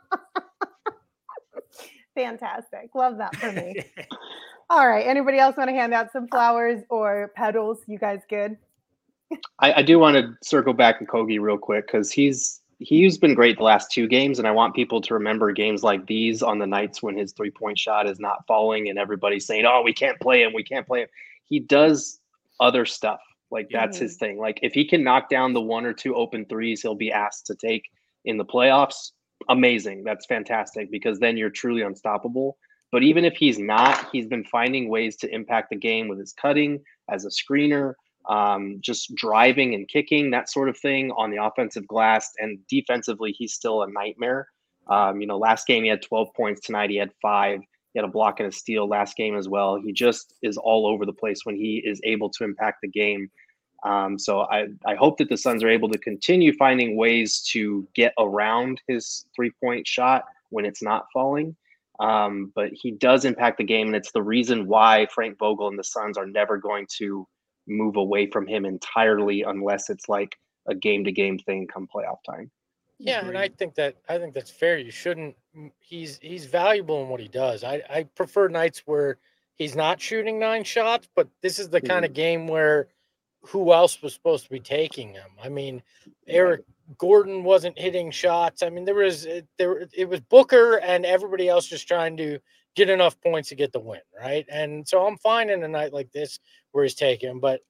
Fantastic. 2.14 2.90
Love 2.94 3.18
that 3.18 3.34
for 3.36 3.52
me. 3.52 3.76
All 4.70 4.88
right. 4.88 5.06
Anybody 5.06 5.38
else 5.38 5.56
want 5.56 5.68
to 5.68 5.74
hand 5.74 5.92
out 5.92 6.12
some 6.12 6.28
flowers 6.28 6.82
or 6.88 7.32
petals? 7.34 7.78
You 7.86 7.98
guys 7.98 8.20
good? 8.28 8.56
I, 9.58 9.74
I 9.74 9.82
do 9.82 9.98
want 9.98 10.16
to 10.16 10.34
circle 10.46 10.72
back 10.72 10.98
to 10.98 11.04
Kogi 11.04 11.40
real 11.40 11.58
quick 11.58 11.86
because 11.86 12.10
he's 12.12 12.60
he's 12.78 13.18
been 13.18 13.34
great 13.34 13.58
the 13.58 13.64
last 13.64 13.90
two 13.90 14.06
games, 14.06 14.38
and 14.38 14.46
I 14.46 14.52
want 14.52 14.74
people 14.74 15.00
to 15.00 15.14
remember 15.14 15.52
games 15.52 15.82
like 15.82 16.06
these 16.06 16.42
on 16.42 16.58
the 16.58 16.66
nights 16.66 17.02
when 17.02 17.16
his 17.16 17.32
three 17.32 17.50
point 17.50 17.78
shot 17.78 18.08
is 18.08 18.20
not 18.20 18.46
falling 18.46 18.88
and 18.88 18.98
everybody's 18.98 19.46
saying, 19.46 19.64
"Oh, 19.66 19.82
we 19.82 19.92
can't 19.92 20.20
play 20.20 20.42
him, 20.42 20.52
we 20.52 20.62
can't 20.62 20.86
play 20.86 21.02
him." 21.02 21.08
He 21.44 21.60
does 21.60 22.20
other 22.60 22.86
stuff. 22.86 23.20
Like 23.50 23.68
that's 23.70 23.98
his 23.98 24.16
thing. 24.16 24.38
Like 24.38 24.58
if 24.62 24.72
he 24.72 24.84
can 24.84 25.04
knock 25.04 25.28
down 25.28 25.52
the 25.52 25.60
one 25.60 25.86
or 25.86 25.92
two 25.92 26.14
open 26.14 26.44
threes, 26.46 26.82
he'll 26.82 26.94
be 26.94 27.12
asked 27.12 27.46
to 27.46 27.54
take 27.54 27.84
in 28.24 28.36
the 28.36 28.44
playoffs. 28.44 29.12
Amazing. 29.49 30.05
That's 30.05 30.26
fantastic 30.26 30.90
because 30.90 31.18
then 31.18 31.36
you're 31.36 31.51
truly 31.51 31.82
unstoppable. 31.82 32.57
But 32.92 33.03
even 33.03 33.24
if 33.24 33.34
he's 33.34 33.59
not, 33.59 34.09
he's 34.12 34.26
been 34.26 34.45
finding 34.45 34.88
ways 34.88 35.16
to 35.16 35.34
impact 35.34 35.70
the 35.70 35.76
game 35.76 36.09
with 36.09 36.18
his 36.18 36.32
cutting 36.32 36.80
as 37.11 37.24
a 37.24 37.28
screener, 37.28 37.95
um, 38.28 38.78
just 38.80 39.14
driving 39.14 39.74
and 39.74 39.88
kicking, 39.88 40.30
that 40.30 40.51
sort 40.51 40.68
of 40.68 40.78
thing 40.78 41.11
on 41.12 41.30
the 41.30 41.42
offensive 41.42 41.86
glass. 41.88 42.32
And 42.38 42.59
defensively, 42.68 43.32
he's 43.32 43.53
still 43.53 43.82
a 43.82 43.90
nightmare. 43.90 44.49
Um, 44.86 45.20
you 45.20 45.26
know, 45.26 45.38
last 45.38 45.66
game 45.66 45.82
he 45.82 45.88
had 45.88 46.03
12 46.03 46.28
points. 46.36 46.61
Tonight 46.61 46.90
he 46.90 46.97
had 46.97 47.11
five. 47.20 47.61
He 47.92 47.99
had 47.99 48.09
a 48.09 48.12
block 48.12 48.40
and 48.40 48.49
a 48.49 48.53
steal 48.53 48.88
last 48.88 49.16
game 49.16 49.36
as 49.36 49.49
well. 49.49 49.76
He 49.76 49.92
just 49.92 50.34
is 50.42 50.57
all 50.57 50.86
over 50.86 51.07
the 51.07 51.12
place 51.12 51.40
when 51.45 51.57
he 51.57 51.82
is 51.84 52.01
able 52.05 52.30
to 52.30 52.45
impact 52.45 52.78
the 52.82 52.88
game. 52.88 53.30
Um, 53.85 54.18
so 54.18 54.41
I, 54.41 54.68
I 54.87 54.95
hope 54.95 55.18
that 55.18 55.28
the 55.28 55.37
Suns 55.37 55.62
are 55.62 55.68
able 55.68 55.91
to 55.91 55.99
continue 55.99 56.55
finding 56.55 56.97
ways 56.97 57.41
to 57.53 57.87
get 57.95 58.14
around 58.18 58.80
his 58.89 59.26
three 59.37 59.53
point 59.62 59.87
shot 59.87 60.24
when 60.51 60.64
it's 60.64 60.82
not 60.82 61.07
falling. 61.12 61.55
Um, 62.01 62.51
but 62.55 62.70
he 62.72 62.91
does 62.91 63.24
impact 63.24 63.59
the 63.59 63.64
game, 63.64 63.89
and 63.89 63.97
it's 63.97 64.11
the 64.11 64.22
reason 64.22 64.66
why 64.66 65.07
Frank 65.14 65.39
Vogel 65.39 65.68
and 65.68 65.78
the 65.78 65.85
Suns 65.85 66.18
are 66.18 66.26
never 66.26 66.57
going 66.57 66.87
to 66.99 67.26
move 67.68 67.97
away 67.97 68.26
from 68.26 68.47
him 68.47 68.64
entirely 68.64 69.43
unless 69.43 69.91
it's 69.91 70.09
like 70.09 70.35
a 70.66 70.74
game 70.74 71.05
to 71.05 71.12
game 71.12 71.39
thing 71.39 71.66
come 71.66 71.87
playoff 71.95 72.18
time. 72.28 72.51
Yeah, 72.99 73.26
and 73.26 73.37
I 73.37 73.49
think 73.49 73.74
that 73.74 73.97
I 74.09 74.18
think 74.18 74.35
that's 74.35 74.51
fair. 74.51 74.78
You 74.78 74.91
shouldn't. 74.91 75.37
He's 75.80 76.18
he's 76.22 76.47
valuable 76.47 77.03
in 77.03 77.09
what 77.09 77.20
he 77.20 77.28
does. 77.28 77.64
I 77.64 77.82
I 77.91 78.05
prefer 78.14 78.49
nights 78.49 78.82
where 78.87 79.18
he's 79.57 79.76
not 79.76 80.01
shooting 80.01 80.39
nine 80.39 80.64
shots, 80.64 81.09
but 81.14 81.28
this 81.43 81.59
is 81.59 81.68
the 81.68 81.80
kind 81.80 82.05
of 82.05 82.12
game 82.12 82.47
where 82.47 82.89
who 83.47 83.72
else 83.72 84.01
was 84.03 84.14
supposed 84.14 84.45
to 84.45 84.51
be 84.51 84.61
taking 84.61 85.12
him? 85.12 85.30
I 85.42 85.49
mean, 85.49 85.82
Eric 86.26 86.62
Gordon 86.99 87.45
wasn't 87.45 87.78
hitting 87.78 88.11
shots. 88.11 88.62
I 88.62 88.70
mean, 88.70 88.84
there 88.84 88.95
was 88.95 89.26
there 89.59 89.88
it 89.92 90.09
was 90.09 90.20
Booker 90.20 90.76
and 90.78 91.05
everybody 91.05 91.49
else 91.49 91.66
just 91.66 91.88
trying 91.88 92.16
to 92.18 92.38
get 92.74 92.90
enough 92.90 93.20
points 93.20 93.49
to 93.51 93.55
get 93.55 93.72
the 93.72 93.80
win, 93.80 94.01
right? 94.18 94.47
And 94.51 94.86
so 94.86 95.07
I'm 95.07 95.16
fine 95.18 95.51
in 95.51 95.62
a 95.62 95.68
night 95.68 95.92
like 95.92 96.11
this 96.12 96.40
where 96.72 96.84
he's 96.84 96.95
taking, 96.95 97.38
but 97.38 97.61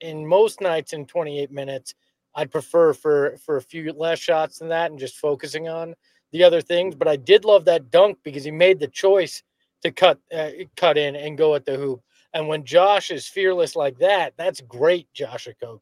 in 0.00 0.26
most 0.26 0.60
nights 0.60 0.92
in 0.92 1.06
28 1.06 1.50
minutes, 1.50 1.94
I'd 2.34 2.50
prefer 2.50 2.92
for 2.92 3.36
for 3.38 3.56
a 3.56 3.62
few 3.62 3.92
less 3.92 4.18
shots 4.18 4.58
than 4.58 4.68
that 4.68 4.90
and 4.90 5.00
just 5.00 5.18
focusing 5.18 5.68
on 5.68 5.94
the 6.32 6.44
other 6.44 6.60
things. 6.60 6.94
But 6.94 7.08
I 7.08 7.16
did 7.16 7.44
love 7.44 7.64
that 7.66 7.90
dunk 7.90 8.18
because 8.22 8.44
he 8.44 8.50
made 8.50 8.80
the 8.80 8.88
choice 8.88 9.42
to 9.82 9.90
cut 9.90 10.18
uh, 10.34 10.50
cut 10.76 10.96
in 10.96 11.16
and 11.16 11.38
go 11.38 11.54
at 11.54 11.64
the 11.64 11.76
hoop. 11.76 12.02
And 12.34 12.48
when 12.48 12.64
Josh 12.64 13.10
is 13.10 13.26
fearless 13.26 13.76
like 13.76 13.98
that, 13.98 14.34
that's 14.36 14.60
great, 14.62 15.12
Josh 15.12 15.46
Okogie. 15.48 15.80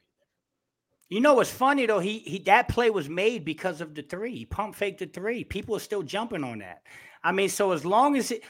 You 1.08 1.20
know 1.20 1.34
what's 1.34 1.50
funny 1.50 1.86
though? 1.86 1.98
He 1.98 2.20
he 2.20 2.38
that 2.40 2.68
play 2.68 2.88
was 2.88 3.08
made 3.08 3.44
because 3.44 3.80
of 3.80 3.94
the 3.96 4.02
three. 4.02 4.36
He 4.36 4.44
pump 4.44 4.76
faked 4.76 5.00
the 5.00 5.06
three. 5.06 5.42
People 5.42 5.74
are 5.74 5.80
still 5.80 6.04
jumping 6.04 6.44
on 6.44 6.60
that. 6.60 6.82
I 7.24 7.32
mean, 7.32 7.48
so 7.48 7.72
as 7.72 7.84
long 7.84 8.16
as 8.16 8.30
it, 8.30 8.42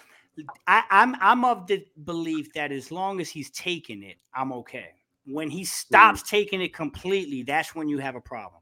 I, 0.67 0.83
I'm 0.91 1.17
I'm 1.21 1.45
of 1.45 1.67
the 1.67 1.85
belief 2.05 2.53
that 2.53 2.71
as 2.71 2.93
long 2.93 3.19
as 3.21 3.31
he's 3.31 3.51
taking 3.51 4.03
it, 4.03 4.17
I'm 4.35 4.53
okay. 4.53 4.91
When 5.25 5.49
he 5.49 5.63
mm. 5.63 5.67
stops 5.67 6.23
taking 6.23 6.61
it 6.61 6.75
completely, 6.75 7.43
that's 7.43 7.75
when 7.75 7.89
you 7.89 7.97
have 7.99 8.15
a 8.15 8.21
problem. 8.21 8.61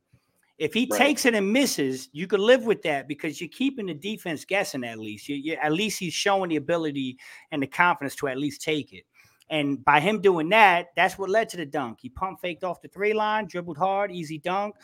If 0.58 0.74
he 0.74 0.88
Right. 0.90 0.98
takes 0.98 1.24
it 1.24 1.34
and 1.34 1.52
misses, 1.52 2.08
you 2.12 2.26
could 2.26 2.40
live 2.40 2.66
with 2.66 2.82
that 2.82 3.06
because 3.06 3.40
you're 3.40 3.48
keeping 3.50 3.86
the 3.86 3.94
defense 3.94 4.44
guessing. 4.44 4.84
At 4.84 4.98
least, 4.98 5.28
you, 5.28 5.36
you, 5.36 5.52
at 5.54 5.72
least 5.72 5.98
he's 5.98 6.14
showing 6.14 6.50
the 6.50 6.56
ability 6.56 7.16
and 7.50 7.62
the 7.62 7.66
confidence 7.66 8.14
to 8.16 8.28
at 8.28 8.38
least 8.38 8.60
take 8.62 8.92
it. 8.92 9.04
And 9.50 9.82
by 9.84 10.00
him 10.00 10.20
doing 10.20 10.48
that, 10.50 10.88
that's 10.96 11.18
what 11.18 11.30
led 11.30 11.48
to 11.50 11.56
the 11.56 11.66
dunk. 11.66 11.98
He 12.02 12.10
pump 12.10 12.40
faked 12.40 12.64
off 12.64 12.82
the 12.82 12.88
three 12.88 13.14
line, 13.14 13.46
dribbled 13.46 13.78
hard, 13.78 14.12
easy 14.12 14.38
dunk. 14.38 14.74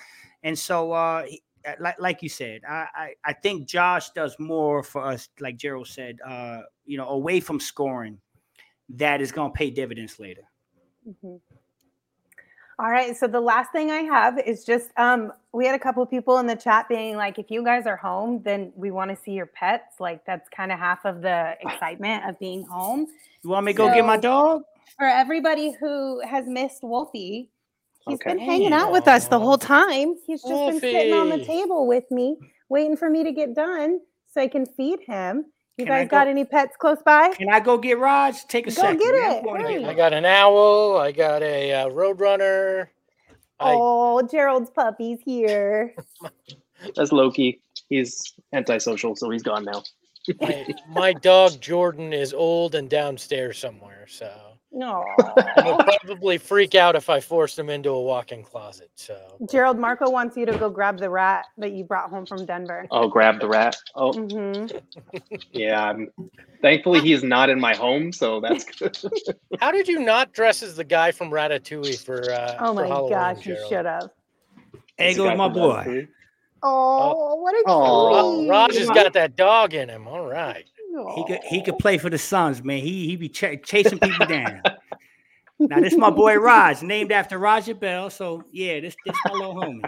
And 0.43 0.59
so, 0.59 0.93
uh, 0.93 1.25
he- 1.25 1.43
uh, 1.67 1.73
like 1.81 1.99
like 1.99 2.23
you 2.23 2.29
said, 2.29 2.61
I, 2.69 2.87
I 2.95 3.15
I 3.25 3.33
think 3.33 3.67
Josh 3.67 4.11
does 4.11 4.37
more 4.39 4.83
for 4.83 5.03
us, 5.03 5.31
like 5.41 5.57
Gerald 5.57 5.89
said, 5.89 6.19
uh, 6.27 6.61
you 6.85 6.99
know, 6.99 7.09
away 7.09 7.41
from 7.41 7.59
scoring, 7.59 8.21
that 8.91 9.23
is 9.23 9.33
going 9.33 9.51
to 9.53 9.57
pay 9.57 9.71
dividends 9.71 10.19
later. 10.21 10.43
Mhm. 11.09 11.41
All 12.79 12.91
right. 12.91 13.16
So 13.16 13.29
the 13.29 13.41
last 13.41 13.70
thing 13.72 13.91
I 13.91 14.01
have 14.03 14.39
is 14.39 14.64
just 14.64 14.91
um 14.97 15.33
we 15.53 15.66
had 15.66 15.75
a 15.75 15.79
couple 15.79 16.05
people 16.07 16.39
in 16.39 16.47
the 16.47 16.57
chat 16.57 16.89
being 16.89 17.16
like, 17.16 17.39
if 17.39 17.51
you 17.51 17.64
guys 17.64 17.87
are 17.87 17.97
home, 17.97 18.43
then 18.45 18.72
we 18.75 18.91
want 18.91 19.11
to 19.11 19.16
see 19.16 19.33
your 19.33 19.47
pets. 19.47 20.01
Like 20.01 20.25
that's 20.27 20.49
kind 20.49 20.72
of 20.72 20.79
half 20.79 21.05
of 21.05 21.22
the 21.22 21.55
excitement 21.61 22.29
of 22.29 22.39
being 22.41 22.64
home. 22.64 23.07
You 23.43 23.51
want 23.51 23.66
me 23.66 23.72
to 23.72 23.77
go 23.77 23.93
get 23.93 24.05
my 24.05 24.16
dog? 24.16 24.62
For 24.99 25.07
everybody 25.07 25.72
who 25.79 26.20
has 26.20 26.47
missed 26.47 26.83
Wolfie, 26.83 27.51
he's 28.07 28.18
been 28.18 28.39
hanging 28.39 28.72
out 28.72 28.93
with 28.93 29.07
us 29.09 29.29
the 29.29 29.39
whole 29.39 29.59
time. 29.59 30.16
He's 30.27 30.43
just 30.43 30.53
been 30.53 30.81
sitting 30.81 31.12
on 31.12 31.29
the 31.29 31.45
table 31.45 31.87
with 31.87 32.11
me, 32.11 32.37
waiting 32.68 32.97
for 32.97 33.09
me 33.09 33.22
to 33.25 33.33
get 33.33 33.55
done 33.55 34.01
so 34.33 34.41
I 34.41 34.49
can 34.49 34.66
feed 34.66 35.01
him. 35.07 35.47
You 35.77 35.87
guys 35.87 36.09
got 36.09 36.29
any 36.29 36.45
pets 36.45 36.77
close 36.79 37.03
by? 37.05 37.31
Can 37.31 37.49
I 37.49 37.61
go 37.61 37.79
get 37.79 37.99
Raj? 37.99 38.47
Take 38.47 38.66
a 38.68 38.70
Go 38.70 38.75
second. 38.75 38.99
get. 39.01 39.14
I'm 39.14 39.33
it. 39.39 39.45
going 39.45 39.62
to 39.62 39.72
Hurry. 39.72 39.81
get 39.81 39.89
I 39.91 39.95
got 39.95 40.12
an 40.12 40.25
owl. 40.25 40.97
I 40.99 41.12
got 41.12 41.43
a 41.43 41.72
uh, 41.72 41.89
roadrunner. 41.91 42.89
I, 43.59 43.75
Oh, 43.77 44.22
Gerald's 44.22 44.70
puppy's 44.70 45.20
here. 45.25 45.95
That's 46.97 47.12
Loki. 47.12 47.61
He's 47.89 48.35
antisocial, 48.53 49.16
so 49.16 49.31
he's 49.31 49.43
gone 49.43 49.64
now. 49.64 49.83
my, 50.41 50.66
my 50.89 51.12
dog 51.12 51.61
Jordan 51.61 52.12
is 52.12 52.33
old 52.35 52.75
and 52.75 52.89
downstairs 52.91 53.59
somewhere, 53.59 54.07
so 54.09 54.54
No. 54.75 55.05
he'll 55.62 55.77
probably 55.77 56.37
freak 56.37 56.75
out 56.75 56.97
if 56.97 57.09
I 57.09 57.20
forced 57.20 57.57
him 57.57 57.70
into 57.70 57.91
a 57.91 58.03
walk-in 58.03 58.43
closet. 58.43 58.91
So 58.97 59.16
Gerald 59.49 59.79
Marco 59.79 60.11
wants 60.11 60.37
you 60.37 60.45
to 60.47 60.59
go 60.59 60.68
grab 60.68 60.99
the 60.99 61.09
rat 61.09 61.45
that 61.59 61.72
you 61.72 61.85
brought 61.85 62.11
home 62.11 62.27
from 62.27 62.45
Denver. 62.45 62.89
Oh, 62.91 63.07
grab 63.07 63.41
the 63.41 63.49
rat. 63.49 63.77
Oh, 63.95 64.12
hmm 64.12 64.66
yeah. 65.53 65.91
I'm, 65.91 66.11
thankfully, 66.61 67.01
he's 67.01 67.22
not 67.22 67.51
in 67.51 67.61
my 67.61 67.75
home, 67.77 68.12
so 68.12 68.41
that's 68.41 68.64
good. 68.64 68.99
how 69.61 69.70
did 69.70 69.87
you 69.87 70.01
not 70.01 70.33
dress 70.33 70.61
as 70.61 70.75
the 70.75 70.85
guy 70.85 71.12
from 71.12 71.31
Ratatouille 71.31 71.99
for? 72.05 72.33
Uh, 72.33 72.57
Oh 72.59 72.75
my 72.75 72.89
Halloween, 72.89 73.12
gosh, 73.12 73.47
you 73.47 73.57
should 73.68 73.87
have. 73.87 74.11
There 74.72 74.81
That's 74.99 75.16
the 75.16 75.22
goes 75.22 75.31
guy 75.31 75.35
my 75.37 75.49
boy. 75.49 76.09
Oh, 76.64 77.37
what 77.37 77.55
a 77.55 77.62
Aw. 77.68 78.41
treat. 78.41 78.49
Ra- 78.49 78.59
Raj 78.62 78.75
has 78.77 78.89
got 78.89 79.12
that 79.12 79.37
dog 79.37 79.75
in 79.75 79.89
him. 79.89 80.09
All 80.09 80.27
right. 80.27 80.64
He 81.15 81.25
could 81.27 81.41
he 81.45 81.63
could 81.63 81.79
play 81.79 81.99
for 81.99 82.11
the 82.11 82.19
Suns, 82.19 82.63
man. 82.63 82.79
He 82.79 83.07
he 83.07 83.17
be 83.17 83.29
ch- 83.29 83.63
chasing 83.65 83.99
people 83.99 84.27
down. 84.27 84.63
now 85.59 85.81
this 85.81 85.97
my 85.97 86.11
boy 86.11 86.37
Raj, 86.37 86.83
named 86.83 87.13
after 87.13 87.39
Raja 87.39 87.75
Bell. 87.75 88.11
So 88.11 88.45
yeah, 88.53 88.81
this 88.81 88.97
this 89.05 89.17
my 89.27 89.33
little 89.33 89.55
homie. 89.55 89.83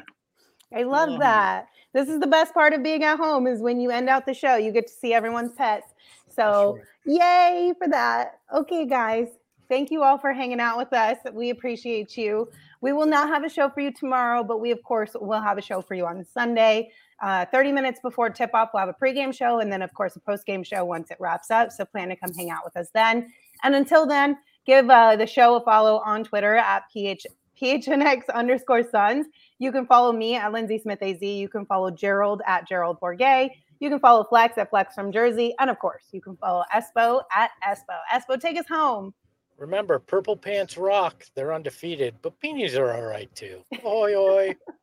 I 0.74 0.82
love 0.82 1.10
it. 1.10 1.20
that. 1.20 1.68
This 1.92 2.08
is 2.08 2.20
the 2.20 2.26
best 2.26 2.52
part 2.52 2.72
of 2.74 2.82
being 2.82 3.04
at 3.04 3.16
home 3.16 3.46
is 3.46 3.60
when 3.60 3.80
you 3.80 3.90
end 3.90 4.08
out 4.08 4.26
the 4.26 4.34
show, 4.34 4.56
you 4.56 4.72
get 4.72 4.86
to 4.88 4.92
see 4.92 5.14
everyone's 5.14 5.52
pets. 5.52 5.94
So 6.28 6.78
yay 7.06 7.72
for 7.78 7.88
that. 7.88 8.40
Okay, 8.52 8.84
guys. 8.84 9.28
Thank 9.68 9.90
you 9.90 10.02
all 10.02 10.18
for 10.18 10.32
hanging 10.32 10.60
out 10.60 10.76
with 10.76 10.92
us. 10.92 11.16
We 11.32 11.50
appreciate 11.50 12.16
you. 12.16 12.48
We 12.82 12.92
will 12.92 13.06
not 13.06 13.28
have 13.28 13.44
a 13.44 13.48
show 13.48 13.68
for 13.68 13.80
you 13.80 13.92
tomorrow, 13.92 14.44
but 14.44 14.60
we, 14.60 14.70
of 14.70 14.82
course, 14.82 15.12
will 15.18 15.40
have 15.40 15.58
a 15.58 15.62
show 15.62 15.80
for 15.80 15.94
you 15.94 16.06
on 16.06 16.24
Sunday. 16.24 16.90
Uh, 17.22 17.46
30 17.46 17.72
minutes 17.72 18.00
before 18.02 18.28
tip 18.28 18.50
off, 18.54 18.70
we'll 18.72 18.80
have 18.80 18.88
a 18.88 19.04
pregame 19.04 19.34
show 19.34 19.60
and 19.60 19.72
then, 19.72 19.82
of 19.82 19.92
course, 19.94 20.16
a 20.16 20.20
postgame 20.20 20.64
show 20.64 20.84
once 20.84 21.10
it 21.10 21.16
wraps 21.18 21.50
up. 21.50 21.72
So 21.72 21.84
plan 21.84 22.08
to 22.08 22.16
come 22.16 22.32
hang 22.34 22.50
out 22.50 22.64
with 22.64 22.76
us 22.76 22.88
then. 22.92 23.32
And 23.62 23.74
until 23.74 24.06
then, 24.06 24.36
give 24.66 24.90
uh, 24.90 25.16
the 25.16 25.26
show 25.26 25.56
a 25.56 25.60
follow 25.62 26.02
on 26.04 26.24
Twitter 26.24 26.56
at 26.56 26.84
PH, 26.92 27.26
PHNX 27.60 28.22
underscore 28.34 28.82
Suns. 28.90 29.26
You 29.58 29.72
can 29.72 29.86
follow 29.86 30.12
me 30.12 30.36
at 30.36 30.52
Lindsay 30.52 30.78
Smith 30.78 31.02
AZ. 31.02 31.22
You 31.22 31.48
can 31.48 31.64
follow 31.64 31.90
Gerald 31.90 32.42
at 32.46 32.68
Gerald 32.68 33.00
Bourguet. 33.00 33.50
You 33.80 33.90
can 33.90 33.98
follow 33.98 34.24
Flex 34.24 34.58
at 34.58 34.70
Flex 34.70 34.94
from 34.94 35.12
Jersey. 35.12 35.54
And 35.58 35.70
of 35.70 35.78
course, 35.78 36.04
you 36.12 36.20
can 36.20 36.36
follow 36.36 36.64
Espo 36.74 37.22
at 37.34 37.50
Espo. 37.66 37.98
Espo, 38.12 38.38
take 38.40 38.58
us 38.58 38.66
home. 38.68 39.14
Remember, 39.58 39.98
purple 39.98 40.36
pants 40.36 40.76
rock. 40.76 41.24
They're 41.34 41.54
undefeated, 41.54 42.16
but 42.20 42.38
beanies 42.40 42.76
are 42.78 42.92
all 42.92 43.04
right 43.04 43.34
too. 43.34 43.62
Oi, 43.86 44.14
oi. 44.14 44.54